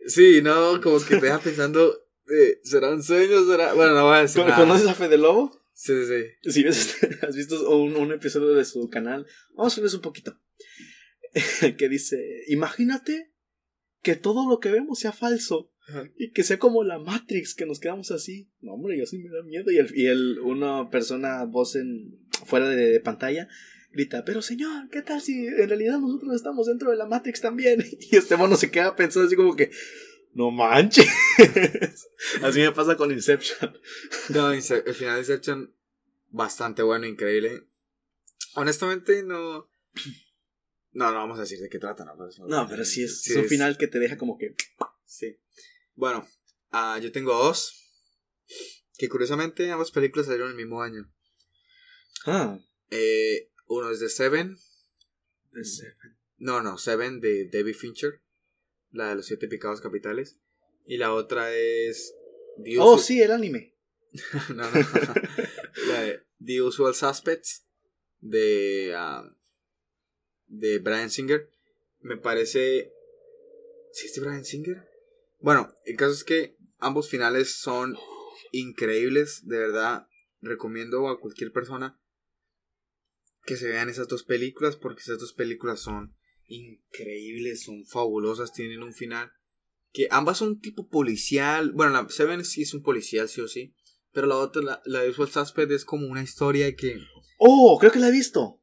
[0.06, 1.94] Sí, no, como que te deja pensando.
[2.30, 3.44] eh, ¿Será un sueño?
[3.46, 3.74] ¿Será.?
[3.74, 4.40] Bueno, no voy a decir.
[4.40, 4.62] ¿Con- nada.
[4.62, 5.62] ¿Conoces a Fede Lobo?
[5.74, 6.52] Sí, sí, sí.
[6.52, 10.00] Si ves este- has visto un, un episodio de su canal, vamos a verles un
[10.02, 10.38] poquito.
[11.78, 13.32] que dice, imagínate
[14.02, 15.71] que todo lo que vemos sea falso.
[16.16, 18.50] Y que sea como la Matrix, que nos quedamos así.
[18.60, 19.70] No, hombre, yo sí me da miedo.
[19.70, 23.48] Y, el, y el, una persona, voz en, fuera de, pantalla,
[23.92, 27.84] grita, pero señor, ¿qué tal si en realidad nosotros estamos dentro de la Matrix también?
[28.10, 29.70] Y este mono se queda pensando así como que,
[30.34, 31.08] no manches.
[32.42, 33.78] así me pasa con Inception.
[34.30, 35.74] No, el final de Inception,
[36.30, 37.64] bastante bueno, increíble.
[38.54, 39.70] Honestamente, no.
[40.92, 42.16] No, no vamos a decir de qué trata, ¿no?
[42.16, 44.54] Pues, no, pero sí es, un final que te deja como que.
[45.04, 45.38] Sí.
[45.94, 46.26] Bueno,
[46.72, 47.78] uh, yo tengo dos.
[48.96, 51.10] Que curiosamente ambas películas salieron el mismo año.
[52.26, 52.58] Ah.
[52.90, 54.56] Eh, uno es de Seven.
[55.50, 56.18] De Seven.
[56.38, 58.22] No, no, Seven de David Fincher.
[58.90, 60.38] La de los siete picados capitales.
[60.84, 62.14] Y la otra es.
[62.62, 63.74] The oh, sí, el anime.
[64.54, 64.84] no, no.
[65.88, 67.66] la de The Usual Suspects.
[68.20, 68.94] De.
[68.94, 69.34] Uh,
[70.46, 71.50] de Brian Singer.
[72.00, 72.92] Me parece.
[73.92, 74.91] ¿Sí es de Brian Singer?
[75.42, 77.96] Bueno, el caso es que ambos finales son
[78.52, 79.46] increíbles.
[79.46, 80.06] De verdad,
[80.40, 82.00] recomiendo a cualquier persona
[83.44, 86.14] que se vean esas dos películas porque esas dos películas son
[86.46, 89.32] increíbles, son fabulosas, tienen un final
[89.92, 91.72] que ambas son tipo policial.
[91.72, 93.74] Bueno, la Seven sí es un policial, sí o sí.
[94.12, 96.98] Pero la otra, la, la de Usual Suspect, es como una historia que.
[97.38, 98.61] Oh, creo que la he visto.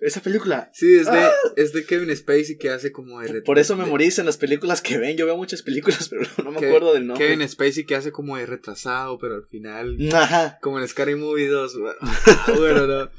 [0.00, 0.70] Esa película.
[0.74, 1.32] Sí, es de, ¡Ah!
[1.56, 5.16] es de Kevin Spacey que hace como de Por eso en las películas que ven.
[5.16, 7.26] Yo veo muchas películas, pero no me acuerdo del nombre.
[7.26, 9.96] Kevin Spacey que hace como de retrasado, pero al final.
[10.60, 11.78] Como en Scary Movie 2.
[12.56, 13.10] Bueno, no.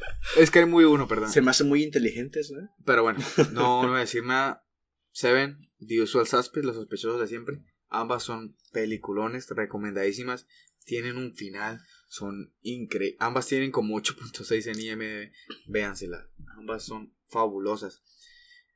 [0.46, 1.32] Scary Movie 1, perdón.
[1.32, 2.68] Se me hacen muy inteligentes, ¿eh?
[2.86, 3.20] Pero bueno,
[3.54, 4.64] no, no voy a decir nada.
[5.12, 7.64] Seven, The Usual Suspect, Los Sospechosos de Siempre.
[7.90, 10.46] Ambas son peliculones, recomendadísimas.
[10.86, 13.18] Tienen un final son increíbles.
[13.20, 15.32] Ambas tienen como 8.6 en IMDb.
[15.68, 16.30] Véansela.
[16.58, 18.04] Ambas son fabulosas.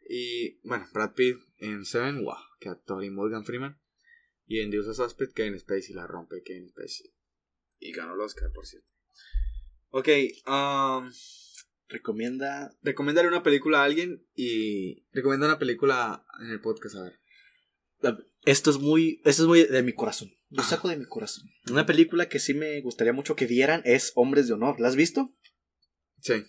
[0.08, 3.04] Y bueno, Brad Pitt en Seven, wow, que actor.
[3.04, 3.80] Y Morgan Freeman.
[4.46, 6.44] Y en Deus Suspect, Kevin Spacey la rompe.
[6.44, 7.14] Kevin Spacey.
[7.80, 8.88] Y ganó el Oscar, por cierto.
[9.90, 10.08] Ok,
[10.48, 11.10] um,
[11.88, 12.76] recomienda.
[12.82, 15.06] Recomendarle una película a alguien y.
[15.12, 17.20] Recomienda una película en el podcast, a ver.
[18.46, 19.22] Esto es muy.
[19.24, 20.32] Esto es muy de mi corazón.
[20.52, 21.50] Lo saco de mi corazón.
[21.72, 24.80] Una película que sí me gustaría mucho que vieran es Hombres de Honor.
[24.80, 25.34] ¿La has visto?
[26.20, 26.44] Sí.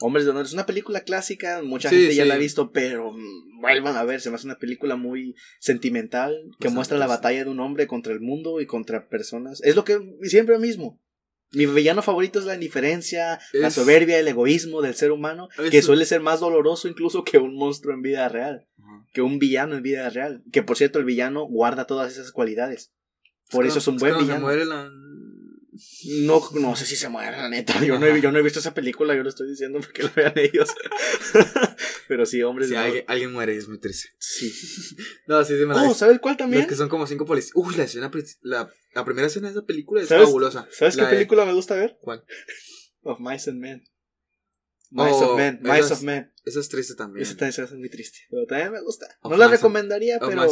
[0.00, 3.12] Hombres de Honor es una película clásica, mucha gente ya la ha visto, pero
[3.60, 7.50] vuelvan a ver, se me hace una película muy sentimental que muestra la batalla de
[7.50, 9.60] un hombre contra el mundo y contra personas.
[9.62, 11.00] Es lo que siempre mismo.
[11.52, 16.04] Mi villano favorito es la indiferencia, la soberbia, el egoísmo del ser humano, que suele
[16.04, 18.66] ser más doloroso incluso que un monstruo en vida real,
[19.12, 20.42] que un villano en vida real.
[20.52, 22.92] Que por cierto, el villano guarda todas esas cualidades.
[23.50, 24.48] Por eso es un buen villano.
[26.22, 27.84] No, no sé si se muere, la neta.
[27.84, 30.10] Yo no, he, yo no he visto esa película, yo lo estoy diciendo porque lo
[30.14, 30.68] vean ellos.
[32.08, 32.68] Pero sí, hombres.
[32.68, 34.10] Si alguien, alguien, muere, es muy triste.
[34.18, 34.52] Sí.
[35.26, 36.62] no, sí, sí me Oh, ¿sabes cuál también?
[36.62, 37.52] Los que son como cinco policías.
[37.56, 38.10] Uy, la escena,
[38.42, 40.68] la, la primera escena de esa película es fabulosa.
[40.70, 41.98] ¿Sabes qué película me gusta ver?
[42.00, 42.24] ¿Cuál?
[43.02, 43.84] Of Mice and Men.
[44.90, 46.32] Mice of Men, Mice of Men.
[46.44, 47.22] Esa es triste también.
[47.22, 48.18] Esa también es muy triste.
[48.30, 49.06] Pero también me gusta.
[49.24, 50.46] no la recomendaría, pero.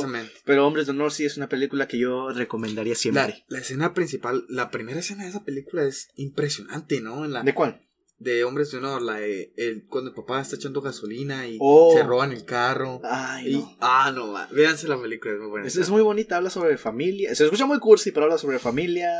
[0.45, 3.45] Pero Hombres de Honor sí es una película que yo recomendaría siempre.
[3.49, 7.27] La, escena principal, la primera escena de esa película es impresionante, ¿no?
[7.27, 7.87] la, ¿De cuál?
[8.19, 11.93] De Hombres de Honor, la de el, cuando el papá está echando gasolina y oh.
[11.95, 13.01] se roban el carro.
[13.05, 13.77] Ay, no.
[13.81, 15.67] Ah, no, véanse la película, es muy buena.
[15.67, 17.35] Es, muy bonita, habla sobre familia.
[17.35, 19.11] Se escucha muy cursi, pero habla sobre familia,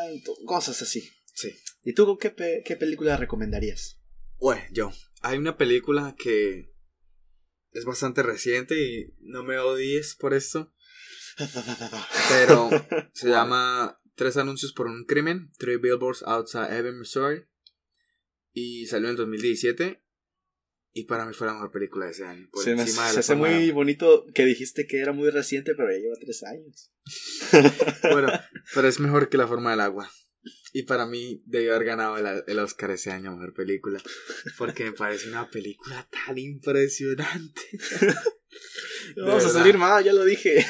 [0.47, 1.11] cosas así.
[1.35, 1.53] Sí.
[1.85, 4.02] ¿Y tú qué, qué película recomendarías?
[4.43, 4.91] Bueno, yo.
[5.21, 6.75] Hay una película que
[7.71, 10.75] es bastante reciente y no me odies por esto.
[12.29, 12.69] Pero
[13.15, 17.45] se llama Tres anuncios por un crimen, Three Billboards Outside Ebbing, Missouri.
[18.53, 20.03] Y salió en 2017.
[20.93, 22.51] Y para mí fue la mejor película de ese año.
[22.53, 26.43] se me hace muy bonito que dijiste que era muy reciente, pero ya lleva tres
[26.43, 26.93] años.
[28.03, 28.29] bueno,
[28.75, 30.11] pero es mejor que La Forma del Agua.
[30.75, 34.03] Y para mí debió haber ganado el, Oscar ese año mejor película.
[34.57, 37.61] Porque me parece una película tan impresionante.
[39.17, 40.65] Vamos a salir mal, ya lo dije.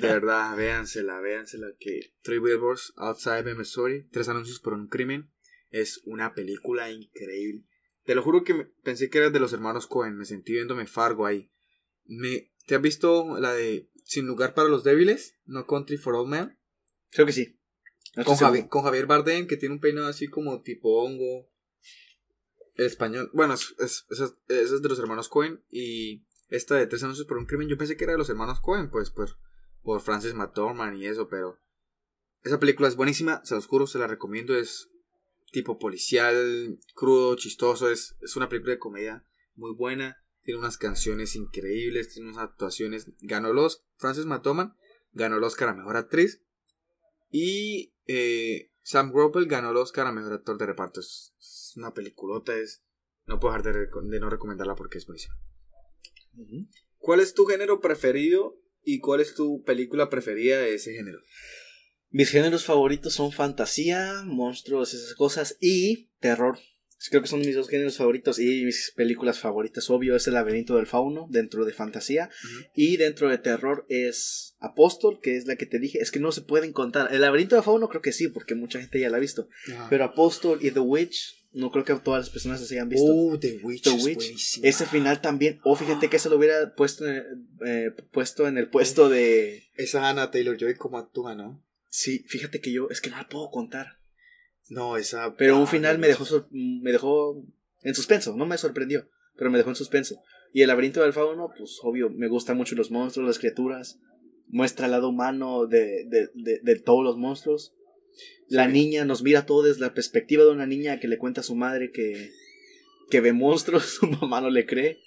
[0.00, 1.72] de verdad, véansela, véansela.
[1.80, 5.32] Que Three Billboards Outside of Missouri, Tres anuncios por un crimen,
[5.70, 7.64] es una película increíble.
[8.04, 8.54] Te lo juro que
[8.84, 10.16] pensé que era de los hermanos Cohen.
[10.16, 11.50] Me sentí viéndome Fargo ahí.
[12.04, 15.36] Me, ¿Te has visto la de Sin lugar para los débiles?
[15.46, 16.58] No Country for Old Men.
[17.10, 17.58] Creo que sí
[18.24, 21.48] con, Javier, con, Javier Bardem, que tiene un peinado así como tipo hongo.
[22.74, 23.30] El español.
[23.32, 24.06] Bueno, es, es,
[24.48, 25.62] es, de los hermanos Cohen.
[25.70, 28.60] Y esta de Tres anuncios por un crimen, yo pensé que era de los hermanos
[28.60, 29.38] Cohen, pues por,
[29.82, 31.58] por Francis McDormand y eso, pero.
[32.42, 34.56] Esa película es buenísima, se los juro, se la recomiendo.
[34.56, 34.88] Es
[35.52, 37.90] tipo policial, crudo, chistoso.
[37.90, 39.24] Es, es una película de comedia
[39.54, 40.22] muy buena.
[40.42, 43.06] tiene unas canciones increíbles, tiene unas actuaciones.
[43.20, 43.84] Ganó los.
[43.96, 44.74] Frances McDormand
[45.12, 46.42] ganó el Oscar a mejor actriz.
[47.32, 51.00] Y eh, Sam Rockwell ganó el Oscar a mejor actor de reparto.
[51.00, 52.84] Es, es una peliculota, es.
[53.26, 55.34] No puedo dejar de no recomendarla porque es buenísima.
[56.98, 61.18] ¿Cuál es tu género preferido y cuál es tu película preferida de ese género?
[62.10, 66.58] Mis géneros favoritos son fantasía, monstruos, esas cosas, y terror.
[67.10, 69.90] Creo que son mis dos géneros favoritos y mis películas favoritas.
[69.90, 72.30] Obvio es El laberinto del fauno dentro de fantasía.
[72.74, 75.98] Y dentro de terror es Apóstol, que es la que te dije.
[76.00, 77.12] Es que no se pueden contar.
[77.12, 79.48] El laberinto del fauno creo que sí, porque mucha gente ya la ha visto.
[79.90, 83.06] Pero Apóstol y The Witch, no creo que todas las personas se hayan visto.
[83.06, 83.82] Oh, The Witch.
[83.82, 84.60] The Witch.
[84.62, 85.60] Ese final también.
[85.64, 89.64] O fíjate que se lo hubiera puesto en, eh, puesto en el puesto de.
[89.76, 91.62] Esa Anna Taylor Joy como actúa, ¿no?
[91.88, 92.88] Sí, fíjate que yo.
[92.90, 94.01] Es que no la puedo contar.
[94.68, 95.34] No, esa.
[95.36, 97.42] Pero un final me dejó, sor- me dejó
[97.82, 100.16] en suspenso, no me sorprendió, pero me dejó en suspenso.
[100.52, 103.98] Y el laberinto del fauno, pues obvio, me gustan mucho los monstruos, las criaturas,
[104.48, 107.74] muestra el lado humano de, de, de, de todos los monstruos.
[108.48, 108.72] La Sí.
[108.72, 111.54] niña nos mira todo desde la perspectiva de una niña que le cuenta a su
[111.54, 112.30] madre que,
[113.10, 114.98] que ve monstruos, su mamá no le cree.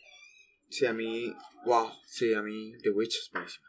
[0.69, 1.31] Sí, a mí.
[1.65, 1.89] Wow.
[2.07, 3.65] Sí, a mí The Witch es buenísima.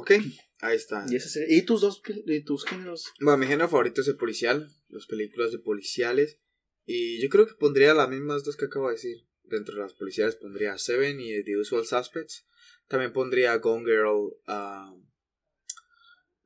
[0.00, 0.12] Ok,
[0.60, 1.04] ahí está.
[1.10, 3.04] Y, ese sería- ¿y tus dos pel- y tus géneros?
[3.20, 6.38] Bueno, mi género favorito es el policial, las películas de policiales.
[6.86, 9.26] Y yo creo que pondría las mismas dos que acabo de decir.
[9.42, 12.46] Dentro de las policiales pondría Seven y The Usual Suspects.
[12.86, 14.36] También pondría Gone Girl.
[14.46, 14.94] ah,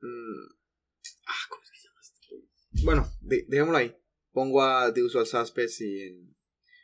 [0.01, 0.45] mm,
[1.27, 2.83] ah, ¿cómo es que se llama este?
[2.83, 3.95] Bueno, de- dejémoslo ahí.
[4.31, 6.35] Pongo a The Usual Suspects y en.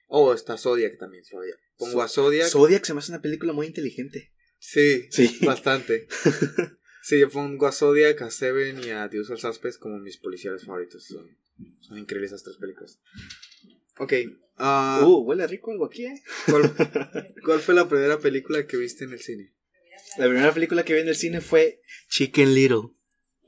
[0.07, 1.57] Oh, está Zodiac también, Zodiac.
[1.77, 2.47] Pongo a Zodiac.
[2.49, 4.33] Zodiac se me hace una película muy inteligente.
[4.59, 5.39] Sí, Sí.
[5.45, 6.07] bastante.
[7.01, 10.65] Sí, yo pongo a Zodiac, a Seven y a The Usual Suspects como mis policiales
[10.65, 11.05] favoritos.
[11.05, 11.25] Son,
[11.79, 12.99] son increíbles esas tres películas.
[13.97, 14.13] Ok.
[14.57, 16.21] ah, Uh, huele rico algo aquí, ¿eh?
[16.45, 16.71] ¿cuál,
[17.43, 19.53] cuál fue la primera película que viste en el cine?
[20.17, 22.89] La primera película que vi en el cine fue Chicken Little.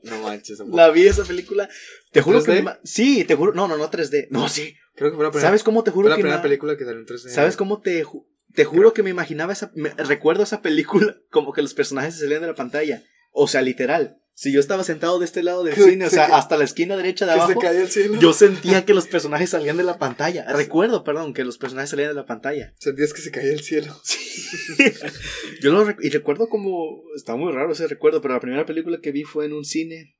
[0.02, 0.58] No manches.
[0.58, 0.74] amor.
[0.74, 1.68] La vi esa película.
[2.10, 2.54] Te juro que 3D?
[2.56, 3.52] me ma- Sí, te juro.
[3.52, 4.26] No, no, no 3D.
[4.30, 4.74] No, sí.
[4.96, 6.76] Creo que fue la primera, ¿Sabes cómo te fue juro la que primera me- película
[6.76, 7.28] que salió en 3D.
[7.28, 11.52] ¿Sabes cómo te ju- te juro que me imaginaba esa me- recuerdo esa película como
[11.52, 13.02] que los personajes se salían de la pantalla?
[13.32, 14.18] O sea, literal.
[14.34, 16.64] Si yo estaba sentado de este lado del Que- cine, o se sea, hasta la
[16.64, 18.18] esquina derecha de se abajo, cielo.
[18.18, 20.50] yo sentía que los personajes salían de la pantalla.
[20.52, 22.74] Recuerdo, perdón, que los personajes salían de la pantalla.
[22.78, 23.94] Sentías que se caía el cielo.
[25.60, 29.00] Yo lo rec- y recuerdo como está muy raro ese recuerdo, pero la primera película
[29.00, 30.16] que vi fue en un cine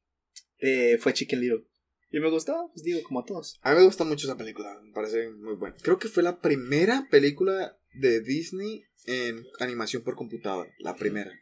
[0.58, 1.64] eh, fue Chicken Little.
[2.10, 3.58] Y me gustaba, pues digo, como a todos.
[3.62, 4.68] A mí me gusta mucho esa película.
[4.84, 5.74] Me parece muy buena.
[5.82, 10.70] Creo que fue la primera película de Disney en animación por computadora.
[10.78, 11.32] La primera.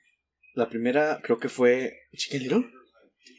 [0.55, 2.71] La primera creo que fue Chicken Little.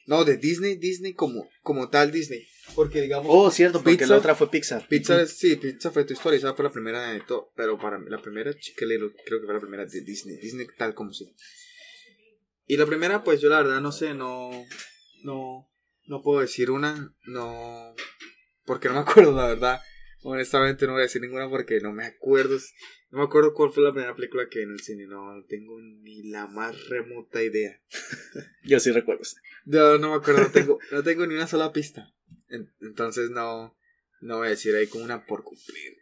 [0.07, 2.45] No, de Disney, Disney como, como tal Disney.
[2.75, 3.27] Porque digamos.
[3.29, 4.85] Oh, cierto, porque Pixar- la otra fue Pixar.
[4.89, 8.05] Es- sí, Pizza fue tu historia, esa fue la primera de todo, pero para mí,
[8.09, 11.33] la primera Little creo que fue la primera de Disney, Disney tal como sí.
[12.67, 14.49] Y la primera, pues yo la verdad no sé, no,
[15.23, 15.69] no,
[16.07, 17.95] no puedo decir una, no,
[18.65, 19.81] porque no me acuerdo la verdad,
[20.23, 22.57] honestamente no voy a decir ninguna porque no me acuerdo,
[23.09, 25.43] no me acuerdo cuál fue la primera película que vi en el cine, no, no
[25.45, 27.81] tengo ni la más remota idea.
[28.63, 29.23] Yo sí recuerdo.
[29.65, 32.13] No, no me acuerdo, no tengo, no tengo ni una sola pista.
[32.49, 33.77] En- entonces no,
[34.21, 35.97] no voy a decir ahí como una por cumplir.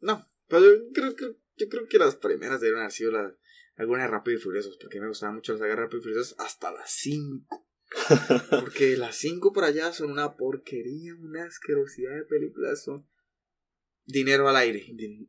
[0.00, 3.32] No, pero yo creo que, yo creo que las primeras debieron haber sido las,
[3.76, 6.72] algunas de Rápido y Furiosos, porque me gustaban mucho las sagas Rápido y Furiosos hasta
[6.72, 7.64] las 5.
[8.50, 13.08] Porque las 5 por allá son una porquería, una asquerosidad de películas, son
[14.08, 14.84] dinero al aire.
[14.96, 15.26] Que-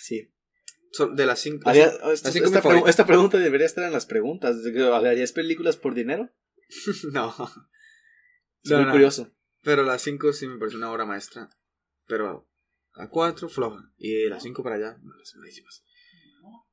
[0.00, 0.32] Sí.
[1.14, 1.68] De las 5.
[1.68, 4.56] Haría- las cinco esta pregu- pregunta debería estar en las preguntas.
[4.92, 6.28] ¿Harías películas por dinero?
[7.12, 7.28] no.
[8.64, 8.92] Es No, muy no.
[8.92, 9.32] curioso.
[9.62, 11.48] Pero las 5 sí me parece una obra maestra.
[12.06, 12.50] Pero
[12.96, 13.92] la 4 floja.
[13.98, 15.84] Y de las 5 para allá, malas, malísimas.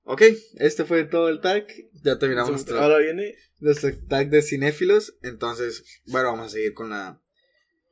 [0.04, 0.22] Ok,
[0.56, 1.68] este fue todo el tag.
[2.04, 3.36] Ya terminamos nuestro, Ahora viene.
[3.60, 5.18] nuestro tag de cinéfilos.
[5.22, 7.22] Entonces, bueno, vamos a seguir con la.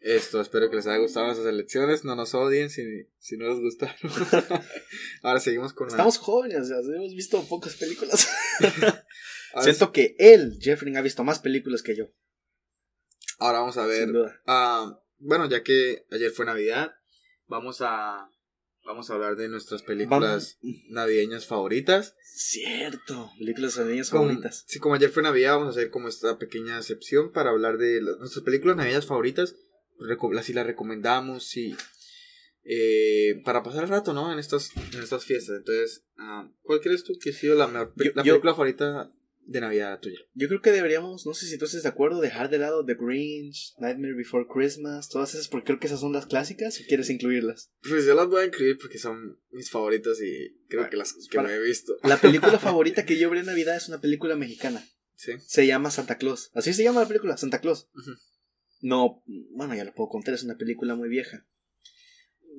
[0.06, 2.04] Esto, espero que les haya gustado nuestras elecciones.
[2.06, 2.84] No nos odien si,
[3.18, 3.96] si no les gustaron.
[5.24, 5.88] Ahora seguimos con.
[5.88, 8.30] Estamos jóvenes, sea, hemos visto pocas películas.
[9.64, 12.06] Siento que él, Jeffrey, ha visto más películas que yo.
[13.40, 14.04] ahora vamos a ver.
[14.04, 14.40] Sin duda.
[14.46, 16.92] Ah, bueno, ya que ayer fue Navidad,
[17.48, 18.30] vamos a.
[18.86, 22.16] Vamos a hablar de nuestras películas Vamos- navideñas favoritas.
[22.36, 23.32] Cierto.
[23.40, 24.64] Películas navideñas Como- favoritas.
[24.68, 28.00] Sí, como ayer fue Navidad, vamos a hacer como esta pequeña excepción para hablar de
[28.04, 29.56] las- nuestras películas navideñas favoritas.
[30.44, 31.76] Si las recomendamos, sí.
[32.64, 34.32] eh, para pasar el rato, ¿no?
[34.34, 35.58] En estas, en estas fiestas.
[35.58, 39.12] Entonces, ah, ¿cuál crees tú que ha sido la, mejor Yo- la yo- película favorita
[39.46, 40.18] de Navidad tuya?
[40.34, 42.96] Yo creo que deberíamos, no sé si tú estás de acuerdo, dejar de lado The
[42.96, 47.10] Grinch, Nightmare Before Christmas, todas esas, porque creo que esas son las clásicas, o quieres
[47.12, 47.72] incluirlas?
[47.88, 51.36] Pues yo las voy a incluir porque son mis favoritas y creo que las que
[51.36, 51.96] para- me he visto.
[52.04, 54.84] La película favorita que yo vi en Navidad es una película mexicana.
[55.18, 55.34] Sí.
[55.46, 56.50] Se llama Santa Claus.
[56.56, 57.88] Así se llama la película, Santa Claus.
[57.96, 58.12] Ujú.
[58.86, 61.44] No, bueno, ya lo puedo contar, es una película muy vieja.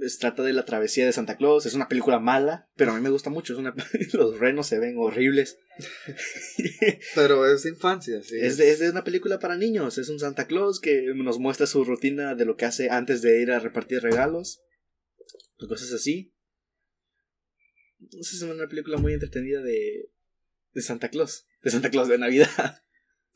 [0.03, 3.01] Es, trata de la travesía de Santa Claus, es una película mala, pero a mí
[3.01, 3.53] me gusta mucho.
[3.53, 3.73] Es una,
[4.13, 5.61] los renos se ven horribles.
[7.15, 8.39] Pero es de infancia, sí.
[8.41, 9.99] Es de, es de una película para niños.
[9.99, 13.41] Es un Santa Claus que nos muestra su rutina de lo que hace antes de
[13.41, 14.65] ir a repartir regalos.
[15.61, 16.35] o Cosas así.
[18.01, 20.11] Entonces es una película muy entretenida de,
[20.73, 21.47] de Santa Claus.
[21.63, 22.83] De Santa Claus de Navidad.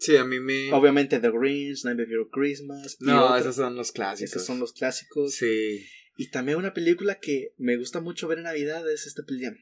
[0.00, 0.72] Sí, a mí me...
[0.72, 2.96] Obviamente The Grinch, Nightmare Before Christmas.
[3.00, 4.30] No, esos son los clásicos.
[4.30, 5.34] esos son los clásicos.
[5.34, 5.84] Sí.
[6.16, 9.58] Y también una película que me gusta mucho ver en Navidad es esta película.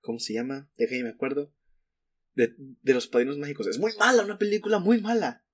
[0.00, 0.70] ¿Cómo se llama?
[0.78, 1.52] Déjame me acuerdo.
[2.34, 3.66] De, de los padrinos mágicos.
[3.66, 5.44] Es muy mala, una película muy mala.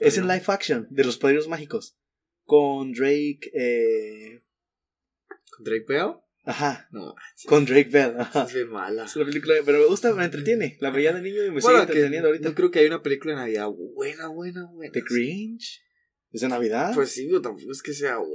[0.00, 1.98] Es en live action, de los padrinos mágicos.
[2.44, 3.50] Con Drake.
[3.54, 4.42] Eh...
[5.56, 6.16] ¿Con Drake Bell?
[6.46, 6.88] Ajá.
[6.92, 7.14] No,
[7.46, 8.14] Con Drake Bell.
[8.20, 8.44] Ajá.
[8.44, 9.04] es bien mala.
[9.04, 10.76] Es una película, pero me gusta, me entretiene.
[10.80, 12.48] La veía de niño y me sigue Bueno, que entreteniendo ahorita.
[12.48, 14.92] no creo que haya una película de Navidad buena, buena, buena.
[14.92, 15.82] The Grinch.
[16.30, 16.92] ¿Es de Navidad?
[16.94, 18.28] Pues sí, pero tampoco es que sea wow.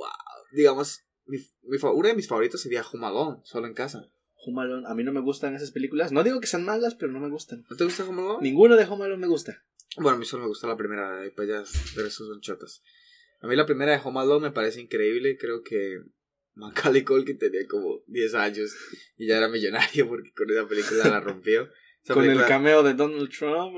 [0.52, 4.12] Digamos, mi, mi, una de mis favoritos sería Home Alone, solo en casa.
[4.46, 4.88] Home Alone.
[4.88, 6.12] A mí no me gustan esas películas.
[6.12, 7.66] No digo que sean malas, pero no me gustan.
[7.70, 8.40] ¿No te gusta Home Alone?
[8.42, 9.64] Ninguno de Home Alone me gusta.
[9.98, 11.60] Bueno, a mí solo me gusta la primera, y pues ya
[11.96, 12.82] de resto son chotas.
[13.42, 16.00] A mí la primera de Home Alone me parece increíble, creo que
[16.56, 18.76] Macaulay Culkin tenía como 10 años
[19.18, 21.70] y ya era millonario porque con esa película la rompió.
[22.04, 23.76] Esa Con el cameo de Donald Trump.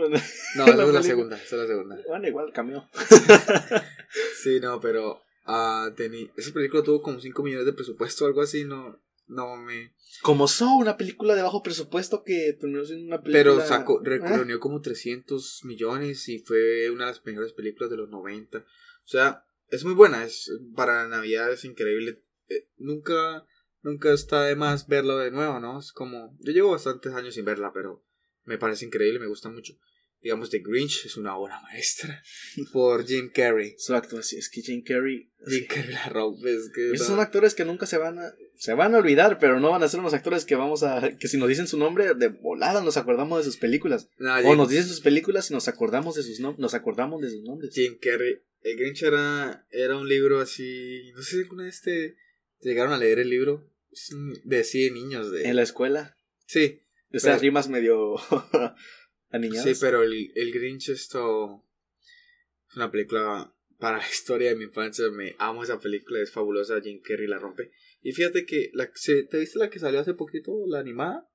[0.55, 1.97] No, esa es la segunda, esa es la segunda.
[2.07, 2.89] Bueno, igual cameo.
[4.41, 8.63] Sí, no, pero tení- esa película tuvo como 5 millones de presupuesto o algo así,
[8.63, 9.93] no, no me...
[10.21, 13.39] Como Saw, una película de bajo presupuesto que terminó siendo una película.
[13.55, 14.37] Pero sacó, ¿Ah?
[14.37, 18.59] reunió como 300 millones y fue una de las mejores películas de los 90.
[18.59, 18.63] O
[19.07, 22.21] sea, es muy buena, es para Navidad es increíble.
[22.55, 23.45] Eh, nunca,
[23.81, 25.79] nunca está de más verlo de nuevo, ¿no?
[25.79, 28.03] Es como, yo llevo bastantes años sin verla, pero
[28.45, 29.73] me parece increíble, me gusta mucho.
[30.21, 32.23] Digamos, The Grinch es una obra maestra
[32.71, 33.75] por Jim Carrey.
[33.77, 34.39] Su actuación.
[34.39, 35.29] Es que Jim Carrey.
[35.45, 36.93] Jim Carrey la rompe, es que...
[36.93, 38.33] Esos no- son actores que nunca se van a.
[38.55, 41.17] Se van a olvidar, pero no van a ser unos actores que vamos a.
[41.19, 44.07] Que si nos dicen su nombre, de volada nos acordamos de sus películas.
[44.17, 46.61] No, O nos dicen sus películas y nos acordamos de sus nombres.
[46.61, 47.73] Nos acordamos de sus nombres.
[47.75, 48.37] Jim Carrey.
[48.61, 51.11] El Grinch era, era un libro así.
[51.15, 52.15] No sé si alguna vez te, te
[52.63, 53.69] llegaron a leer el libro.
[54.43, 55.31] De de niños.
[55.31, 56.17] De, En la escuela.
[56.45, 56.81] Sí,
[57.11, 58.15] Esas Pero- rimas medio.
[59.29, 59.63] aniñadas.
[59.65, 61.63] sí, pero el, el Grinch esto.
[62.69, 65.05] Es una película para la historia de mi infancia.
[65.11, 66.81] Me amo esa película, es fabulosa.
[66.81, 67.71] Jim Carrey la rompe.
[68.01, 68.69] Y fíjate que.
[68.73, 68.89] La,
[69.29, 70.51] ¿Te viste la que salió hace poquito?
[70.67, 71.29] La animada.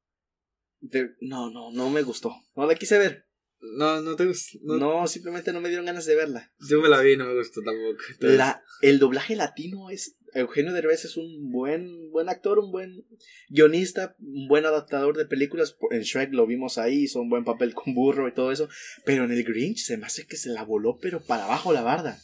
[0.80, 2.32] De- No, no, no me gustó.
[2.56, 3.26] No la quise ver.
[3.60, 4.58] No, no te gustó.
[4.62, 6.52] No, No, simplemente no me dieron ganas de verla.
[6.68, 8.00] Yo me la vi y no me gustó tampoco.
[8.10, 10.16] Entonces, La, el doblaje latino es.
[10.34, 13.04] Eugenio Derbez es un buen, buen actor, un buen
[13.48, 15.76] guionista, un buen adaptador de películas.
[15.90, 18.68] En Shrek lo vimos ahí, hizo un buen papel con burro y todo eso.
[19.04, 21.82] Pero en el Grinch se me hace que se la voló, pero para abajo la
[21.82, 22.18] barda.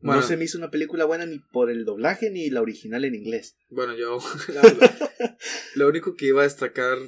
[0.00, 0.20] Bueno.
[0.20, 3.14] No se me hizo una película buena ni por el doblaje ni la original en
[3.14, 3.56] inglés.
[3.68, 4.18] Bueno, yo
[4.48, 4.96] la
[5.76, 6.98] lo único que iba a destacar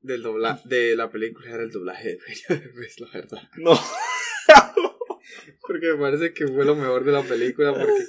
[0.00, 3.42] del dobla de la película era el doblaje de Eugenio Derbez, la verdad.
[3.58, 3.78] No.
[5.60, 8.04] Porque me parece que fue lo mejor de la película porque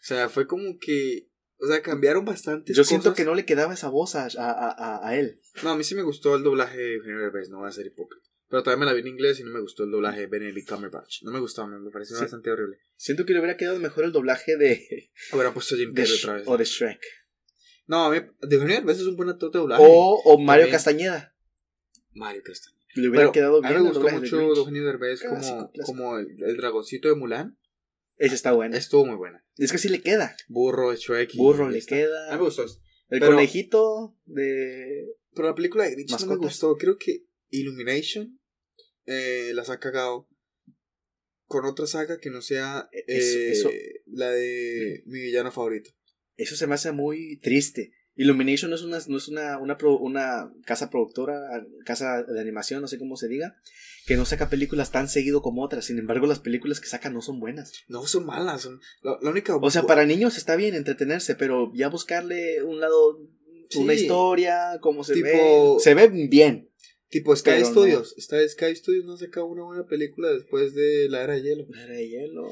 [0.00, 1.28] o sea, fue como que
[1.62, 5.06] o sea, cambiaron bastante Yo siento que no le quedaba esa voz a, a, a,
[5.08, 5.40] a él.
[5.62, 7.86] No, a mí sí me gustó el doblaje de Eugenio Derbez, no voy a ser
[7.86, 8.24] hipócrita.
[8.48, 10.68] Pero también me la vi en inglés y no me gustó el doblaje de Benedict
[10.68, 11.22] Cumberbatch.
[11.22, 12.22] No me gustó, me, pareció Sí.
[12.22, 12.78] bastante horrible.
[12.96, 16.18] Siento que le hubiera quedado mejor el doblaje de, Hubiera puesto a Jim de Carrey
[16.18, 16.44] otra vez.
[16.48, 17.00] o de Shrek.
[17.86, 19.82] No, a mí, de Eugenio Derbez es un buen actor de doblaje.
[19.86, 20.72] O, o Mario También.
[20.72, 21.34] Castañeda.
[22.12, 22.80] Mario Castañeda.
[22.94, 24.56] Le hubiera Pero quedado a bien mí me gustó de mucho Grinch.
[24.56, 25.86] Eugenio Derbez Clásico, como, clásico.
[25.98, 27.58] como el, el dragoncito de Mulan.
[28.20, 28.76] Ese está bueno.
[28.76, 29.44] Estuvo muy buena.
[29.56, 30.36] Es que sí le queda.
[30.48, 31.34] Burro, Shrek.
[31.36, 31.96] Burro le está.
[31.96, 32.28] queda.
[32.28, 32.62] A mí me gustó.
[33.08, 35.06] El Pero- conejito de.
[35.34, 36.76] Pero la película de Grinch no me gustó.
[36.76, 38.38] Creo que Illumination
[39.06, 40.28] eh, las ha cagado
[41.46, 43.70] con otra saga que no sea E- eso- eh, eso-
[44.06, 45.90] la de mi villano favorito.
[46.36, 47.92] Eso se me hace muy triste.
[48.16, 52.88] Illumination no es una, no es una, una, una casa productora, casa de animación, no
[52.88, 53.56] sé cómo se diga,
[54.06, 55.84] que no saca películas tan seguido como otras.
[55.84, 57.72] Sin embargo, las películas que saca no son buenas.
[57.88, 58.62] No son malas.
[58.62, 59.56] Son, la, la única.
[59.56, 63.18] O sea, para niños está bien entretenerse, pero ya buscarle un lado,
[63.76, 65.80] una historia, cómo se Tipo- ve.
[65.80, 66.70] Se ve bien.
[67.08, 67.72] Tipo Sky pero no.
[67.72, 68.14] Studios.
[68.16, 71.66] Está Sky Studios no saca una buena película después de La Era de Hielo.
[71.68, 72.48] La era de hielo.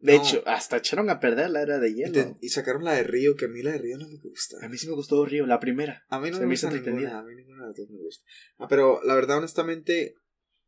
[0.00, 0.20] De No.
[0.22, 2.36] hecho, hasta echaron a perder la era de hielo.
[2.40, 4.56] y sacaron la de Río, que a mí la de Río no me gusta.
[4.60, 6.04] A mí sí me gustó Río, la primera.
[6.08, 8.24] A mí no Se me gusta ninguna, a mí ninguna de las dos me gusta.
[8.58, 10.16] Ah, pero la verdad, honestamente,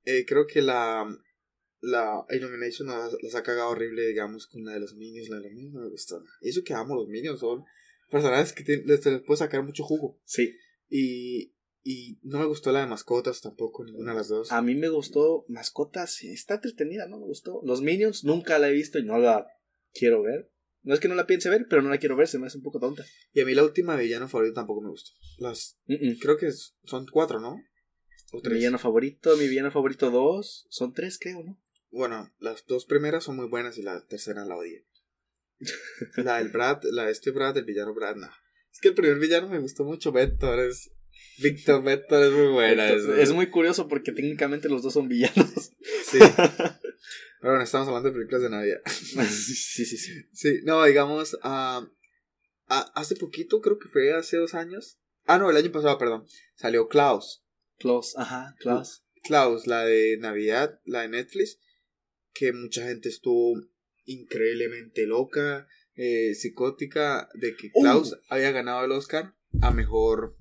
[0.05, 1.07] eh, creo que la,
[1.81, 5.29] la Illumination las ha cagado horrible, digamos, con la de los Minions.
[5.29, 6.23] La de los Minions no me gustó.
[6.41, 7.65] Y eso que amo los Minions, son
[8.11, 10.21] personajes que te, les, les puede sacar mucho jugo.
[10.25, 10.57] Sí.
[10.89, 14.53] Y, y no me gustó la de mascotas tampoco, ninguna de las dos.
[14.53, 17.61] A mí me gustó mascotas, está entretenida, no me gustó.
[17.65, 19.47] Los Minions nunca la he visto y no la
[19.93, 20.51] quiero ver.
[20.83, 22.59] No es que no la piense ver, pero no la quiero ver, se me hace
[22.59, 23.05] un poco tonta.
[23.33, 25.13] Y a mí la última villano favorito tampoco me gustó.
[25.39, 25.79] Las,
[26.21, 27.57] Creo que son cuatro, ¿no?
[28.35, 28.55] O tres.
[28.55, 31.61] Mi villano favorito, mi villano favorito dos, son tres creo, ¿no?
[31.91, 34.85] Bueno, las dos primeras son muy buenas y la tercera la odié.
[36.17, 38.29] la del Brad, la de este Brad, el villano Brad, no.
[38.73, 40.91] Es que el primer villano me gustó mucho, Vector, es...
[41.39, 42.89] Víctor Vector es muy buena.
[42.89, 45.71] Es, muy curioso porque técnicamente los dos son villanos.
[46.05, 46.19] Sí.
[46.19, 48.81] Pero bueno, estamos hablando de películas de Navidad.
[48.87, 50.13] sí, sí, sí.
[50.33, 51.87] Sí, no, digamos, uh,
[52.67, 54.99] hace poquito, creo que fue hace dos años.
[55.27, 56.27] Ah, no, el año pasado, perdón.
[56.57, 57.44] Salió Klaus.
[57.79, 59.05] Klaus, ajá, Klaus.
[59.23, 61.59] Klaus, la de Navidad, la de Netflix,
[62.33, 63.61] que mucha gente estuvo
[64.05, 68.21] increíblemente loca, eh, psicótica, de que Klaus ¡Oh!
[68.29, 70.37] había ganado el Oscar a mejor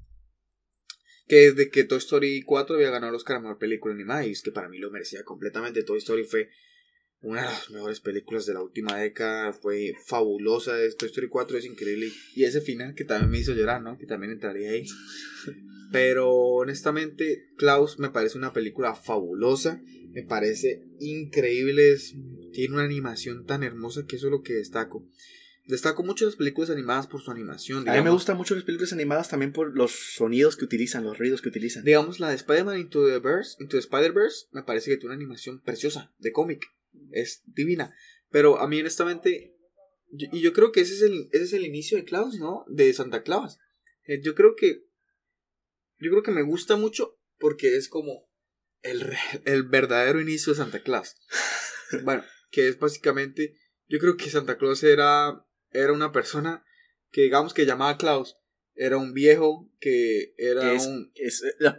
[1.28, 4.32] que de que Toy Story 4 había ganado el Oscar a mejor película animada y
[4.32, 6.50] es que para mí lo merecía completamente Toy Story fue
[7.24, 11.66] una de las mejores películas de la última década, fue fabulosa, Toy Story 4 es
[11.66, 13.98] increíble y ese final que también me hizo llorar, ¿no?
[13.98, 14.86] Que también entraría ahí.
[15.92, 19.82] Pero honestamente, Klaus me parece una película fabulosa,
[20.12, 21.96] me parece increíble,
[22.52, 25.08] tiene una animación tan hermosa que eso es lo que destaco.
[25.66, 27.88] Destaco mucho las películas animadas por su animación.
[27.88, 31.18] A mí me gustan mucho las películas animadas también por los sonidos que utilizan, los
[31.18, 31.86] ruidos que utilizan.
[31.86, 35.22] Digamos, la de Spider-Man Into the Verse, Into the Spider-Verse, me parece que tiene una
[35.22, 36.66] animación preciosa, de cómic
[37.12, 37.96] es divina.
[38.30, 39.56] Pero a mí honestamente,
[40.10, 42.66] y yo creo que ese es, el, ese es el inicio de Claus, ¿no?
[42.68, 43.60] De Santa Claus.
[44.06, 44.86] Eh, yo creo que,
[46.00, 48.30] yo creo que me gusta mucho porque es como
[48.82, 49.14] el,
[49.46, 51.16] el verdadero inicio de Santa Claus.
[52.04, 53.56] bueno, que es básicamente,
[53.88, 56.66] yo creo que Santa Claus era, era una persona
[57.12, 58.38] que digamos que llamaba Claus.
[58.76, 61.12] Era un viejo que era un...
[61.16, 61.78] Es, la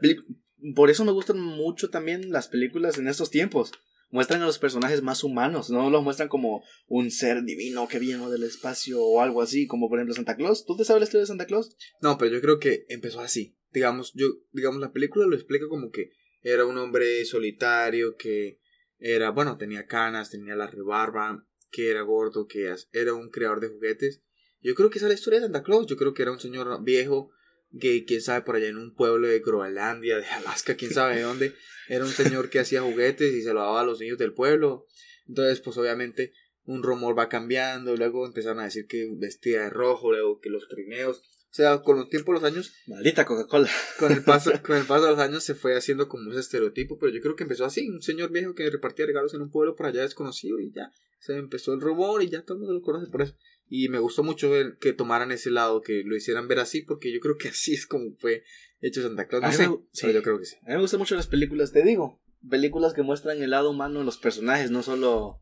[0.74, 3.72] por eso me gustan mucho también las películas en estos tiempos
[4.14, 8.30] muestran a los personajes más humanos, no los muestran como un ser divino que vino
[8.30, 10.64] del espacio o algo así, como por ejemplo Santa Claus.
[10.64, 11.76] ¿Tú te sabes la historia de Santa Claus?
[12.00, 13.58] No, pero yo creo que empezó así.
[13.72, 16.12] Digamos, yo, digamos, la película lo explica como que
[16.42, 18.60] era un hombre solitario que
[18.98, 23.68] era, bueno, tenía canas, tenía la rebarba, que era gordo, que era un creador de
[23.70, 24.22] juguetes.
[24.60, 25.88] Yo creo que esa es la historia de Santa Claus.
[25.88, 27.32] Yo creo que era un señor viejo
[27.80, 31.22] que quién sabe por allá en un pueblo de Groenlandia, de Alaska, quién sabe de
[31.22, 31.54] dónde,
[31.88, 34.86] era un señor que hacía juguetes y se lo daba a los niños del pueblo.
[35.26, 36.32] Entonces, pues obviamente
[36.64, 40.68] un rumor va cambiando, luego empezaron a decir que vestía de rojo, luego que los
[40.68, 41.22] trineos.
[41.50, 42.74] O sea, con el tiempo los años.
[42.86, 43.70] Maldita Coca-Cola.
[43.98, 46.98] Con el paso, con el paso de los años se fue haciendo como ese estereotipo,
[46.98, 49.76] pero yo creo que empezó así, un señor viejo que repartía regalos en un pueblo
[49.76, 50.90] por allá desconocido y ya
[51.20, 53.34] se empezó el rumor y ya todo el mundo lo conoce por eso.
[53.68, 57.12] Y me gustó mucho ver que tomaran ese lado, que lo hicieran ver así, porque
[57.12, 58.44] yo creo que así es como fue
[58.80, 59.42] hecho Santa Claus.
[59.42, 60.56] No sé, sí, yo creo que sí.
[60.62, 62.20] A mí me gustan mucho las películas, te digo.
[62.48, 65.40] Películas que muestran el lado humano de los personajes, no solo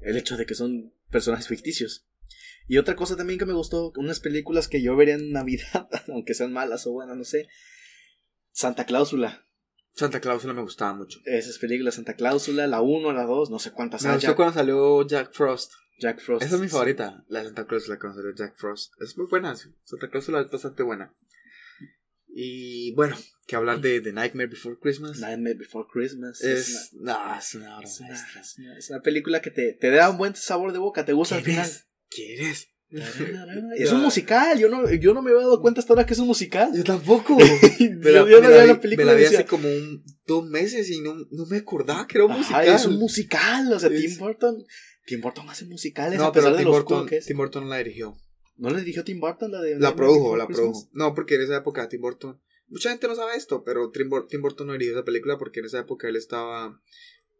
[0.00, 2.06] el hecho de que son personajes ficticios.
[2.66, 6.34] Y otra cosa también que me gustó, unas películas que yo vería en Navidad, aunque
[6.34, 7.48] sean malas o buenas, no sé.
[8.52, 9.44] Santa Cláusula.
[9.92, 11.18] Santa Cláusula me gustaba mucho.
[11.24, 14.02] Esas películas, Santa Cláusula, la 1, la 2, no sé cuántas.
[14.04, 15.72] Me cuando salió Jack Frost.
[16.00, 16.44] Jack Frost.
[16.44, 18.92] Esa es mi favorita, la Santa Claus, la de Jack Frost.
[19.00, 21.14] Es muy buena, Santa Claus es bastante buena.
[22.32, 23.16] Y bueno,
[23.46, 25.18] que hablar de The Nightmare Before Christmas.
[25.18, 26.40] Nightmare Before Christmas.
[26.40, 27.80] Es, una, no, es una
[28.78, 31.42] Es una, película que te, te da un buen sabor de boca, te gusta al
[31.42, 31.68] final.
[32.08, 32.68] ¿Quién es?
[33.76, 36.18] es un musical, yo no, yo no me había dado cuenta hasta ahora que es
[36.18, 36.72] un musical.
[36.74, 37.36] Yo tampoco.
[37.78, 41.00] me la, yo, la, la película me la vi hace como un, dos meses y
[41.00, 42.66] no, no me acordaba que era un musical.
[42.66, 44.64] Es un musical, o sea, Tim Burton
[45.06, 47.78] Tim Burton hace musicales no, a pesar pero de Tim, los Burton, Tim Burton la
[47.78, 48.16] dirigió.
[48.56, 49.78] ¿No le dirigió Tim Burton la de.?
[49.78, 50.88] La produjo, la produjo.
[50.92, 52.40] No, porque en esa época Tim Burton.
[52.68, 55.80] Mucha gente no sabe esto, pero Tim, Burton no dirigió esa película porque en esa
[55.80, 56.80] época él estaba.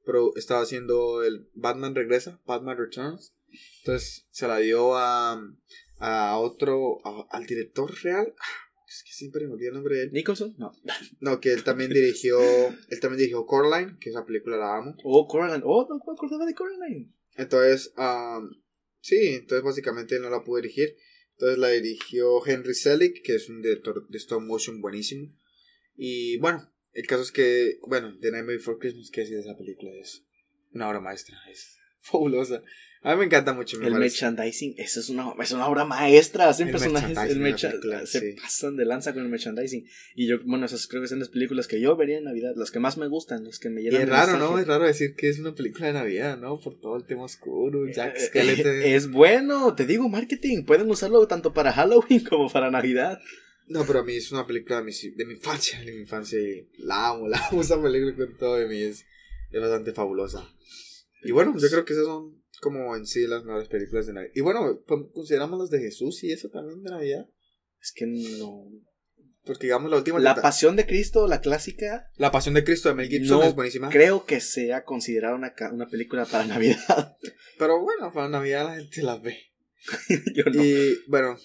[0.05, 3.35] Pro, estaba haciendo el Batman Regresa, Batman Returns.
[3.81, 5.41] Entonces se la dio a.
[5.99, 6.99] a otro.
[7.31, 8.35] al director real.
[8.89, 10.12] Es que siempre me olvidé el nombre de él.
[10.12, 10.55] ¿Nicholson?
[10.59, 10.73] No.
[11.20, 12.41] No, que él también dirigió.
[12.41, 14.97] él también dirigió Coraline, que esa película la amo.
[15.05, 15.62] Oh, Coraline.
[15.65, 17.12] Oh, no me acordaba de Coraline.
[17.36, 17.93] Entonces,
[19.01, 20.97] sí, entonces básicamente no la pudo dirigir.
[21.32, 25.35] Entonces la dirigió Henry Selick, que es un director de stop motion buenísimo.
[25.97, 29.90] Y bueno, el caso es que, bueno, The Night Before Christmas, que es esa película,
[29.93, 30.27] es
[30.73, 31.39] una obra maestra.
[31.51, 32.63] Es fabulosa.
[33.03, 33.79] A mí me encanta mucho.
[33.79, 34.27] Me el parece.
[34.27, 36.51] merchandising, eso es una, es una obra maestra.
[36.51, 38.37] Hacen El personajes, el mercha- película, se sí.
[38.39, 39.87] pasan de lanza con el merchandising.
[40.17, 42.71] Y yo, bueno, esas creo que son las películas que yo vería en Navidad, las
[42.71, 44.59] que más me gustan, las que me Y llenan es de raro, ¿no?
[44.59, 46.61] Es raro decir que es una película de Navidad, ¿no?
[46.61, 48.83] Por todo el tema oscuro, Jack Eh, Skeleton.
[48.83, 50.65] eh, Es bueno, te digo, marketing.
[50.67, 53.19] Pueden usarlo tanto para Halloween como para Navidad.
[53.67, 56.39] No, pero a mí es una película de mi, de mi infancia, de mi infancia.
[56.39, 58.77] y La amo, la amo esa película con todo de mí.
[58.83, 59.07] Es,
[59.53, 60.47] es bastante fabulosa.
[61.23, 64.33] Y bueno, yo creo que esas son como en sí las mejores películas de Navidad.
[64.35, 64.81] Y bueno,
[65.13, 67.27] consideramos las de Jesús y eso también de Navidad.
[67.81, 68.65] Es que no.
[69.45, 70.19] Porque digamos la última...
[70.21, 73.45] La tenta- Pasión de Cristo, la clásica, La Pasión de Cristo de Mel Gibson No
[73.45, 73.89] es buenísima.
[73.89, 77.17] creo que sea considerada una, una película para Navidad.
[77.59, 79.39] Pero bueno, para Navidad la gente las ve.
[80.35, 81.39] yo, no, Y bueno,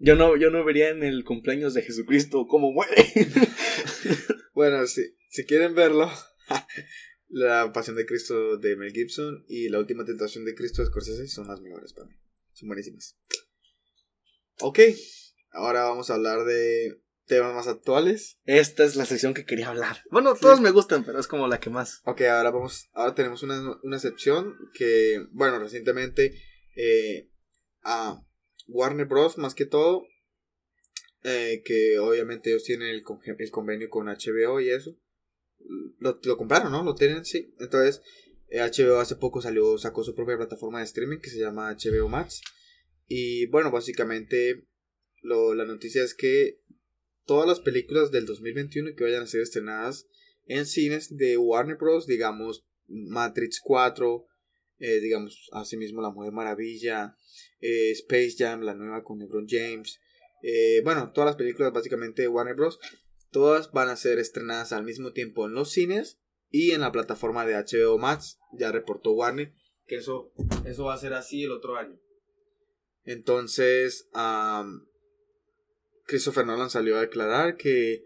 [0.00, 3.04] yo, no, yo no vería en el cumpleaños de Jesucristo cómo muere.
[4.54, 6.10] bueno, si, si quieren verlo,
[7.28, 11.28] La Pasión de Cristo de Mel Gibson y La Última Tentación de Cristo de Scorsese
[11.28, 12.14] son las mejores para mí.
[12.52, 13.16] Son buenísimas.
[14.60, 14.80] Ok,
[15.50, 18.38] ahora vamos a hablar de temas más actuales.
[18.44, 19.98] Esta es la sección que quería hablar.
[20.10, 22.00] Bueno, todos me gustan, pero es como la que más.
[22.04, 26.34] Ok, ahora vamos, ahora tenemos una, una sección que, bueno, recientemente
[26.74, 27.30] eh,
[27.84, 28.20] a
[28.66, 29.38] Warner Bros.
[29.38, 30.02] más que todo,
[31.22, 33.04] eh, que obviamente ellos tienen el,
[33.38, 34.96] el convenio con HBO y eso,
[35.98, 36.82] lo, lo compraron, ¿no?
[36.82, 37.52] Lo tienen, sí.
[37.58, 38.02] Entonces,
[38.48, 42.08] eh, HBO hace poco salió, sacó su propia plataforma de streaming que se llama HBO
[42.08, 42.40] Max.
[43.06, 44.66] Y bueno, básicamente
[45.22, 46.60] lo, la noticia es que
[47.24, 50.06] todas las películas del 2021 que vayan a ser estrenadas
[50.46, 52.06] en cines de Warner Bros.
[52.06, 54.26] Digamos Matrix 4,
[54.78, 57.16] eh, digamos asimismo La Mujer Maravilla,
[57.60, 60.00] eh, Space Jam, la nueva con LeBron James.
[60.42, 62.78] eh, bueno, todas las películas básicamente de Warner Bros.
[63.30, 66.18] Todas van a ser estrenadas al mismo tiempo en los cines
[66.50, 68.38] y en la plataforma de HBO Max.
[68.52, 69.54] Ya reportó Warner
[69.88, 70.32] que eso,
[70.66, 71.98] eso va a ser así el otro año.
[73.04, 74.08] Entonces,
[76.04, 78.04] Christopher Nolan salió a declarar que,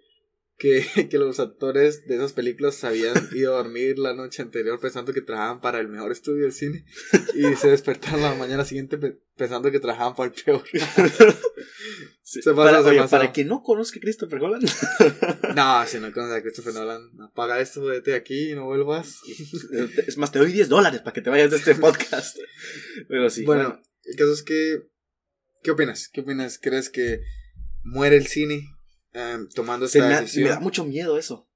[0.58, 5.12] que, que los actores de esas películas habían ido a dormir la noche anterior pensando
[5.12, 6.84] que trabajaban para el mejor estudio de cine
[7.34, 10.62] y se despertaron la mañana siguiente pe- pensando que trabajaban para el peor.
[12.24, 14.66] Se pasó, para, se oye, para quien no conozca a Christopher Holland,
[15.54, 19.18] No, si no conoces a Christopher Nolan, apaga esto, vete de aquí y no vuelvas.
[20.06, 22.38] es más, te doy 10 dólares para que te vayas de este podcast.
[23.08, 23.44] Pero sí.
[23.44, 24.82] bueno, el caso es que.
[25.62, 26.08] ¿Qué opinas?
[26.10, 26.58] ¿Qué opinas?
[26.58, 27.20] ¿Crees que
[27.82, 28.62] muere el cine
[29.12, 30.44] em, tomando esta me, ha- decisión?
[30.44, 31.48] me da mucho miedo eso.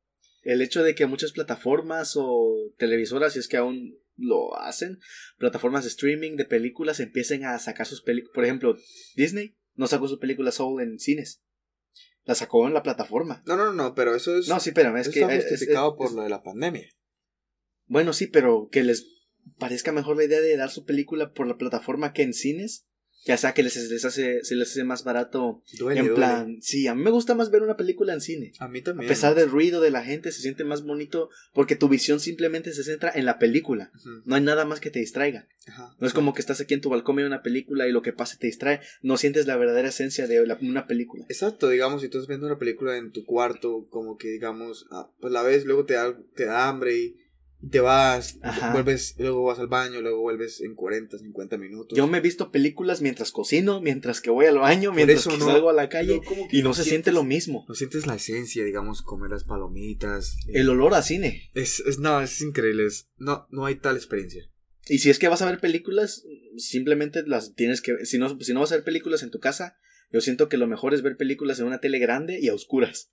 [0.42, 4.98] El hecho de que muchas plataformas o televisoras, si es que aún lo hacen,
[5.38, 8.32] plataformas de streaming de películas empiecen a sacar sus películas.
[8.34, 8.76] Por ejemplo,
[9.16, 11.42] Disney no sacó su película Soul en cines.
[12.24, 13.42] La sacó en la plataforma.
[13.46, 14.48] No, no, no, pero eso es.
[14.48, 15.20] No, sí, espérame, es que...
[15.20, 16.88] está es- es- justificado es- por lo de la pandemia.
[17.86, 19.06] Bueno, sí, pero que les
[19.58, 22.86] parezca mejor la idea de dar su película por la plataforma que en cines.
[23.26, 25.62] Ya sea que les, les hace, se les hace más barato.
[25.78, 26.16] Duele, en duele.
[26.16, 28.52] plan, sí, a mí me gusta más ver una película en cine.
[28.60, 29.08] A mí A también.
[29.08, 32.84] pesar del ruido de la gente, se siente más bonito porque tu visión simplemente se
[32.84, 33.90] centra en la película.
[34.24, 35.48] No hay nada más que te distraiga.
[35.66, 38.00] ajá, No es como que estás aquí en tu balcón viendo una película y lo
[38.02, 38.80] que pase te distrae.
[39.02, 41.24] No sientes la verdadera esencia de la- una película.
[41.28, 45.10] Exacto, digamos, si tú estás viendo una película en tu cuarto, como que digamos, ah,
[45.20, 47.16] pues la ves, luego te da, te da hambre y
[47.70, 48.72] te vas, Ajá.
[48.72, 51.96] vuelves, luego vas al baño, luego vuelves en 40, 50 minutos.
[51.96, 55.46] Yo me he visto películas mientras cocino, mientras que voy al baño, mientras que no-
[55.46, 57.64] salgo a la calle No, como que y no se siente lo mismo.
[57.68, 60.36] No sientes la esencia, digamos, comer las palomitas.
[60.48, 61.50] eh, El olor a cine.
[61.54, 62.86] Es, es, no, es increíble.
[62.86, 64.48] es- no, no hay tal experiencia.
[64.88, 66.24] Y si es que vas a ver películas,
[66.56, 68.04] simplemente las tienes que...
[68.06, 69.76] Si no, si no vas a ver películas en tu casa,
[70.12, 73.10] yo siento que lo mejor es ver películas en una tele grande y a oscuras.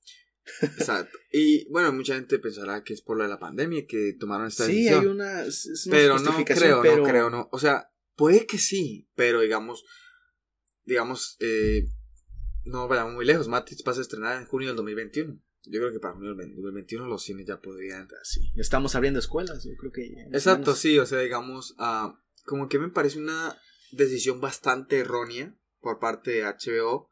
[0.61, 1.17] Exacto.
[1.31, 4.65] Y bueno, mucha gente pensará que es por lo de la pandemia que tomaron esta
[4.65, 4.99] Sí, decisión.
[5.01, 5.41] hay una...
[5.43, 7.49] es- es una pero no creo, pero- no creo, no.
[7.51, 9.83] O sea, puede que sí, pero digamos,
[10.83, 11.85] digamos, eh,
[12.65, 13.47] no vayamos muy lejos.
[13.47, 15.39] Matrix pasa a estrenar en junio del 2021.
[15.65, 18.07] Yo creo que para junio del 2021 los cines ya podrían.
[18.23, 20.07] Sí, estamos abriendo escuelas, yo creo que...
[20.33, 20.79] Exacto, menos.
[20.79, 23.57] sí, o sea, digamos, ah, como que me parece una
[23.93, 27.09] decisión bastante errónea por parte de HBO.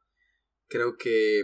[0.67, 1.43] Creo que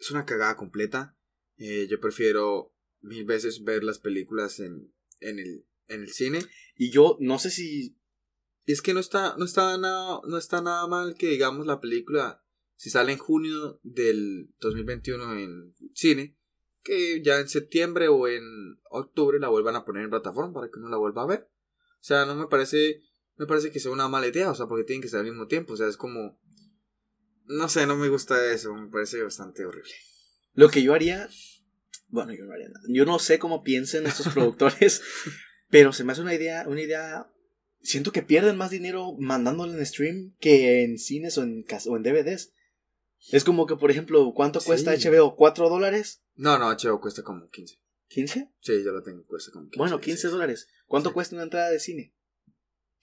[0.00, 1.16] es una cagada completa.
[1.58, 6.40] Eh, yo prefiero mil veces ver las películas en, en, el, en el cine.
[6.74, 7.98] Y yo no sé si...
[8.64, 11.80] Y es que no está, no está nada, no está nada mal que digamos la
[11.80, 12.44] película,
[12.76, 16.38] si sale en junio del 2021 en cine,
[16.82, 20.78] que ya en septiembre o en octubre la vuelvan a poner en plataforma para que
[20.78, 21.50] uno la vuelva a ver.
[21.94, 23.02] O sea, no me parece,
[23.36, 25.46] me parece que sea una mala idea, o sea, porque tienen que ser al mismo
[25.46, 26.38] tiempo, o sea, es como,
[27.50, 29.92] no sé, no me gusta eso, me parece bastante horrible.
[30.54, 31.28] Lo que yo haría...
[32.08, 32.84] Bueno, yo no haría nada.
[32.88, 35.02] Yo no sé cómo piensen estos productores,
[35.68, 37.30] pero se me hace una idea, una idea
[37.82, 42.02] siento que pierden más dinero mandándolo en stream que en cines o en, o en
[42.02, 42.52] DVDs.
[43.32, 44.92] Es como que, por ejemplo, ¿cuánto cuesta.
[44.92, 45.36] HBO?
[45.36, 46.22] ¿4 dólares?
[46.36, 47.78] No, no, HBO cuesta como 15.
[48.10, 48.50] ¿15?
[48.60, 49.78] Sí, yo lo tengo, cuesta como 15.
[49.78, 50.28] Bueno, 15 sí.
[50.28, 50.68] dólares.
[50.86, 51.14] ¿Cuánto Sí.
[51.14, 52.14] cuesta una entrada de cine?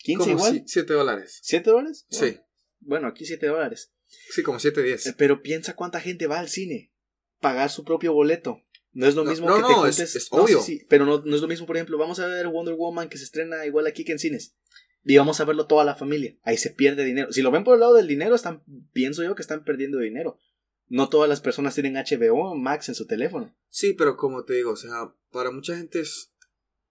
[0.04, 0.64] ¿15 Como igual?
[0.66, 1.42] 7 dólares.
[1.44, 2.06] ¿7 dólares?
[2.10, 2.26] Sí.
[2.26, 2.44] Bueno,
[2.80, 3.92] Bueno, aquí 7 dólares.
[4.30, 5.16] Sí, como 7, Eh, 10.
[5.18, 6.92] Pero piensa cuánta gente va al cine.
[7.40, 8.62] Pagar su propio boleto.
[8.94, 10.16] No es lo No, mismo no, que te no, es- juntes.
[10.16, 10.62] es sí, obvio.
[10.62, 13.18] sí, pero no, no es lo mismo, por ejemplo, vamos a ver Wonder Woman que
[13.18, 14.56] se estrena igual aquí que en cines.
[15.04, 16.38] Y vamos a verlo toda la familia.
[16.44, 17.32] Ahí se pierde dinero.
[17.32, 18.64] Si lo ven por el lado del dinero, están,
[18.94, 20.40] pienso yo que están perdiendo dinero.
[20.88, 23.56] No todas las personas tienen HBO Max en su teléfono.
[23.70, 26.34] Sí, pero como te digo, o sea, para mucha gente es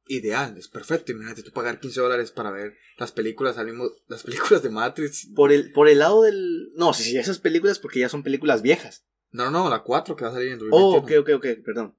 [0.09, 1.12] ideal, es perfecto.
[1.12, 3.57] Imagínate tú pagar 15 dólares para ver las películas
[4.09, 5.28] las películas de Matrix.
[5.35, 6.70] Por el, por el lado del.
[6.74, 9.05] No, sí, sí, esas películas porque ya son películas viejas.
[9.33, 11.20] No, no, la 4 que va a salir en Oh, 2021.
[11.23, 11.97] ok, ok, ok, perdón.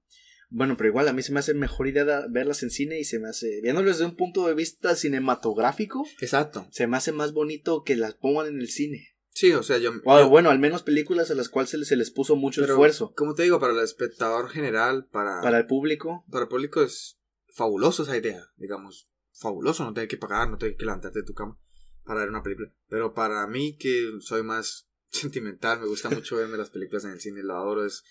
[0.50, 3.20] Bueno, pero igual a mí se me hace mejor idea verlas en cine y se
[3.20, 6.68] me hace, viéndolo desde un punto de vista cinematográfico, Exacto.
[6.72, 9.10] se me hace más bonito que las pongan en el cine.
[9.30, 9.92] Sí, o sea, yo...
[10.06, 12.62] O, yo- bueno, al menos películas a las cuales se les, se les puso mucho
[12.62, 13.14] pero, esfuerzo.
[13.16, 17.17] Como te digo, para el espectador general, para, Para el público, para el público es
[17.58, 19.10] fabuloso esa idea, digamos.
[19.34, 21.60] Fabuloso, no tener que pagar, no tener que levantarte de tu cama
[22.04, 22.74] para ver una película.
[22.88, 27.20] Pero para mí, que soy más sentimental, me gusta mucho verme las películas en el
[27.20, 28.04] cine, lo adoro, es,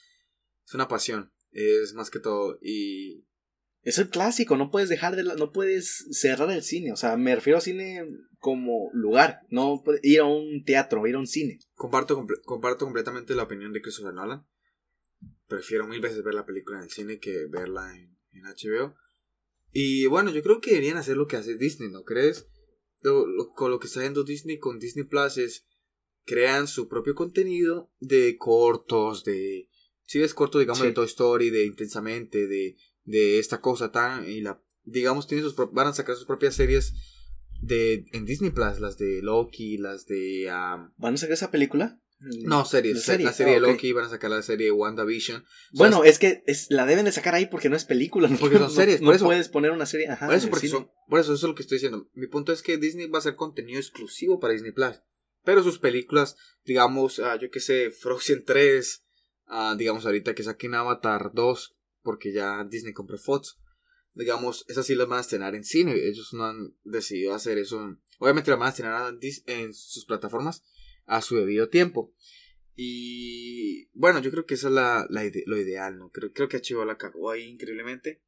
[0.66, 2.58] es una pasión, es más que todo.
[2.60, 3.24] Y
[3.82, 7.16] es el clásico, no puedes dejar de la- no puedes cerrar el cine, o sea,
[7.16, 8.04] me refiero a cine
[8.38, 11.58] como lugar, no ir a un teatro, ir a un cine.
[11.74, 14.46] comparto, comple- comparto completamente la opinión de Christopher Nolan.
[15.48, 18.94] Prefiero mil veces ver la película en el cine que verla en, en HBO.
[19.78, 22.46] Y bueno, yo creo que deberían hacer lo que hace Disney, ¿no crees?
[23.02, 25.66] Lo- lo- con lo que está haciendo Disney con Disney Plus es
[26.24, 29.68] crean su propio contenido de cortos, de...
[30.06, 30.86] Si ves cortos, digamos, Sí.
[30.86, 34.26] de Toy Story, de Intensamente, de, de esta cosa tan...
[34.28, 36.94] Y la, digamos, tienen sus, pro- van a sacar sus propias series
[37.60, 40.46] de, en Disney Plus, las de Loki, las de...
[40.50, 42.00] um, ¿Van a sacar esa película?
[42.18, 42.96] No, series.
[42.96, 43.26] ¿La serie?
[43.26, 43.72] La serie Ah, de ok.
[43.72, 45.42] Loki, van a sacar la serie de WandaVision.
[45.42, 48.28] O sea, Bueno, es que es, la deben de sacar ahí porque no es película.
[48.28, 49.24] no- Porque son series, No, por eso.
[49.26, 50.08] puedes poner una serie.
[50.08, 52.08] Ajá, por eso, porque son- por eso, eso es lo que estoy diciendo.
[52.14, 55.02] Mi punto es que Disney va a hacer contenido exclusivo para Disney Plus.
[55.44, 59.04] Pero sus películas, digamos, ah, yo que sé, Frozen 3,
[59.46, 63.58] ah, digamos ahorita que saquen Avatar 2, porque ya Disney compró Fox.
[64.14, 65.92] Digamos, esas sí las van a estrenar en cine.
[66.08, 67.96] Ellos no han decidido hacer eso.
[68.18, 69.14] Obviamente las van a estrenar
[69.46, 70.62] en sus plataformas
[71.06, 72.12] a su debido tiempo.
[72.74, 76.10] Y bueno, yo creo que eso es la, la ide- lo ideal, ¿no?
[76.10, 78.22] Creo, creo que HBO la cagó ahí increíblemente.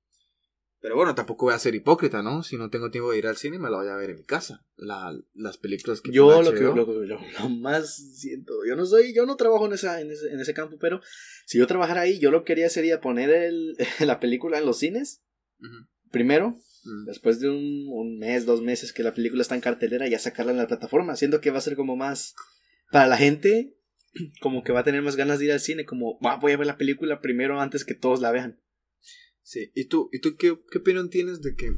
[0.80, 2.44] Pero bueno, tampoco voy a ser hipócrita, ¿no?
[2.44, 4.24] Si no tengo tiempo de ir al cine, me la voy a ver en mi
[4.24, 4.64] casa.
[4.76, 7.04] La, las películas que Yo lo que, lo, lo-
[7.40, 10.54] lo más siento, yo no soy, yo no trabajo en esa, en ese, en ese
[10.54, 11.00] campo, pero
[11.46, 13.76] si yo trabajara ahí, yo lo que quería sería poner el,
[14.06, 15.22] la película en los cines,
[15.60, 15.88] Ujú.
[16.10, 17.06] primero, Mm.
[17.06, 20.52] después de un, un mes, dos meses que la película está en cartelera, ya sacarla
[20.52, 22.36] en la plataforma, siento que va a ser como más,
[22.90, 23.76] para la gente,
[24.40, 26.56] como que va a tener más ganas de ir al cine, como, "Va, voy a
[26.56, 28.60] ver la película primero antes que todos la vean.
[29.42, 31.74] Sí, ¿y tú, y tú qué, qué opinión tienes de que...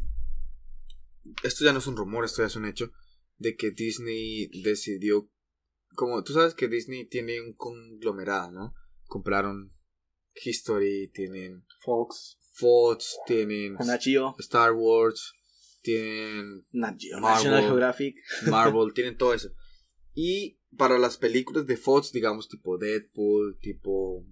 [1.44, 2.92] Esto ya no es un rumor, esto ya es un hecho.
[3.36, 5.30] De que Disney decidió...
[5.94, 8.74] Como tú sabes que Disney tiene un conglomerado, ¿no?
[9.06, 9.72] Compraron
[10.34, 13.76] History, tienen Fox, Fox, tienen
[14.38, 15.32] Star Wars,
[15.82, 17.20] tienen Marvel.
[17.20, 18.16] National Geographic,
[18.48, 19.50] Marvel, tienen todo eso.
[20.14, 24.24] Y para las películas de Fox, digamos, tipo Deadpool, tipo...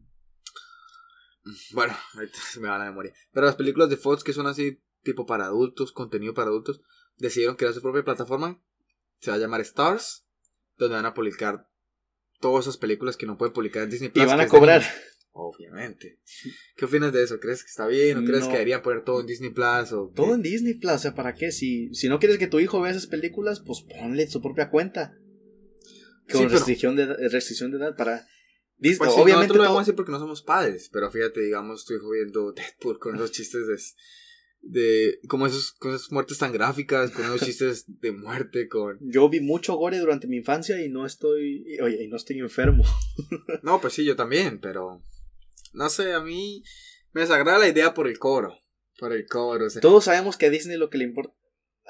[1.73, 3.13] Bueno, ahorita se me va la memoria.
[3.33, 6.81] Pero las películas de Fox que son así, tipo para adultos, contenido para adultos,
[7.17, 8.63] decidieron crear su propia plataforma.
[9.21, 10.27] Se va a llamar Stars,
[10.77, 11.69] donde van a publicar
[12.41, 14.27] todas esas películas que no pueden publicar en Disney y Plus.
[14.27, 14.83] van que a cobrar.
[15.33, 16.21] Obviamente.
[16.77, 17.39] ¿Qué opinas de eso?
[17.41, 18.49] ¿Crees que está bien o crees No.
[18.49, 19.93] que deberían poner todo en Disney Plus?
[19.93, 21.53] O Todo en Disney Plus, o sea, ¿para qué?
[21.53, 25.17] Si, si no quieres que tu hijo vea esas películas, pues ponle su propia cuenta.
[26.31, 28.27] Con Sí, pero- restricción, de, edad- restricción de edad para...
[28.81, 31.11] Disney, Pues sí, obviamente nosotros lo todo- vamos a decir porque no somos padres, pero
[31.11, 33.77] fíjate, digamos, tu hijo viendo Deadpool con esos chistes de,
[34.61, 38.99] de como esos, con esas muertes tan gráficas, con esos chistes de muerte, con...
[39.01, 41.65] yo vi mucho gore durante mi infancia y no estoy...
[41.67, 42.85] y- Oye, y no estoy enfermo.
[43.63, 45.03] No, pues sí, yo también, pero...
[45.73, 46.63] No sé, a mí
[47.13, 48.55] me desagrada la idea por el cobro,
[48.99, 51.35] por el cobro, o sea, Todos sabemos que a Disney lo que le importa...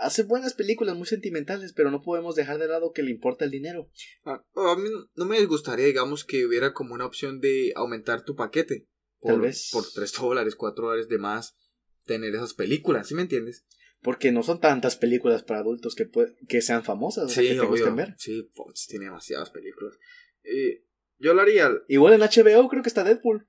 [0.00, 3.50] Hace buenas películas muy sentimentales, pero no podemos dejar de lado que le importa el
[3.50, 3.88] dinero.
[4.24, 8.36] a, a mí no me gustaría, digamos, que hubiera como una opción de aumentar tu
[8.36, 8.88] paquete.
[9.20, 9.70] Por, Tal vez.
[9.72, 11.56] Por 3 dólares, 4 dólares de más,
[12.04, 13.66] tener esas películas, ¿sí me entiendes?
[14.00, 17.58] Porque no son tantas películas para adultos que, pue- que sean famosas, o sea, que
[17.58, 18.14] te gusten ver.
[18.16, 19.98] Sí, Fox tiene demasiadas películas.
[20.44, 20.84] Eh,
[21.18, 21.68] yo lo haría.
[21.88, 23.48] Igual en HBO creo que está Deadpool.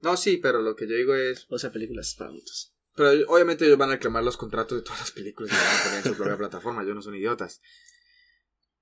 [0.00, 1.46] No, sí, pero lo que yo digo es.
[1.48, 2.71] O sea, películas para adultos.
[2.94, 5.82] Pero obviamente ellos van a reclamar los contratos de todas las películas y van a
[5.82, 6.82] poner en su propia plataforma.
[6.82, 7.62] Ellos no son idiotas.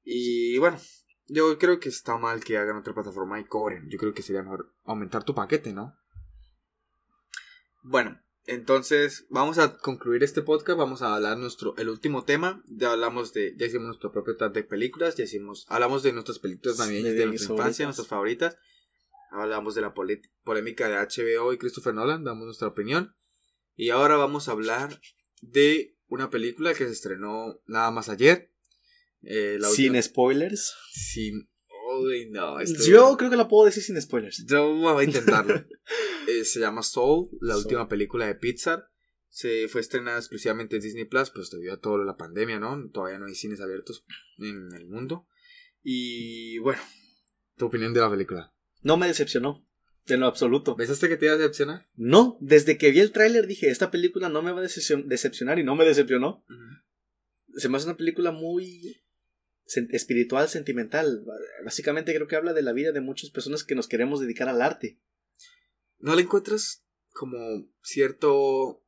[0.03, 0.81] Y bueno,
[1.27, 3.89] yo creo que está mal que hagan otra plataforma y cobren.
[3.89, 5.97] Yo creo que sería mejor aumentar tu paquete, ¿no?
[7.83, 10.77] Bueno, entonces vamos a concluir este podcast.
[10.77, 12.65] Vamos a hablar nuestro el último tema.
[12.67, 15.15] Ya hablamos de, ya hicimos nuestro propio top de películas.
[15.15, 18.57] Ya hicimos, hablamos de nuestras películas también de, nuestra infancia, nuestras favoritas.
[19.31, 22.25] Hablamos de la polémica de HBO y Christopher Nolan.
[22.25, 23.15] Damos nuestra opinión.
[23.81, 25.01] Y ahora vamos a hablar
[25.41, 28.53] de una película que se estrenó nada más ayer.
[29.23, 30.75] Eh, sin spoilers.
[30.93, 31.49] Sin.
[31.91, 32.63] Uy, no.
[32.63, 34.45] Yo creo que la puedo decir sin spoilers.
[34.47, 35.65] Yo voy a intentarlo.
[36.29, 38.91] Eh, se llama Soul, la última película de Pixar.
[39.31, 42.89] Se fue estrenada exclusivamente en Disney Plus, pues debido a toda la pandemia, ¿no?
[42.91, 44.05] Todavía no hay cines abiertos
[44.39, 45.27] en el mundo.
[45.83, 46.81] Y bueno,
[47.57, 48.55] tu opinión de la película.
[48.83, 49.67] No me decepcionó.
[50.07, 50.77] En lo absoluto.
[50.77, 51.89] ¿Pensaste que te iba a decepcionar?
[51.95, 55.65] No, desde que vi el tráiler dije, esta película no me va a decepcionar y
[55.65, 56.45] no me decepcionó.
[57.55, 59.03] Se me hace una película muy
[59.91, 61.25] espiritual, sentimental.
[61.65, 64.63] Básicamente creo que habla de la vida de muchas personas que nos queremos dedicar al
[64.63, 65.01] arte.
[65.99, 68.83] ¿No le encuentras como cierto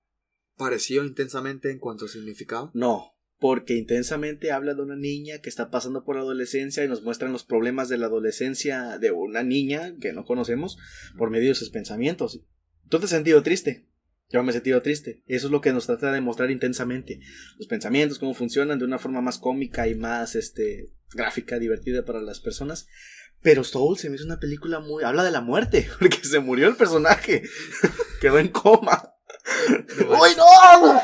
[0.56, 2.70] parecido intensamente en cuanto a significado?
[2.74, 7.02] No, porque intensamente habla de una niña que está pasando por la adolescencia y nos
[7.02, 10.78] muestran los problemas de la adolescencia de una niña que no conocemos
[11.18, 12.40] por medio de sus pensamientos.
[12.88, 13.88] ¿Tú te has sentido triste?
[14.30, 15.24] Yo me he sentido triste.
[15.26, 17.18] Eso es lo que nos trata de mostrar intensamente.
[17.58, 22.22] Los pensamientos, cómo funcionan de una forma más cómica y más este, gráfica, divertida para
[22.22, 22.86] las personas.
[23.40, 25.02] Pero Soul se me hizo una película muy.
[25.02, 27.42] Habla de la muerte, porque se murió el personaje.
[28.20, 29.16] Quedó en coma.
[29.98, 31.02] ¡Uy, no!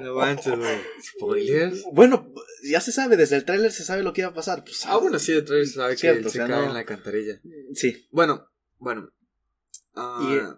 [0.00, 0.78] No manches, güey.
[1.02, 1.84] ¿Spoilers?
[1.92, 2.32] Bueno,
[2.64, 4.64] ya se sabe, desde el tráiler se sabe lo que iba a pasar.
[4.64, 7.40] Pues, ah, bueno, sí, el tráiler se sabe que él se cae en la cantarilla.
[7.74, 8.06] Sí.
[8.10, 8.48] Bueno,
[8.78, 9.12] bueno.
[9.94, 10.56] Uh,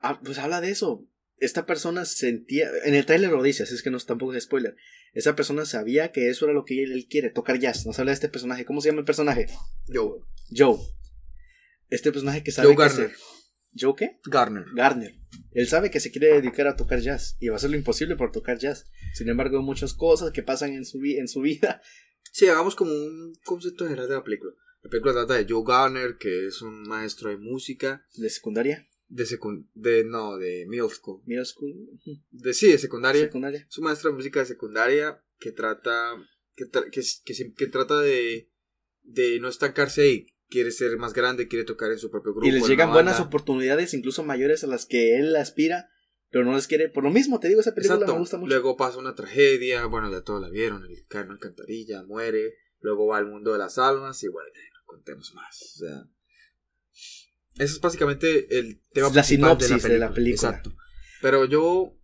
[0.00, 1.06] Ah, pues habla de eso.
[1.36, 4.76] Esta persona sentía, en el trailer lo dice, así es que no tampoco es spoiler.
[5.12, 7.86] Esa persona sabía que eso era lo que él, quiere, tocar jazz.
[7.86, 8.64] Nos habla de este personaje.
[8.64, 9.46] ¿Cómo se llama el personaje?
[9.88, 10.20] Joe.
[10.54, 10.78] Joe.
[11.88, 13.12] Este personaje que sabe Joe Garner.
[13.78, 14.20] ¿Joe qué?
[14.24, 14.64] Garner.
[14.74, 15.19] Garner.
[15.52, 18.16] Él sabe que se quiere dedicar a tocar jazz y va a hacer lo imposible
[18.16, 18.86] por tocar jazz.
[19.14, 21.82] Sin embargo, hay muchas cosas que pasan en su, en su vida.
[22.32, 24.52] Sí, hagamos como un concepto general de la película.
[24.82, 28.06] La película trata de Joe Garner, que es un maestro de música.
[28.14, 28.88] ¿De secundaria?
[29.10, 31.74] de secund de no de middle school middle school
[32.30, 36.14] de sí de secundaria secundaria es un maestro de música de secundaria que trata
[36.54, 38.50] que, que, que, trata de
[39.02, 42.50] de no estancarse ahí quiere ser más grande quiere tocar en su propio grupo y
[42.50, 45.88] les llegan buenas oportunidades incluso mayores a las que él aspira
[46.28, 48.76] pero no les quiere por lo mismo te digo esa película me gusta mucho luego
[48.76, 53.18] pasa una tragedia bueno ya todos la vieron el cae en alcantarilla muere luego va
[53.18, 56.04] al mundo de las almas y bueno no contemos más o sea
[57.60, 60.50] eso es básicamente el tema la sinopsis de la, película.
[60.50, 60.74] Exacto.
[61.20, 61.96] Pero yo.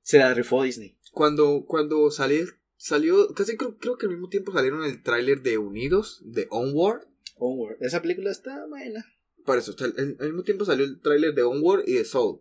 [0.00, 0.98] Se la rifó Disney.
[1.12, 3.32] Cuando, cuando salió, salió.
[3.34, 7.06] Casi creo, creo que al mismo tiempo salieron el tráiler de Unidos, de Onward.
[7.36, 7.76] Onward.
[7.80, 9.04] Esa película está buena.
[9.44, 12.40] Por eso, al, mismo tiempo salió el tráiler de Onward y de Soul.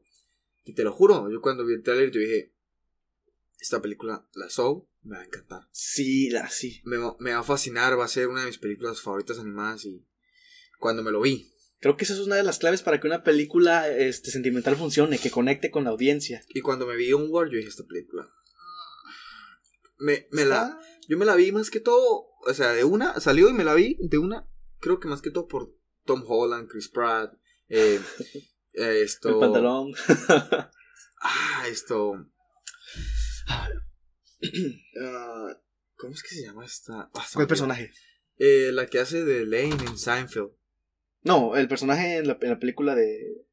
[0.65, 2.52] Y te lo juro, yo cuando vi el tráiler yo dije.
[3.60, 5.70] Esta película, la Soul, me va a encantar.
[5.72, 6.82] Sí, la sí.
[6.84, 10.06] Me, me va a fascinar, va a ser una de mis películas favoritas animadas y.
[10.80, 11.53] Cuando me lo vi,
[11.84, 15.18] Creo que esa es una de las claves para que una película este, sentimental funcione,
[15.18, 16.41] que conecte con la audiencia.
[16.48, 18.30] Y cuando me vi Onward, yo dije esta película.
[19.98, 20.80] Me, me la,
[21.10, 23.74] yo me la vi más que todo, o sea, de una, salió y me la
[23.74, 24.48] vi de una,
[24.84, 25.74] creo que más que todo por
[26.04, 27.34] Tom Holland, Chris Pratt,
[27.70, 28.02] eh,
[28.74, 29.30] eh esto...
[29.30, 29.94] El pantalón.
[31.22, 32.12] ah, esto...
[34.42, 35.54] Uh,
[35.96, 37.10] ¿Cómo es que se llama esta?
[37.14, 37.94] Ah, ¿Cuál personaje?
[38.38, 40.52] Eh, la que hace de Lane en Seinfeld.
[41.22, 43.48] No, el personaje en la, película de.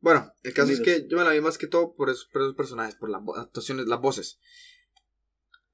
[0.00, 2.96] Bueno, el caso es que yo me la vi más que todo por esos, personajes,
[2.96, 4.38] por las actuaciones, las voces.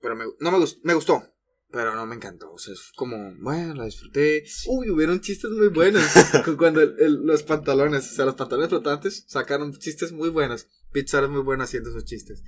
[0.01, 1.25] Pero me, no me, gustó, me gustó,
[1.73, 2.53] pero no me encantó.
[2.53, 4.45] O sea, es como, bueno, la disfruté.
[4.67, 6.03] Uy, hubieron chistes muy buenos.
[6.59, 10.67] cuando los pantalones, o sea, los pantalones flotantes sacaron chistes muy buenos.
[10.93, 12.43] Pixar es muy bueno haciendo esos chistes.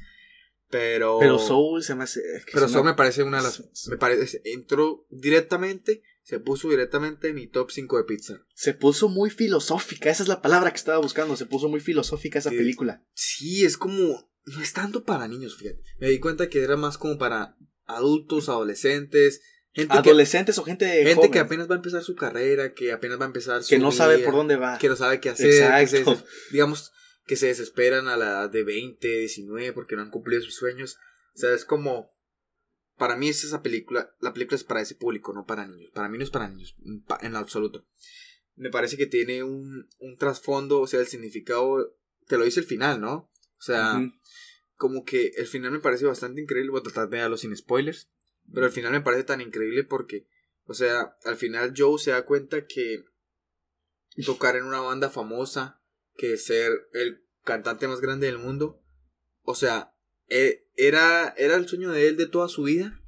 [0.70, 1.19] Pero.
[1.20, 2.20] Pero Soul se me hace.
[2.53, 3.89] pero Soul me parece una de las.
[3.89, 4.40] Me parece.
[4.44, 8.47] Entró directamente se puso directamente en mi top 5 de pizza.
[8.55, 12.39] Se puso muy filosófica, esa es la palabra que estaba buscando, se puso muy filosófica
[12.39, 13.05] esa película.
[13.12, 15.82] Sí, es como, no es tanto para niños, fíjate.
[15.99, 17.57] Me di cuenta que era más como para
[17.97, 19.43] adultos, adolescentes,
[19.73, 23.24] gente adolescentes o gente gente que apenas va a empezar su carrera, que apenas va
[23.24, 25.86] a empezar su que no sabe por dónde va, que no sabe qué hacer,
[26.51, 26.93] digamos
[27.27, 30.98] que se desesperan a la edad de 20, 19 porque no han cumplido sus sueños.
[31.35, 32.12] O sea, es como
[32.97, 35.90] para mí es esa película, la película es para ese público, no para niños.
[35.94, 36.77] Para mí no es para niños,
[37.20, 37.86] en absoluto.
[38.55, 41.97] Me parece que tiene un, un trasfondo, o sea, el significado
[42.27, 43.31] te lo dice el final, ¿no?
[43.59, 44.01] O sea.
[44.82, 46.72] Como que el final me parece bastante increíble.
[46.72, 48.10] Voy a tratar de darlo sin spoilers.
[48.52, 50.26] Pero el final me parece tan increíble porque,
[50.64, 53.04] o sea, al final Joe se da cuenta que
[54.26, 55.80] tocar en una banda famosa,
[56.16, 58.82] que ser el cantante más grande del mundo,
[59.42, 59.94] o sea,
[60.26, 63.00] e- era, era el sueño de él de toda su vida.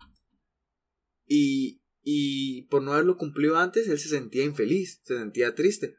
[1.27, 5.97] Y, y por no haberlo cumplido antes, él se sentía infeliz, se sentía triste.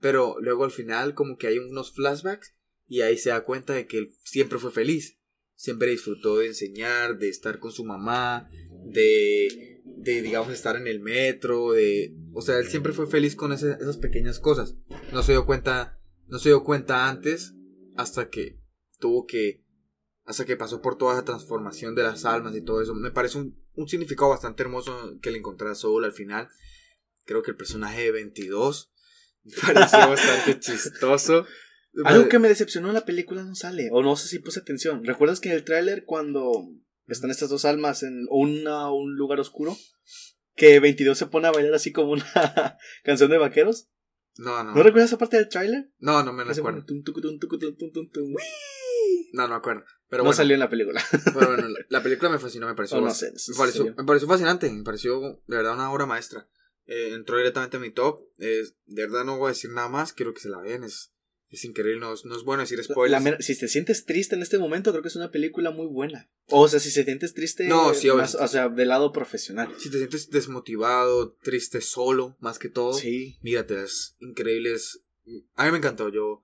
[0.00, 2.54] Pero luego al final como que hay unos flashbacks
[2.94, 5.18] y ahí se da cuenta de que él siempre fue feliz.
[5.56, 8.48] Siempre disfrutó de enseñar, de estar con su mamá,
[8.84, 12.14] de, de digamos, estar en el metro, de...
[12.32, 14.76] O sea, él siempre fue feliz con esas pequeñas cosas.
[15.12, 15.98] No se dio cuenta,
[16.28, 17.54] no se dio cuenta antes
[17.96, 18.60] hasta que
[19.00, 19.64] tuvo que...
[20.24, 22.94] Hasta que pasó por toda esa transformación de las almas y todo eso.
[22.94, 26.48] Me parece un, un significado bastante hermoso que le encontré a Soul al final.
[27.24, 28.92] Creo que el personaje de 22
[29.42, 31.44] me pareció bastante chistoso.
[32.04, 35.04] Algo que me decepcionó en la película no sale, o no sé si puse atención.
[35.04, 36.68] ¿Recuerdas que en el tráiler cuando
[37.06, 39.76] están estas dos almas en una, un lugar oscuro?
[40.56, 42.24] Que 22 se pone a bailar así como una
[43.04, 43.88] canción de vaqueros.
[44.36, 44.74] No, no.
[44.74, 45.90] ¿No recuerdas esa parte del tráiler?
[45.98, 46.84] No, no me Hace acuerdo.
[49.32, 49.84] No, no me acuerdo.
[50.08, 51.02] Pero no bueno, salió en la película.
[51.24, 54.04] pero bueno, la, la película me fascinó, me pareció, Oh, no sé, me, pareció me
[54.04, 56.48] pareció fascinante, me pareció de verdad una obra maestra.
[56.86, 58.20] Eh, entró directamente a mi top.
[58.36, 60.84] De verdad no voy a decir nada más, quiero que se la vean.
[60.84, 61.13] Es,
[61.50, 63.44] es increíble, no, es- no es bueno decir spoilers.
[63.44, 66.28] si te sientes triste en este momento, creo que es una película muy buena.
[66.48, 69.72] O sea, si se sientes triste, No, sí, más- o sea, del lado profesional.
[69.78, 73.38] Si te sientes desmotivado, triste, solo, más que todo, Sí.
[73.42, 74.72] mírate, es increíble.
[74.74, 75.00] es-
[75.54, 76.42] a mí me encantó, yo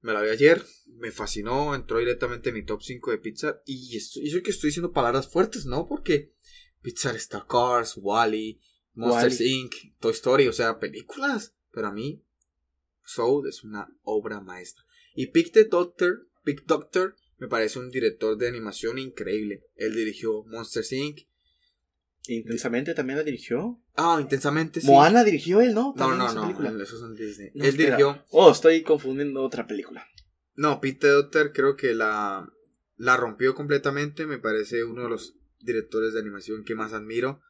[0.00, 0.64] me la vi ayer,
[0.96, 3.62] me fascinó, entró directamente en mi top 5 de Pixar.
[3.64, 5.86] Y, soy que estoy diciendo palabras fuertes, ¿no?
[5.86, 6.32] Porque
[6.80, 8.60] Pixar está Cars, Wally,
[8.94, 9.40] Monsters.
[9.40, 11.54] Inc., Toy Story, o sea, películas.
[11.70, 12.24] Pero a mí,
[13.04, 14.84] Soul es una obra maestra.
[15.14, 19.64] Y Pick the Doctor, Pick Doctor, me parece un director de animación increíble.
[19.76, 21.20] Él dirigió Monsters Inc.
[22.28, 23.80] Intensamente también la dirigió.
[23.96, 24.86] Ah, intensamente sí.
[24.86, 25.92] Moana dirigió él, ¿no?
[25.96, 27.50] No, no, no, esos son Disney.
[27.54, 27.96] No, Él espera.
[27.96, 28.24] dirigió.
[28.30, 30.06] Oh, estoy confundiendo otra película.
[30.54, 32.48] No, Pete Doctor creo que la,
[32.96, 34.26] la rompió completamente.
[34.26, 37.40] Me parece uno de los directores de animación que más admiro.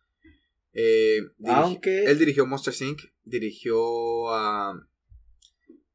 [0.73, 3.01] Eh, dirigi- Aunque- Él dirigió Monster Inc.
[3.25, 4.89] Dirigió a.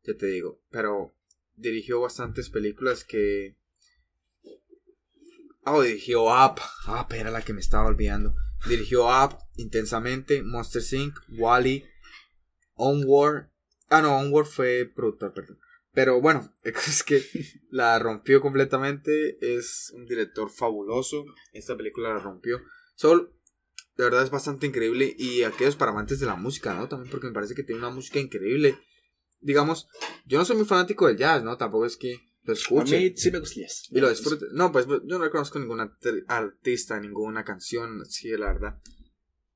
[0.08, 1.14] Ya te digo, pero
[1.56, 3.58] dirigió bastantes películas que.
[5.66, 6.62] Oh, dirigió Up.
[6.88, 8.34] Up era la que me estaba olvidando.
[8.70, 11.86] Dirigió Up intensamente, Monster Inc., Wally,
[12.76, 13.50] Onward.
[13.90, 15.60] Ah, no, Onward fue productor, perdón.
[15.94, 17.22] Pero bueno, es que
[17.70, 19.38] la rompió completamente.
[19.42, 21.26] Es un director fabuloso.
[21.52, 22.62] Esta película la rompió.
[22.96, 23.34] Sol,
[23.98, 25.14] de verdad es bastante increíble.
[25.18, 26.88] Y aquellos para amantes de la música, ¿no?
[26.88, 28.78] También porque me parece que tiene una música increíble.
[29.40, 29.88] Digamos,
[30.26, 31.58] yo no soy muy fanático del jazz, ¿no?
[31.58, 33.00] Tampoco es que lo A escuche.
[33.00, 33.84] mí sí me gusta jazz.
[33.92, 34.46] Y lo disfrute.
[34.54, 38.82] No, pues yo no conozco ningún art- artista, ninguna canción, sí, la verdad.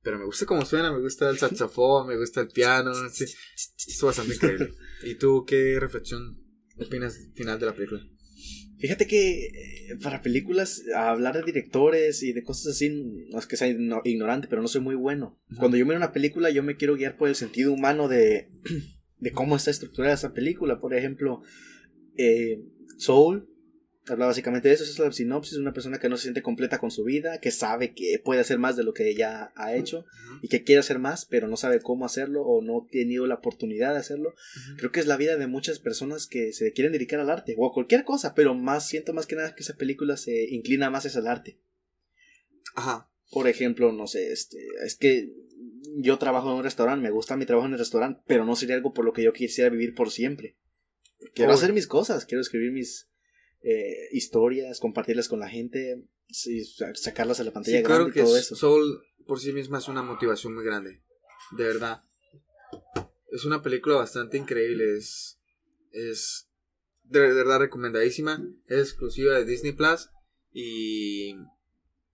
[0.03, 3.26] Pero me gusta cómo suena, me gusta el saxofón, me gusta el piano, sí.
[3.26, 4.74] Es bastante increíble.
[5.03, 6.38] ¿Y tú qué reflexión
[6.78, 8.02] opinas final de la película?
[8.80, 12.90] Fíjate que eh, para películas, hablar de directores y de cosas así,
[13.30, 15.40] no es que sea igno- ignorante, pero no soy muy bueno.
[15.60, 18.49] Cuando yo miro una película, yo me quiero guiar por el sentido humano de,
[19.22, 20.81] de cómo está estructurada esa película.
[20.81, 21.41] Por ejemplo,
[22.18, 22.61] eh,
[22.98, 23.48] Soul
[24.07, 24.84] habla básicamente de eso.
[24.84, 27.52] Esa es la sinopsis: una persona que no se siente completa con su vida, que
[27.52, 30.06] sabe que puede hacer más de lo que ya ha hecho
[30.41, 33.35] y que quiere hacer más, pero no sabe cómo hacerlo o no ha tenido la
[33.35, 34.34] oportunidad de hacerlo.
[34.77, 37.68] Creo que es la vida de muchas personas que se quieren dedicar al arte o
[37.68, 41.06] a cualquier cosa, pero más siento más que nada que esa película se inclina más
[41.06, 41.60] hacia el arte.
[42.76, 43.11] Ajá.
[43.32, 45.32] Por ejemplo, no sé, este, es que
[45.98, 48.76] yo trabajo en un restaurante, me gusta mi trabajo en el restaurante, pero no sería
[48.76, 50.58] algo por lo que yo quisiera vivir por siempre.
[51.34, 53.08] Quiero hacer mis cosas, quiero escribir mis
[53.64, 58.10] eh, historias, compartirlas con la gente, sí, sa- sacarlas a la pantalla Sí, grande claro
[58.10, 58.56] y que todo es- eso.
[58.56, 61.03] Soul por sí misma es una motivación muy grande.
[61.58, 62.03] De verdad.
[63.32, 64.98] Es una película bastante increíble.
[64.98, 65.40] Es.
[65.91, 66.49] Es.
[67.03, 68.44] De verdad recomendadísima.
[68.68, 70.10] Es exclusiva de Disney Plus.
[70.52, 71.36] Y.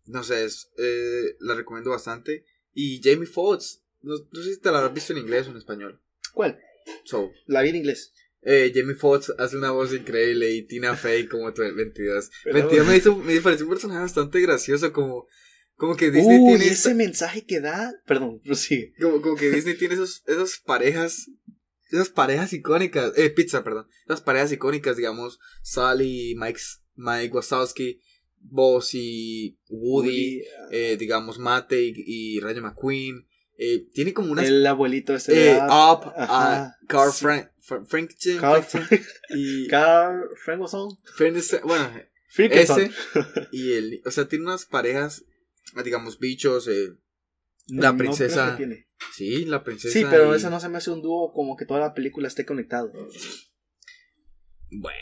[0.08, 2.46] No sé, es, eh, la recomiendo bastante.
[2.74, 3.84] Y Jamie Foxx.
[4.02, 6.02] No, no sé si te la has visto en inglés o en español.
[6.34, 6.60] ¿Cuál?
[7.04, 7.32] Soul.
[7.46, 8.14] La vi en inglés.
[8.42, 12.30] Eh, Jamie Foxx hace una voz increíble y Tina Fey como tu 22.
[12.44, 15.28] Pero- 22 me, hizo, me pareció un personaje bastante gracioso como,
[15.76, 18.94] como que Disney Uy, tiene ese mensaje que da, perdón, prosigue.
[19.02, 21.28] como, como que Disney tiene esos, esas parejas
[21.90, 26.60] esas parejas icónicas, eh, pizza, perdón, esas parejas icónicas, digamos, Sally, Mike,
[26.96, 28.02] Mike Wazowski,
[28.40, 30.08] Buzz y Woody,
[30.40, 33.28] Woody, eh, digamos, Mate y, y Rayo McQueen,
[33.60, 34.46] Eh, tiene como una...
[34.46, 36.12] El abuelito de Eh, Up.
[36.16, 37.22] Ajá, ah, Carl sí.
[37.24, 40.30] Frank, Fra- Frankenstein, Carl Frankenstein, y Carl.
[41.16, 41.92] Frankenstein, bueno,
[42.40, 42.92] ese
[43.52, 45.26] y el, o sea, tiene unas parejas,
[45.84, 46.90] digamos, bichos, eh,
[47.70, 48.88] la princesa, tiene.
[49.14, 49.92] sí, la princesa.
[49.98, 52.28] Sí, pero y- esa no se me hace un dúo como que toda la película
[52.28, 52.92] esté conectado.
[54.70, 55.00] Bueno.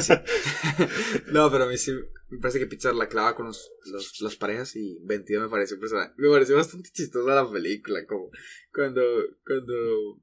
[0.00, 0.12] Sí.
[1.32, 1.92] no, pero a mí sí
[2.30, 5.76] me parece que Pixar la clava con los, los- las parejas y 22 me pareció
[5.76, 8.30] un personaje- Me pareció bastante chistosa la película, como
[8.72, 9.02] cuando,
[9.46, 10.20] cuando,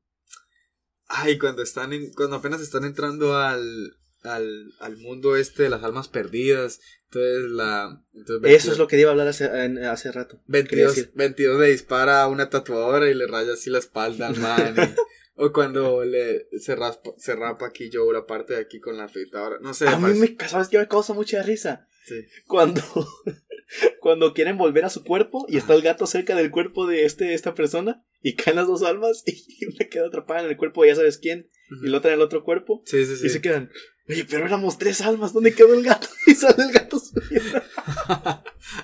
[1.08, 5.84] ay, cuando están en, cuando apenas están entrando al, al, al mundo este de las
[5.84, 10.12] almas perdidas, entonces la, entonces Eso es lo que iba a hablar hace, en- hace
[10.12, 10.38] rato.
[10.52, 11.12] quería 22, decir.
[11.16, 14.76] 22 le dispara a una tatuadora y le raya así la espalda al man.
[14.78, 14.96] y-
[15.44, 19.06] o cuando le se, raspa, se rapa aquí yo la parte de aquí con la
[19.06, 19.58] afeitadora.
[19.62, 19.88] No sé.
[19.88, 21.88] A mí parece- me, ¿sabes qué me causa mucha risa?
[22.06, 22.16] sí.
[22.48, 22.82] Cuando,
[24.00, 27.34] cuando quieren volver a su cuerpo y está el gato cerca del cuerpo de este,
[27.34, 30.90] esta persona y caen las dos almas y una queda atrapada en el cuerpo de
[30.90, 31.48] ya sabes quién
[31.84, 33.28] y la otra en el otro cuerpo Sí, sí, sí.
[33.28, 33.72] y se quedan,
[34.10, 36.08] oye, pero éramos tres almas, ¿dónde quedó el gato?
[36.28, 37.62] Y sale el gato subiendo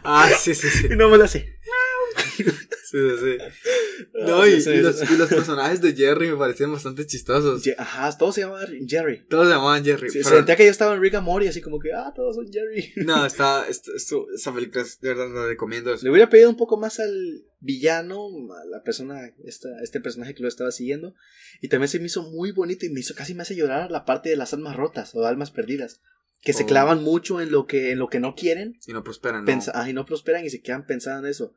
[0.03, 0.88] ah, sí, sí, sí.
[0.91, 1.56] y no me lo hace.
[2.38, 3.38] Sí, sí, sí.
[4.14, 7.05] No, Ah, y, sí, y sí, los, y los personajes de Jerry me parecían bastante
[7.05, 7.64] chistosos.
[7.64, 9.26] Ye- Ajá, todos se llamaban Jerry.
[9.27, 10.09] Todos se llamaban Jerry.
[10.09, 12.14] Sí, se pero- sentía que yo estaba en Rick and Morty, así como que, ah,
[12.15, 12.93] todos son Jerry.
[12.97, 15.93] No, está, esto, esto- esa película es- de verdad la recomiendo.
[16.01, 20.43] Le hubiera pedido un poco más al villano, a la persona, esta, este personaje que
[20.43, 21.14] lo estaba siguiendo.
[21.61, 24.05] Y también se me hizo muy bonito y me hizo, casi me hace llorar la
[24.05, 26.01] parte de las almas rotas o almas perdidas.
[26.41, 26.68] Que se Oh.
[26.68, 29.45] clavan mucho en lo que, en lo que no quieren Y no prosperan, ¿no?
[29.47, 31.53] pensa- ah, y no prosperan y se quedan pensando en eso.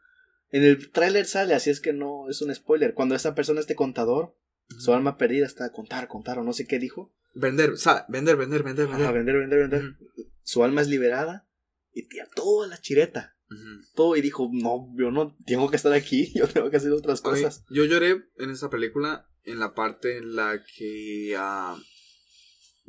[0.51, 2.94] En el tráiler sale, así es que no es un spoiler.
[2.94, 4.36] Cuando esta persona, este contador,
[4.78, 7.12] su alma perdida está a contar, contar o no sé qué dijo.
[7.35, 9.06] Vender, sea, vender, vender, vender, vender.
[9.06, 9.97] A vender, vender, vender.
[10.43, 11.48] Su alma es liberada
[11.93, 13.36] y tira toda la chireta.
[13.94, 17.20] Todo y dijo, no, yo no tengo que estar aquí, yo tengo que hacer otras
[17.20, 17.64] cosas.
[17.68, 21.77] yo lloré en esa película en la parte en la que ah,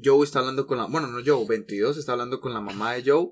[0.04, 0.86] Joe está hablando con la.
[0.86, 3.32] Bueno, no Joe, 22 está hablando con la mamá de Joe.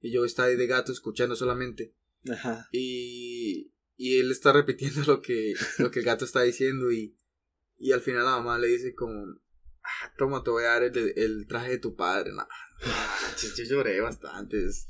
[0.00, 1.94] Y Joe está ahí de gato escuchando solamente.
[2.28, 2.68] Ajá.
[2.72, 6.90] Y, y él está repitiendo lo que, lo que el gato está diciendo.
[6.92, 7.16] Y,
[7.78, 9.24] y al final la mamá le dice como.
[9.82, 12.32] "Ah, toma, te voy a dar el, el traje de tu padre.
[12.32, 12.46] No,
[13.42, 14.64] yo, yo lloré bastante.
[14.66, 14.86] es-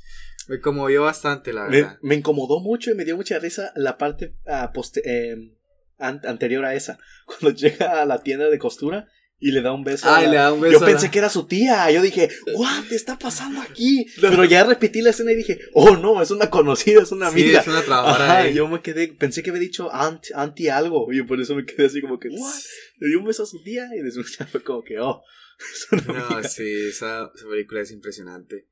[0.47, 1.99] me conmovió bastante, la verdad.
[2.01, 5.55] me incomodó mucho y me dio mucha risa la parte ah, poste- eh,
[5.99, 6.97] an- anterior a esa.
[7.25, 9.07] Cuando llega a la tienda de costura
[9.43, 10.07] y le da un beso.
[10.07, 10.79] a Ay, la- le da un beso.
[10.79, 11.89] Yo pensé la- que era su tía.
[11.91, 12.85] Yo dije, ¿what?
[12.87, 14.05] ¿Qué está pasando aquí?
[14.21, 17.41] Pero ya repetí la escena y dije, oh no, es una conocida, es una Sí,
[17.41, 17.59] amiga.
[17.61, 21.11] es una trabajadora Ajá, yo me quedé, pensé que había dicho aunt, auntie algo.
[21.11, 22.53] Y por eso me quedé así como que, ¿what?
[22.99, 25.21] Le dio un beso a su tía y después ya fue como que, oh.
[25.91, 28.67] una No, sí, esa, esa película es impresionante.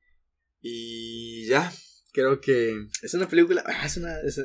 [0.62, 1.72] Y ya,
[2.12, 4.42] creo que Es una película, ah, es una, es, eh,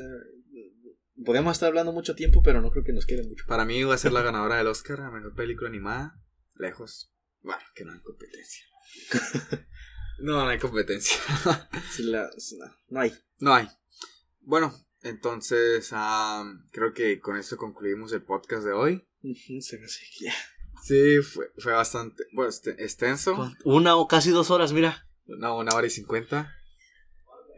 [1.26, 3.44] podemos estar hablando mucho tiempo, pero no creo que nos quede mucho.
[3.46, 6.18] para mí va a ser la ganadora del Oscar a mejor película animada.
[6.54, 7.12] Lejos.
[7.42, 8.64] Bueno, que no hay competencia.
[10.20, 11.18] no, no hay competencia.
[11.90, 12.30] Sí, la-
[12.88, 13.12] no hay.
[13.38, 13.68] no hay.
[14.40, 19.06] Bueno, entonces am, creo que con esto concluimos el podcast de hoy.
[19.60, 20.34] Se me hace que ya.
[20.82, 23.52] Sí, fue, fue bastante bueno, este- extenso.
[23.64, 25.06] Una o casi dos horas, mira.
[25.26, 26.54] Una, una hora y cincuenta.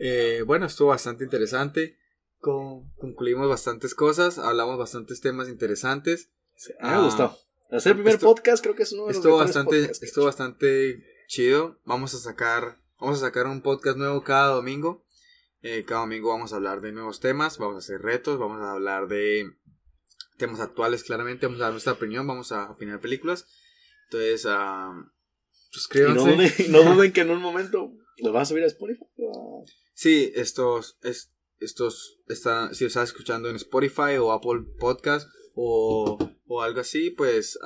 [0.01, 1.99] Eh, bueno, estuvo bastante interesante.
[2.41, 6.31] Con- concluimos bastantes cosas, hablamos bastantes temas interesantes.
[6.81, 7.37] Me Ah, gustó.
[7.71, 10.25] Hacer el primer esto- podcast creo que es uno de los Estuvo bastante, podcasts estuvo
[10.25, 11.79] bastante chido.
[11.85, 15.05] Vamos a sacar, vamos a sacar un podcast nuevo cada domingo.
[15.63, 18.73] Eh, cada domingo vamos a hablar de nuevos temas, vamos a hacer retos, vamos a
[18.73, 19.51] hablar de
[20.39, 23.47] temas actuales claramente, vamos a dar nuestra opinión, vamos a opinar películas.
[24.05, 25.11] Entonces, Y no,
[25.71, 26.31] suscríbanse.
[26.31, 29.05] duden, no duden que en un momento lo vas a subir a Spotify.
[29.95, 36.63] Sí, estos, es- estos, está, si estás escuchando en Spotify o Apple Podcast o, o
[36.63, 37.59] algo así, pues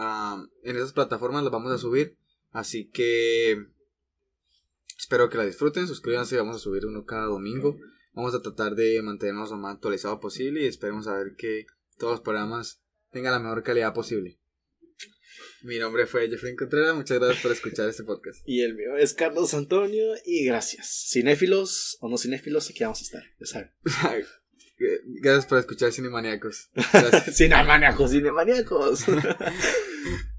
[0.63, 2.19] en esas plataformas las vamos a subir.
[2.51, 3.67] Así que
[4.99, 7.77] espero que la disfruten, suscríbanse, vamos a subir uno cada domingo.
[8.15, 11.67] Vamos a tratar de mantenernos lo más actualizado posible y esperemos a ver que
[11.97, 14.42] todos los programas tengan la mejor calidad posible.
[15.63, 18.41] Mi nombre fue Jeffrey Contreras, muchas gracias por escuchar este podcast.
[18.47, 21.07] Y el mío es Carlos Antonio y gracias.
[21.09, 23.71] Cinéfilos o no cinéfilos, aquí vamos a estar, ya saben.
[25.05, 26.69] Gracias por escuchar Cinemaniacos.
[26.75, 27.37] Gracias.
[27.37, 29.05] Cinemaníacos, cinemaníacos.